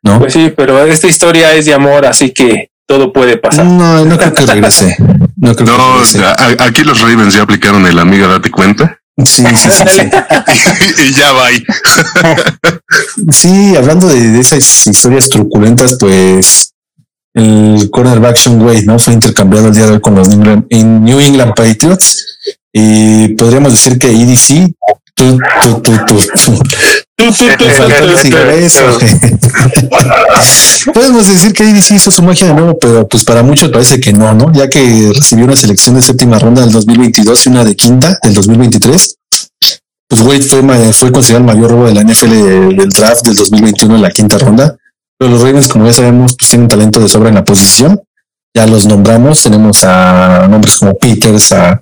¿No? 0.04 0.20
Pues 0.20 0.34
sí, 0.34 0.54
pero 0.56 0.86
esta 0.86 1.08
historia 1.08 1.54
es 1.54 1.66
de 1.66 1.74
amor, 1.74 2.06
así 2.06 2.32
que 2.32 2.70
todo 2.88 3.12
puede 3.12 3.38
pasar. 3.38 3.66
No, 3.66 4.06
no 4.06 4.18
creo 4.18 4.34
que 4.34 4.46
regrese. 4.46 4.96
No 5.38 5.56
creo 5.56 5.66
que 5.68 5.78
No, 5.78 5.94
regrese. 5.96 6.24
a- 6.24 6.64
aquí 6.66 6.84
los 6.84 7.02
Ravens 7.02 7.34
ya 7.34 7.42
aplicaron 7.42 7.86
el 7.88 7.98
amiga, 7.98 8.28
date 8.28 8.52
cuenta. 8.52 9.00
Sí, 9.26 9.44
sí, 9.56 9.70
sí, 9.72 9.84
sí. 9.90 11.04
y 11.10 11.14
ya 11.14 11.32
va 11.32 11.48
ahí. 11.48 11.64
Sí, 13.32 13.76
hablando 13.76 14.08
de, 14.08 14.30
de 14.32 14.40
esas 14.40 14.86
historias 14.88 15.30
truculentas, 15.30 15.98
pues 16.00 16.74
el 17.36 17.90
cornerback 17.92 18.38
Sean 18.38 18.62
Wade, 18.62 18.86
¿no? 18.86 18.98
Fue 18.98 19.14
intercambiado 19.14 19.68
el 19.68 19.76
día 19.76 19.86
de 19.86 19.94
hoy 19.94 20.02
con 20.02 20.16
los 20.16 20.30
New 20.30 20.40
England, 20.40 20.66
en 20.70 21.04
New 21.04 21.20
England 21.20 21.54
Patriots 21.54 22.26
y 22.72 23.30
podríamos 23.36 23.74
decir 23.74 24.00
que 24.00 24.10
EDC, 24.10 24.74
tú, 25.14 25.38
tú, 25.62 25.82
tú, 25.84 25.94
tú. 26.08 26.16
Podemos 30.94 31.28
decir 31.28 31.54
que 31.54 31.64
EDC 31.64 31.92
hizo 31.92 32.12
su 32.12 32.22
magia 32.22 32.48
de 32.48 32.54
nuevo, 32.54 32.78
pero 32.78 33.08
pues 33.08 33.24
para 33.24 33.42
muchos 33.42 33.70
parece 33.70 34.00
que 34.00 34.14
no, 34.14 34.34
¿no? 34.34 34.52
Ya 34.54 34.70
que 34.70 35.12
recibió 35.14 35.46
una 35.46 35.56
selección 35.56 35.96
de 35.96 36.02
séptima 36.02 36.40
ronda 36.40 36.62
del 36.62 36.72
2022 36.72 37.46
y 37.46 37.50
una 37.50 37.64
de 37.64 37.76
quinta 37.76 38.18
del 38.22 38.34
2023. 38.34 39.16
Pues 40.08 40.22
Wade 40.22 40.44
fue, 40.44 40.62
fue 40.94 41.12
considerado 41.12 41.50
el 41.50 41.56
mayor 41.56 41.72
robo 41.72 41.88
de 41.88 41.96
la 41.96 42.04
NFL 42.04 42.76
del 42.76 42.90
draft 42.90 43.26
del 43.26 43.36
2021 43.36 43.96
en 43.96 44.02
la 44.02 44.12
quinta 44.12 44.38
ronda. 44.38 44.76
Pero 45.18 45.32
los 45.32 45.42
Ravens, 45.42 45.68
como 45.68 45.86
ya 45.86 45.94
sabemos, 45.94 46.36
pues 46.38 46.50
tienen 46.50 46.68
talento 46.68 47.00
de 47.00 47.08
sobra 47.08 47.30
en 47.30 47.36
la 47.36 47.44
posición. 47.44 48.02
Ya 48.54 48.66
los 48.68 48.86
nombramos. 48.86 49.44
Tenemos 49.44 49.84
a 49.84 50.48
nombres 50.50 50.78
como 50.78 50.96
Peters, 50.96 51.52
a, 51.52 51.82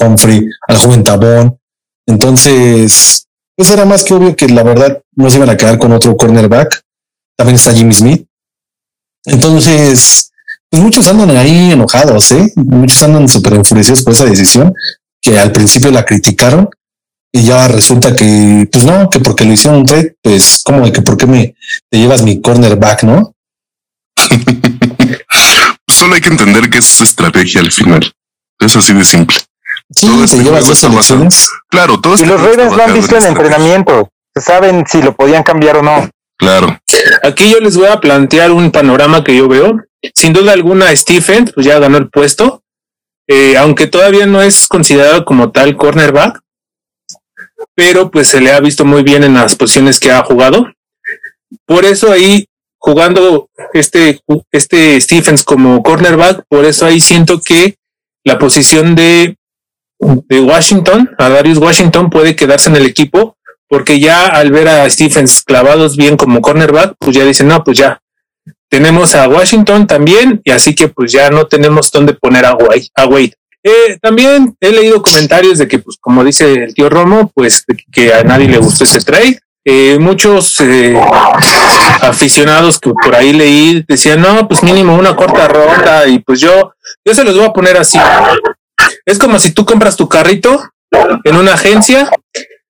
Humphrey, 0.00 0.48
al 0.68 0.76
joven 0.76 1.04
Tabón. 1.04 1.58
Entonces, 2.06 3.26
pues 3.56 3.70
era 3.70 3.84
más 3.84 4.04
que 4.04 4.14
obvio 4.14 4.36
que 4.36 4.48
la 4.48 4.62
verdad 4.62 5.02
no 5.14 5.30
se 5.30 5.36
iban 5.36 5.50
a 5.50 5.56
quedar 5.56 5.78
con 5.78 5.92
otro 5.92 6.16
cornerback. 6.16 6.82
También 7.36 7.56
está 7.56 7.72
Jimmy 7.72 7.94
Smith. 7.94 8.26
Entonces, 9.24 10.32
pues 10.68 10.82
muchos 10.82 11.06
andan 11.08 11.30
ahí 11.36 11.72
enojados, 11.72 12.30
¿eh? 12.32 12.52
Muchos 12.56 13.02
andan 13.02 13.28
súper 13.28 13.54
enfurecidos 13.54 14.02
por 14.02 14.12
esa 14.12 14.24
decisión 14.24 14.74
que 15.20 15.38
al 15.38 15.52
principio 15.52 15.90
la 15.90 16.04
criticaron 16.04 16.68
y 17.36 17.42
ya 17.42 17.66
resulta 17.66 18.14
que, 18.14 18.68
pues 18.70 18.84
no, 18.84 19.10
que 19.10 19.18
porque 19.18 19.44
lo 19.44 19.52
hicieron 19.52 19.80
un 19.80 19.86
trade, 19.86 20.14
pues 20.22 20.62
como 20.64 20.86
de 20.86 20.92
que 20.92 21.02
por 21.02 21.16
qué 21.16 21.26
me 21.26 21.56
te 21.90 21.98
llevas 21.98 22.22
mi 22.22 22.40
cornerback, 22.40 23.02
¿no? 23.02 23.34
Solo 25.88 26.14
hay 26.14 26.20
que 26.20 26.28
entender 26.28 26.70
que 26.70 26.78
es 26.78 27.00
estrategia 27.00 27.60
al 27.60 27.72
final. 27.72 28.12
Es 28.60 28.76
así 28.76 28.94
de 28.94 29.04
simple. 29.04 29.36
Sí, 29.90 30.06
Todo 30.06 30.18
te 30.18 30.24
este 30.26 30.44
llevas 30.44 30.68
dos 30.68 30.78
selecciones. 30.78 31.48
Claro, 31.68 32.00
todos 32.00 32.20
Y 32.20 32.26
los 32.26 32.40
Ravens 32.40 32.72
lo 32.72 32.84
han 32.84 32.94
visto 32.94 33.16
en 33.16 33.24
entrenamiento. 33.24 34.08
Se 34.32 34.40
saben 34.40 34.84
si 34.86 35.02
lo 35.02 35.12
podían 35.16 35.42
cambiar 35.42 35.78
o 35.78 35.82
no. 35.82 36.08
Claro. 36.38 36.78
Aquí 37.24 37.50
yo 37.50 37.58
les 37.58 37.76
voy 37.76 37.88
a 37.88 37.98
plantear 37.98 38.52
un 38.52 38.70
panorama 38.70 39.24
que 39.24 39.36
yo 39.36 39.48
veo. 39.48 39.80
Sin 40.14 40.32
duda 40.32 40.52
alguna, 40.52 40.94
Stephen 40.94 41.50
pues 41.52 41.66
ya 41.66 41.80
ganó 41.80 41.98
el 41.98 42.10
puesto, 42.10 42.62
eh, 43.26 43.56
aunque 43.58 43.88
todavía 43.88 44.26
no 44.26 44.40
es 44.40 44.68
considerado 44.68 45.24
como 45.24 45.50
tal 45.50 45.76
cornerback, 45.76 46.43
pero 47.74 48.10
pues 48.10 48.28
se 48.28 48.40
le 48.40 48.52
ha 48.52 48.60
visto 48.60 48.84
muy 48.84 49.02
bien 49.02 49.24
en 49.24 49.34
las 49.34 49.56
posiciones 49.56 50.00
que 50.00 50.12
ha 50.12 50.22
jugado. 50.24 50.66
Por 51.66 51.84
eso 51.84 52.12
ahí 52.12 52.46
jugando 52.78 53.48
este, 53.72 54.20
este 54.52 55.00
Stephens 55.00 55.44
como 55.44 55.82
cornerback, 55.82 56.44
por 56.48 56.64
eso 56.64 56.86
ahí 56.86 57.00
siento 57.00 57.40
que 57.40 57.76
la 58.24 58.38
posición 58.38 58.94
de, 58.94 59.36
de 59.98 60.40
Washington, 60.40 61.14
a 61.18 61.28
Darius 61.28 61.58
Washington 61.58 62.10
puede 62.10 62.36
quedarse 62.36 62.70
en 62.70 62.76
el 62.76 62.86
equipo 62.86 63.36
porque 63.68 63.98
ya 63.98 64.26
al 64.26 64.52
ver 64.52 64.68
a 64.68 64.88
Stephens 64.88 65.42
clavados 65.42 65.96
bien 65.96 66.16
como 66.16 66.40
cornerback, 66.40 66.94
pues 66.98 67.16
ya 67.16 67.24
dicen, 67.24 67.48
no, 67.48 67.64
pues 67.64 67.78
ya, 67.78 68.00
tenemos 68.68 69.14
a 69.14 69.28
Washington 69.28 69.86
también, 69.86 70.40
y 70.44 70.50
así 70.50 70.74
que 70.74 70.88
pues 70.88 71.12
ya 71.12 71.30
no 71.30 71.46
tenemos 71.46 71.90
dónde 71.90 72.14
poner 72.14 72.44
a 72.44 72.54
Wade. 72.54 73.34
Eh, 73.66 73.98
también 74.02 74.54
he 74.60 74.70
leído 74.70 75.00
comentarios 75.00 75.56
de 75.56 75.66
que, 75.66 75.78
pues, 75.78 75.96
como 75.98 76.22
dice 76.22 76.52
el 76.52 76.74
tío 76.74 76.90
Romo, 76.90 77.32
pues 77.34 77.64
que 77.90 78.12
a 78.12 78.22
nadie 78.22 78.46
le 78.46 78.58
gustó 78.58 78.84
ese 78.84 79.00
trade. 79.00 79.40
Eh, 79.66 79.98
muchos 79.98 80.60
eh, 80.60 80.94
aficionados 82.02 82.78
que 82.78 82.90
por 82.90 83.14
ahí 83.14 83.32
leí 83.32 83.82
decían, 83.88 84.20
no, 84.20 84.46
pues 84.46 84.62
mínimo 84.62 84.94
una 84.94 85.16
corta 85.16 85.48
ronda 85.48 86.06
y 86.06 86.18
pues 86.18 86.38
yo, 86.40 86.74
yo 87.02 87.14
se 87.14 87.24
los 87.24 87.34
voy 87.34 87.46
a 87.46 87.52
poner 87.54 87.78
así. 87.78 87.98
Es 89.06 89.18
como 89.18 89.38
si 89.38 89.52
tú 89.52 89.64
compras 89.64 89.96
tu 89.96 90.06
carrito 90.06 90.62
en 91.24 91.36
una 91.36 91.54
agencia. 91.54 92.10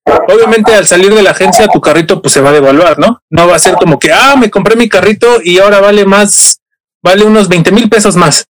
Obviamente 0.05 0.73
al 0.73 0.87
salir 0.87 1.13
de 1.13 1.23
la 1.23 1.31
agencia 1.31 1.67
tu 1.67 1.81
carrito 1.81 2.23
pues 2.23 2.33
se 2.33 2.41
va 2.41 2.51
a 2.51 2.53
devaluar, 2.53 3.01
¿no? 3.01 3.21
No 3.29 3.49
va 3.49 3.57
a 3.57 3.59
ser 3.59 3.75
como 3.75 3.99
que, 3.99 4.13
ah, 4.13 4.37
me 4.37 4.51
compré 4.51 4.77
mi 4.77 4.89
carrito 4.89 5.41
y 5.43 5.59
ahora 5.59 5.81
vale 5.81 6.05
más, 6.05 6.61
vale 7.03 7.25
unos 7.25 7.49
20 7.49 7.73
mil 7.73 7.89
pesos 7.89 8.15
más. 8.15 8.47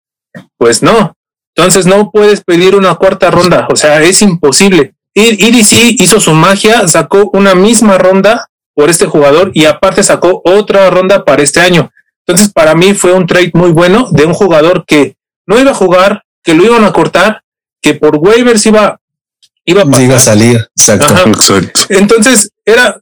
Pues 0.57 0.81
no. 0.81 1.13
Entonces 1.55 1.85
no 1.85 2.11
puedes 2.11 2.43
pedir 2.43 2.75
una 2.75 2.95
cuarta 2.95 3.29
ronda, 3.29 3.67
o 3.71 3.75
sea, 3.75 4.01
es 4.01 4.21
imposible. 4.21 4.93
EDC 5.13 5.99
hizo 6.01 6.19
su 6.19 6.31
magia, 6.33 6.87
sacó 6.87 7.29
una 7.33 7.53
misma 7.53 7.97
ronda 7.97 8.47
por 8.73 8.89
este 8.89 9.05
jugador 9.05 9.51
y 9.53 9.65
aparte 9.65 10.03
sacó 10.03 10.41
otra 10.45 10.89
ronda 10.89 11.25
para 11.25 11.43
este 11.43 11.59
año. 11.59 11.91
Entonces, 12.25 12.53
para 12.53 12.75
mí 12.75 12.93
fue 12.93 13.13
un 13.13 13.27
trade 13.27 13.51
muy 13.53 13.71
bueno 13.71 14.07
de 14.11 14.25
un 14.25 14.33
jugador 14.33 14.85
que 14.85 15.17
no 15.45 15.59
iba 15.59 15.71
a 15.71 15.75
jugar, 15.75 16.23
que 16.43 16.53
lo 16.53 16.63
iban 16.63 16.85
a 16.85 16.93
cortar, 16.93 17.41
que 17.81 17.95
por 17.95 18.15
waivers 18.15 18.65
iba, 18.65 18.99
iba 19.65 19.81
a 19.81 19.85
pasar. 19.85 20.01
Iba 20.01 20.15
a 20.15 20.19
salir, 20.19 20.67
exacto. 20.77 21.13
Exacto. 21.13 21.81
Entonces, 21.89 22.51
era 22.63 23.01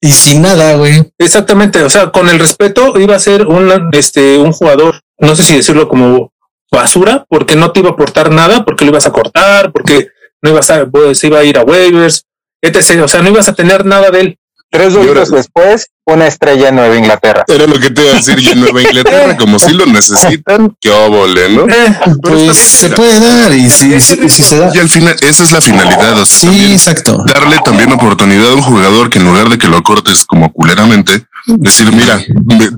Y 0.00 0.10
sin 0.10 0.42
nada, 0.42 0.74
güey. 0.74 1.12
exactamente, 1.18 1.82
o 1.84 1.90
sea, 1.90 2.10
con 2.10 2.28
el 2.28 2.40
respeto, 2.40 2.98
iba 2.98 3.14
a 3.14 3.20
ser 3.20 3.46
un, 3.46 3.90
este, 3.92 4.38
un 4.38 4.52
jugador, 4.52 5.00
no 5.18 5.36
sé 5.36 5.44
si 5.44 5.56
decirlo 5.56 5.86
como 5.86 6.32
basura, 6.70 7.24
porque 7.28 7.56
no 7.56 7.72
te 7.72 7.80
iba 7.80 7.90
a 7.90 7.92
aportar 7.92 8.30
nada, 8.30 8.64
porque 8.64 8.84
lo 8.84 8.90
ibas 8.90 9.06
a 9.06 9.12
cortar, 9.12 9.72
porque 9.72 10.08
no 10.42 10.50
ibas 10.50 10.70
a, 10.70 10.86
pues, 10.86 11.22
iba 11.24 11.38
a 11.38 11.44
ir 11.44 11.58
a 11.58 11.62
waivers, 11.62 12.24
etc. 12.62 13.02
O 13.02 13.08
sea, 13.08 13.22
no 13.22 13.30
ibas 13.30 13.48
a 13.48 13.54
tener 13.54 13.84
nada 13.84 14.10
de 14.10 14.20
él. 14.20 14.38
Tres 14.70 14.92
doritos 14.94 15.30
después, 15.30 15.88
una 16.06 16.26
estrella 16.26 16.68
en 16.68 16.76
Nueva 16.76 16.96
Inglaterra. 16.96 17.44
Era 17.46 17.66
lo 17.66 17.78
que 17.78 17.90
te 17.90 18.02
iba 18.02 18.10
a 18.12 18.14
decir 18.16 18.36
yo 18.38 18.50
en 18.52 18.60
Nueva 18.60 18.82
Inglaterra, 18.82 19.36
como 19.38 19.58
si 19.58 19.72
lo 19.72 19.86
necesitan, 19.86 20.76
qué 20.80 20.90
óvole, 20.90 21.48
¿no? 21.50 21.62
Eh, 21.68 21.98
Pues 22.20 22.56
se 22.56 22.90
puede 22.90 23.18
dar 23.20 23.52
y 23.52 23.70
si, 23.70 23.98
si, 24.00 24.28
si 24.28 24.42
se 24.42 24.58
da. 24.58 24.70
Y 24.74 24.78
al 24.78 24.88
final, 24.88 25.16
esa 25.20 25.44
es 25.44 25.52
la 25.52 25.60
finalidad. 25.60 26.18
O 26.18 26.26
sea, 26.26 26.40
Sí, 26.40 26.46
también 26.46 26.72
exacto. 26.72 27.24
darle 27.26 27.58
también 27.64 27.92
oportunidad 27.92 28.50
a 28.50 28.54
un 28.54 28.62
jugador 28.62 29.08
que 29.08 29.18
en 29.18 29.24
lugar 29.24 29.48
de 29.48 29.56
que 29.56 29.68
lo 29.68 29.82
cortes 29.82 30.24
como 30.24 30.52
culeramente, 30.52 31.24
decir, 31.46 31.90
mira, 31.92 32.20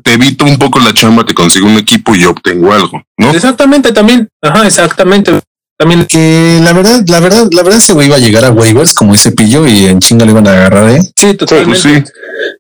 te 0.04 0.12
evito 0.12 0.44
un 0.44 0.58
poco 0.58 0.78
la 0.78 0.92
chamba, 0.92 1.24
te 1.24 1.34
consigo 1.34 1.66
un 1.66 1.78
equipo 1.78 2.14
y 2.14 2.24
obtengo 2.26 2.72
algo, 2.72 3.02
¿no? 3.16 3.30
Exactamente, 3.30 3.92
también. 3.92 4.28
Ajá, 4.42 4.66
exactamente. 4.66 5.40
También. 5.78 6.06
Que 6.06 6.58
la 6.62 6.72
verdad, 6.72 7.02
la 7.06 7.20
verdad, 7.20 7.48
la 7.52 7.62
verdad 7.62 7.78
ese 7.78 7.92
güey 7.92 8.08
iba 8.08 8.16
a 8.16 8.20
llegar 8.20 8.44
a 8.44 8.50
waivers 8.50 8.94
como 8.94 9.14
ese 9.14 9.30
pillo 9.30 9.66
y 9.66 9.86
en 9.86 10.00
chinga 10.00 10.24
le 10.24 10.32
iban 10.32 10.46
a 10.48 10.52
agarrar, 10.52 10.90
¿eh? 10.90 11.00
Sí, 11.16 11.34
totalmente. 11.34 11.80
Pues 11.80 12.04
sí, 12.04 12.12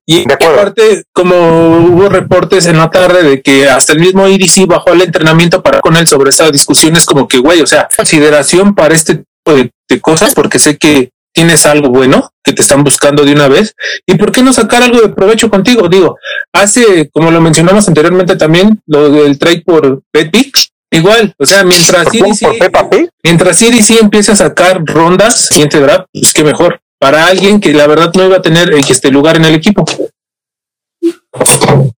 Y 0.06 0.24
De 0.24 0.34
aparte, 0.34 1.04
como 1.12 1.34
hubo 1.78 2.08
reportes 2.08 2.66
en 2.66 2.78
la 2.78 2.90
tarde 2.90 3.24
de 3.24 3.42
que 3.42 3.68
hasta 3.68 3.92
el 3.92 3.98
mismo 3.98 4.28
IDC 4.28 4.66
bajó 4.66 4.90
al 4.90 5.02
entrenamiento 5.02 5.62
para 5.62 5.80
con 5.80 5.96
él 5.96 6.06
sobre 6.06 6.30
esa 6.30 6.48
discusión, 6.50 6.94
es 6.94 7.06
como 7.06 7.26
que, 7.26 7.38
güey, 7.38 7.60
o 7.60 7.66
sea, 7.66 7.88
consideración 7.94 8.74
para 8.76 8.94
este 8.94 9.16
tipo 9.16 9.56
de, 9.56 9.72
de 9.88 10.00
cosas, 10.00 10.34
porque 10.34 10.60
sé 10.60 10.78
que 10.78 11.10
tienes 11.34 11.66
algo 11.66 11.88
bueno 11.88 12.32
que 12.42 12.52
te 12.52 12.62
están 12.62 12.84
buscando 12.84 13.24
de 13.24 13.32
una 13.32 13.48
vez. 13.48 13.74
¿Y 14.06 14.14
por 14.14 14.32
qué 14.32 14.42
no 14.42 14.52
sacar 14.52 14.82
algo 14.82 15.00
de 15.00 15.08
provecho 15.08 15.50
contigo? 15.50 15.88
Digo, 15.88 16.16
hace, 16.52 17.10
como 17.12 17.30
lo 17.30 17.40
mencionamos 17.40 17.86
anteriormente 17.88 18.36
también, 18.36 18.80
lo 18.86 19.10
del 19.10 19.38
trade 19.38 19.62
por 19.64 20.02
BetPick, 20.12 20.56
igual, 20.90 21.34
o 21.38 21.46
sea, 21.46 21.64
mientras 21.64 22.04
¿Por, 22.04 22.10
quién? 22.12 22.26
IDC, 22.26 22.40
¿Por 22.42 22.58
Peppa 22.58 22.90
Pig? 22.90 23.08
mientras 23.22 23.58
CDC 23.58 24.00
empiece 24.00 24.32
a 24.32 24.36
sacar 24.36 24.82
rondas 24.84 25.46
siguiente 25.48 25.80
draft, 25.80 26.06
pues 26.12 26.32
qué 26.32 26.44
mejor 26.44 26.80
para 26.98 27.26
alguien 27.26 27.60
que 27.60 27.72
la 27.72 27.86
verdad 27.86 28.10
no 28.14 28.24
iba 28.24 28.36
a 28.36 28.42
tener 28.42 28.72
este 28.74 29.10
lugar 29.10 29.36
en 29.36 29.44
el 29.44 29.54
equipo. 29.54 29.84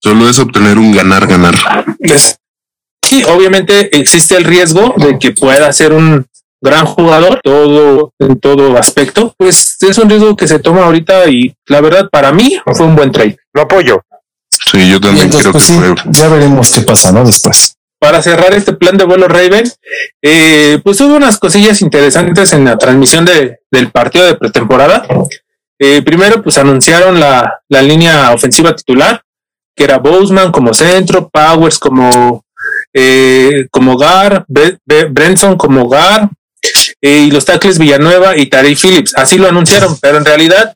solo 0.02 0.28
es 0.28 0.38
obtener 0.38 0.78
un 0.78 0.92
ganar-ganar. 0.92 1.54
Es- 2.00 2.36
Sí, 3.02 3.24
obviamente 3.24 3.98
existe 3.98 4.36
el 4.36 4.44
riesgo 4.44 4.94
de 4.96 5.18
que 5.18 5.32
pueda 5.32 5.72
ser 5.72 5.92
un 5.92 6.24
gran 6.62 6.84
jugador 6.86 7.40
todo 7.42 8.12
en 8.20 8.38
todo 8.38 8.76
aspecto. 8.76 9.34
Pues 9.36 9.76
es 9.80 9.98
un 9.98 10.08
riesgo 10.08 10.36
que 10.36 10.46
se 10.46 10.60
toma 10.60 10.84
ahorita 10.84 11.28
y 11.28 11.52
la 11.66 11.80
verdad 11.80 12.08
para 12.12 12.30
mí 12.30 12.60
fue 12.72 12.86
un 12.86 12.94
buen 12.94 13.10
trade. 13.10 13.36
Lo 13.52 13.62
apoyo. 13.62 14.00
Sí, 14.48 14.88
yo 14.88 15.00
también 15.00 15.28
creo 15.28 15.42
que 15.42 15.50
pues 15.50 15.64
sí, 15.64 15.72
fue. 15.74 15.94
ya 16.12 16.28
veremos 16.28 16.70
qué 16.72 16.82
pasa, 16.82 17.10
¿no? 17.10 17.24
Después. 17.24 17.74
Para 18.00 18.22
cerrar 18.22 18.54
este 18.54 18.72
plan 18.72 18.96
de 18.96 19.04
vuelo 19.04 19.28
Raven, 19.28 19.70
eh, 20.22 20.80
pues 20.82 21.00
hubo 21.02 21.14
unas 21.14 21.38
cosillas 21.38 21.82
interesantes 21.82 22.52
en 22.54 22.64
la 22.64 22.78
transmisión 22.78 23.26
de, 23.26 23.58
del 23.70 23.90
partido 23.90 24.24
de 24.24 24.36
pretemporada. 24.36 25.06
Eh, 25.82 26.02
primero, 26.02 26.42
pues 26.42 26.58
anunciaron 26.58 27.18
la, 27.18 27.62
línea 27.68 28.32
ofensiva 28.32 28.76
titular, 28.76 29.22
que 29.74 29.84
era 29.84 29.98
Boseman 29.98 30.52
como 30.52 30.74
centro, 30.74 31.30
Powers 31.30 31.78
como, 31.78 32.44
eh, 32.92 33.66
como 33.70 33.96
Gar, 33.96 34.44
Brenson 34.46 35.56
como 35.56 35.88
Gar, 35.88 36.28
eh, 37.00 37.24
y 37.26 37.30
los 37.30 37.46
tackles 37.46 37.78
Villanueva 37.78 38.36
y 38.36 38.46
Tarey 38.46 38.76
Phillips. 38.76 39.14
Así 39.16 39.38
lo 39.38 39.48
anunciaron, 39.48 39.96
pero 40.00 40.18
en 40.18 40.26
realidad 40.26 40.74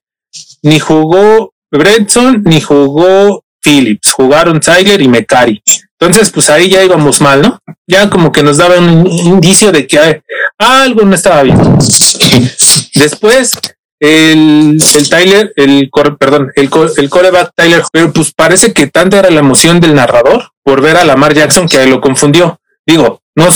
ni 0.62 0.78
jugó 0.80 1.52
Brenson 1.70 2.42
ni 2.44 2.62
jugó 2.62 3.44
Phillips, 3.62 4.12
jugaron 4.12 4.60
Tyler 4.60 5.02
y 5.02 5.08
Mecari. 5.08 5.62
Entonces, 5.98 6.30
pues 6.30 6.50
ahí 6.50 6.68
ya 6.68 6.84
íbamos 6.84 7.20
mal, 7.20 7.42
¿no? 7.42 7.58
Ya 7.86 8.10
como 8.10 8.32
que 8.32 8.42
nos 8.42 8.56
daba 8.56 8.78
un 8.78 9.06
indicio 9.06 9.72
de 9.72 9.86
que 9.86 10.22
algo 10.58 11.02
no 11.02 11.14
estaba 11.14 11.42
bien. 11.42 11.58
Después, 12.94 13.52
el, 14.00 14.76
el 14.94 15.08
Tyler, 15.08 15.52
el 15.56 15.90
perdón, 16.18 16.52
el, 16.56 16.70
el 16.96 17.10
coreback 17.10 17.52
Tyler, 17.54 17.82
pero 17.92 18.12
pues 18.12 18.32
parece 18.32 18.72
que 18.72 18.86
tanta 18.86 19.18
era 19.18 19.30
la 19.30 19.40
emoción 19.40 19.80
del 19.80 19.94
narrador 19.94 20.50
por 20.62 20.80
ver 20.80 20.96
a 20.96 21.04
Lamar 21.04 21.34
Jackson 21.34 21.68
que 21.68 21.86
lo 21.86 22.00
confundió. 22.00 22.58
Digo, 22.86 23.22
no 23.34 23.48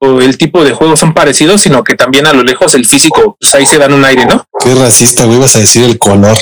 el 0.00 0.38
tipo 0.38 0.64
de 0.64 0.72
juegos 0.72 1.00
son 1.00 1.12
parecidos, 1.12 1.60
sino 1.60 1.84
que 1.84 1.94
también 1.94 2.26
a 2.26 2.32
lo 2.32 2.42
lejos 2.42 2.74
el 2.74 2.86
físico, 2.86 3.36
pues 3.38 3.54
ahí 3.54 3.66
se 3.66 3.78
dan 3.78 3.92
un 3.92 4.04
aire, 4.04 4.24
¿no? 4.24 4.46
Qué 4.58 4.74
racista, 4.74 5.24
güey, 5.24 5.38
vas 5.38 5.56
a 5.56 5.60
decir 5.60 5.84
el 5.84 5.98
color. 5.98 6.36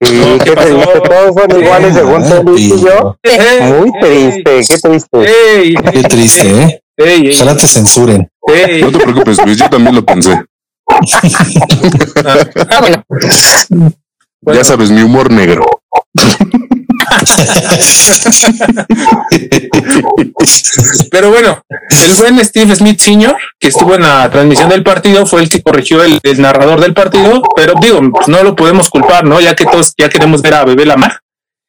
No, 0.00 0.08
¿qué 0.38 0.44
¿Qué 0.44 0.50
te 0.50 0.54
pasó? 0.54 0.68
digo? 0.68 1.02
Todos 1.02 1.34
son 1.34 1.60
iguales 1.60 1.94
según 1.94 2.28
tú 2.28 2.42
Luis 2.50 2.66
y 2.66 2.80
yo. 2.84 3.16
Muy 3.62 3.92
triste, 4.00 4.60
qué 4.68 4.78
triste. 4.78 5.18
ey, 5.58 5.74
Qué 5.74 6.02
triste, 6.04 6.62
¿eh? 6.62 6.82
ey, 6.98 7.30
Ojalá 7.34 7.56
te 7.56 7.66
censuren. 7.66 8.30
No 8.80 8.90
te 8.92 8.98
preocupes, 8.98 9.44
Luis, 9.44 9.58
yo 9.58 9.68
también 9.68 9.96
lo 9.96 10.04
pensé. 10.06 10.40
Ah, 12.24 12.38
ah, 12.70 12.80
bueno. 12.80 13.04
Bueno, 14.40 14.58
Ya 14.60 14.64
sabes, 14.64 14.90
mi 14.90 15.02
humor 15.02 15.30
negro. 15.32 15.64
Pero 21.10 21.30
bueno, 21.30 21.62
el 21.90 22.14
buen 22.14 22.44
Steve 22.44 22.74
Smith 22.76 23.00
Sr., 23.00 23.36
que 23.58 23.68
estuvo 23.68 23.94
en 23.94 24.02
la 24.02 24.30
transmisión 24.30 24.68
del 24.68 24.82
partido, 24.82 25.26
fue 25.26 25.42
el 25.42 25.48
que 25.48 25.62
corrigió 25.62 26.02
el, 26.02 26.20
narrador 26.38 26.80
del 26.80 26.94
partido, 26.94 27.42
pero 27.56 27.74
digo, 27.80 28.00
pues 28.12 28.28
no 28.28 28.42
lo 28.42 28.54
podemos 28.54 28.90
culpar, 28.90 29.24
¿no? 29.24 29.40
Ya 29.40 29.54
que 29.54 29.64
todos 29.64 29.92
ya 29.98 30.08
queremos 30.08 30.42
ver 30.42 30.54
a 30.54 30.64
Bebé 30.64 30.86
Lamar 30.86 31.20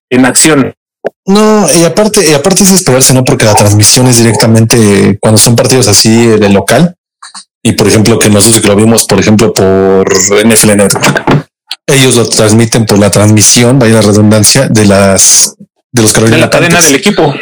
en 0.10 0.26
acción. 0.26 0.74
No, 1.26 1.68
y 1.72 1.84
aparte, 1.84 2.30
y 2.30 2.34
aparte 2.34 2.64
es 2.64 2.72
esperarse, 2.72 3.14
¿no? 3.14 3.24
Porque 3.24 3.46
la 3.46 3.54
transmisión 3.54 4.08
es 4.08 4.18
directamente 4.18 5.18
cuando 5.22 5.38
son 5.38 5.56
partidos 5.56 5.88
así 5.88 6.10
eh, 6.10 6.38
de 6.38 6.50
local. 6.50 6.96
Y 7.62 7.74
por 7.74 7.88
ejemplo, 7.88 8.18
que 8.18 8.30
nosotros 8.30 8.62
que 8.62 8.68
lo 8.68 8.76
vimos, 8.76 9.06
por 9.06 9.20
ejemplo, 9.20 9.54
por 9.54 10.08
NFL 10.46 10.78
Network, 10.78 11.29
ellos 11.94 12.16
lo 12.16 12.28
transmiten 12.28 12.86
por 12.86 13.00
la 13.00 13.10
transmisión, 13.10 13.80
vaya 13.80 13.96
la 13.96 14.02
redundancia, 14.02 14.68
de 14.70 14.86
las 14.86 15.56
de 15.92 16.02
los 16.02 16.12
De 16.12 16.16
Carolina 16.16 16.38
la 16.38 16.50
cadena 16.50 16.82
del 16.82 16.96
equipo. 16.96 17.34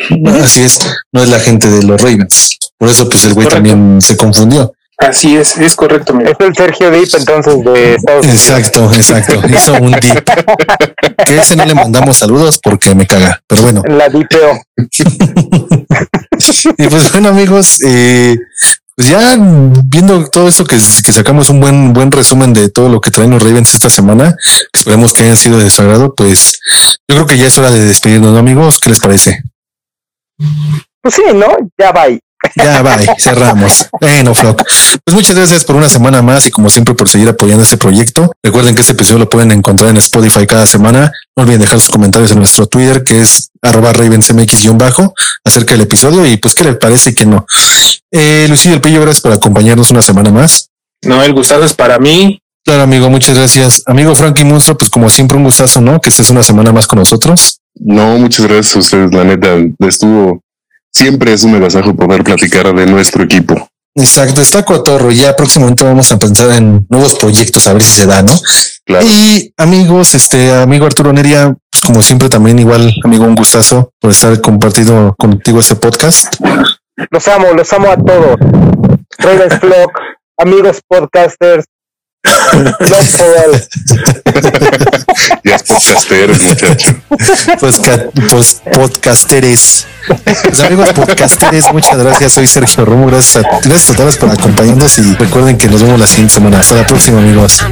Así 0.41 0.61
es, 0.61 0.79
no 1.11 1.23
es 1.23 1.29
la 1.29 1.39
gente 1.39 1.69
de 1.69 1.83
los 1.83 2.01
Ravens. 2.01 2.57
Por 2.77 2.89
eso, 2.89 3.09
pues 3.09 3.25
el 3.25 3.33
güey 3.33 3.47
Correcto. 3.47 3.69
también 3.69 4.01
se 4.01 4.15
confundió. 4.15 4.73
Así 4.99 5.37
es, 5.37 5.57
es 5.57 5.75
correcto, 5.75 6.13
mira. 6.13 6.31
Es 6.31 6.37
el 6.39 6.55
Sergio 6.55 6.89
Deep 6.89 7.09
entonces 7.19 7.63
de 7.63 7.95
Estados 7.95 8.25
Unidos. 8.25 8.47
Exacto, 8.47 8.91
exacto. 8.93 9.41
Hizo 9.47 9.73
un 9.73 9.91
dip. 9.91 10.27
Que 11.23 11.37
ese 11.37 11.55
no 11.55 11.65
le 11.65 11.75
mandamos 11.75 12.17
saludos 12.17 12.59
porque 12.63 12.95
me 12.95 13.05
caga. 13.05 13.39
Pero 13.45 13.61
bueno, 13.61 13.83
La 13.87 14.09
DPO. 14.09 14.59
y 16.77 16.87
pues 16.87 17.11
bueno, 17.11 17.29
amigos, 17.29 17.79
eh, 17.85 18.37
pues 18.97 19.09
ya 19.09 19.37
viendo 19.85 20.27
todo 20.29 20.47
esto 20.47 20.65
que, 20.65 20.75
que 20.75 21.11
sacamos 21.11 21.49
un 21.49 21.59
buen, 21.59 21.93
buen 21.93 22.11
resumen 22.11 22.51
de 22.55 22.69
todo 22.69 22.89
lo 22.89 22.99
que 22.99 23.11
traen 23.11 23.29
los 23.29 23.43
Ravens 23.43 23.75
esta 23.75 23.91
semana, 23.91 24.35
esperemos 24.73 25.13
que 25.13 25.21
hayan 25.21 25.37
sido 25.37 25.59
de 25.59 25.69
su 25.69 25.83
agrado, 25.83 26.15
pues 26.15 26.59
yo 27.07 27.15
creo 27.15 27.27
que 27.27 27.37
ya 27.37 27.45
es 27.45 27.57
hora 27.59 27.69
de 27.69 27.85
despedirnos, 27.85 28.33
¿no, 28.33 28.39
amigos? 28.39 28.79
¿Qué 28.79 28.89
les 28.89 28.99
parece? 28.99 29.43
Pues 31.01 31.13
sí, 31.13 31.21
¿no? 31.31 31.47
Ya 31.77 31.91
va. 31.91 32.05
Ya, 32.55 32.81
bye, 32.81 33.07
cerramos. 33.19 33.87
Bueno, 33.99 34.33
Flock. 34.33 34.63
Pues 35.03 35.15
muchas 35.15 35.35
gracias 35.35 35.63
por 35.63 35.75
una 35.75 35.89
semana 35.89 36.21
más 36.21 36.45
y 36.47 36.51
como 36.51 36.69
siempre 36.69 36.93
por 36.93 37.09
seguir 37.09 37.29
apoyando 37.29 37.63
este 37.63 37.77
proyecto. 37.77 38.31
Recuerden 38.43 38.75
que 38.75 38.81
este 38.81 38.93
episodio 38.93 39.19
lo 39.19 39.29
pueden 39.29 39.51
encontrar 39.51 39.89
en 39.89 39.97
Spotify 39.97 40.45
cada 40.45 40.65
semana. 40.65 41.11
No 41.35 41.43
olviden 41.43 41.61
dejar 41.61 41.79
sus 41.79 41.89
comentarios 41.89 42.31
en 42.31 42.39
nuestro 42.39 42.67
Twitter, 42.67 43.03
que 43.03 43.21
es 43.21 43.49
arroba 43.61 43.91
ravensmx-bajo, 43.93 45.13
acerca 45.43 45.73
del 45.73 45.81
episodio 45.81 46.25
y 46.25 46.37
pues 46.37 46.53
qué 46.53 46.63
les 46.63 46.77
parece 46.77 47.13
que 47.13 47.25
no. 47.25 47.45
Eh, 48.11 48.47
Lucía 48.49 48.73
El 48.73 48.81
Pillo, 48.81 49.01
gracias 49.01 49.21
por 49.21 49.31
acompañarnos 49.31 49.91
una 49.91 50.01
semana 50.01 50.31
más. 50.31 50.69
No, 51.03 51.23
el 51.23 51.33
gustado 51.33 51.65
es 51.65 51.73
para 51.73 51.99
mí. 51.99 52.41
Claro, 52.65 52.83
amigo, 52.83 53.09
muchas 53.09 53.37
gracias. 53.37 53.83
Amigo 53.85 54.13
Frankie 54.13 54.43
Monstro, 54.43 54.77
pues 54.77 54.89
como 54.89 55.09
siempre 55.09 55.37
un 55.37 55.43
gustazo, 55.43 55.79
¿no? 55.79 56.01
Que 56.01 56.09
estés 56.09 56.29
una 56.29 56.43
semana 56.43 56.71
más 56.71 56.85
con 56.85 56.99
nosotros. 56.99 57.59
No, 57.79 58.17
muchas 58.17 58.45
gracias 58.45 58.75
a 58.75 58.79
ustedes, 58.79 59.13
la 59.13 59.23
neta, 59.23 59.55
estuvo, 59.87 60.41
siempre 60.91 61.33
es 61.33 61.43
un 61.43 61.55
agasajo 61.55 61.95
poder 61.95 62.23
platicar 62.23 62.73
de 62.73 62.85
nuestro 62.85 63.23
equipo. 63.23 63.69
Exacto, 63.95 64.41
está 64.41 64.63
cotorro. 64.63 65.11
Ya 65.11 65.35
próximamente 65.35 65.83
vamos 65.83 66.11
a 66.11 66.19
pensar 66.19 66.51
en 66.51 66.85
nuevos 66.89 67.15
proyectos, 67.15 67.67
a 67.67 67.73
ver 67.73 67.81
si 67.81 67.91
se 67.91 68.05
da, 68.05 68.21
¿no? 68.21 68.31
Claro. 68.85 69.05
Y 69.05 69.53
amigos, 69.57 70.13
este 70.13 70.53
amigo 70.53 70.85
Arturo 70.85 71.11
Neria, 71.11 71.55
pues 71.71 71.81
como 71.83 72.01
siempre 72.01 72.29
también 72.29 72.59
igual, 72.59 72.93
amigo, 73.03 73.25
un 73.25 73.35
gustazo 73.35 73.91
por 73.99 74.11
estar 74.11 74.39
compartido 74.39 75.15
contigo 75.17 75.59
este 75.59 75.75
podcast. 75.75 76.35
Los 77.09 77.27
amo, 77.27 77.47
los 77.53 77.73
amo 77.73 77.89
a 77.89 77.97
todos. 77.97 78.37
Ravens 79.17 79.59
Flock, 79.59 79.91
amigos 80.37 80.79
podcasters. 80.87 81.65
Ya 85.43 85.55
es 85.55 85.63
podcastero, 85.67 86.33
el 86.33 86.41
muchacho. 86.41 86.89
Posca- 87.59 88.09
pos- 88.29 88.61
podcasteres. 88.73 89.85
Pues, 90.43 90.59
amigos 90.61 90.89
podcasteres, 90.93 91.65
muchas 91.73 91.97
gracias. 91.97 92.33
Soy 92.33 92.47
Sergio 92.47 92.85
Romo. 92.85 93.07
Gracias 93.07 93.37
a, 93.45 93.49
gracias 93.63 93.89
a 93.91 93.95
todos 93.95 94.17
por 94.17 94.29
acompañarnos 94.29 94.97
y 94.99 95.13
recuerden 95.15 95.57
que 95.57 95.67
nos 95.67 95.81
vemos 95.81 95.99
la 95.99 96.07
siguiente 96.07 96.33
semana. 96.35 96.59
Hasta 96.59 96.75
la 96.75 96.85
próxima, 96.85 97.19
amigos. 97.19 97.63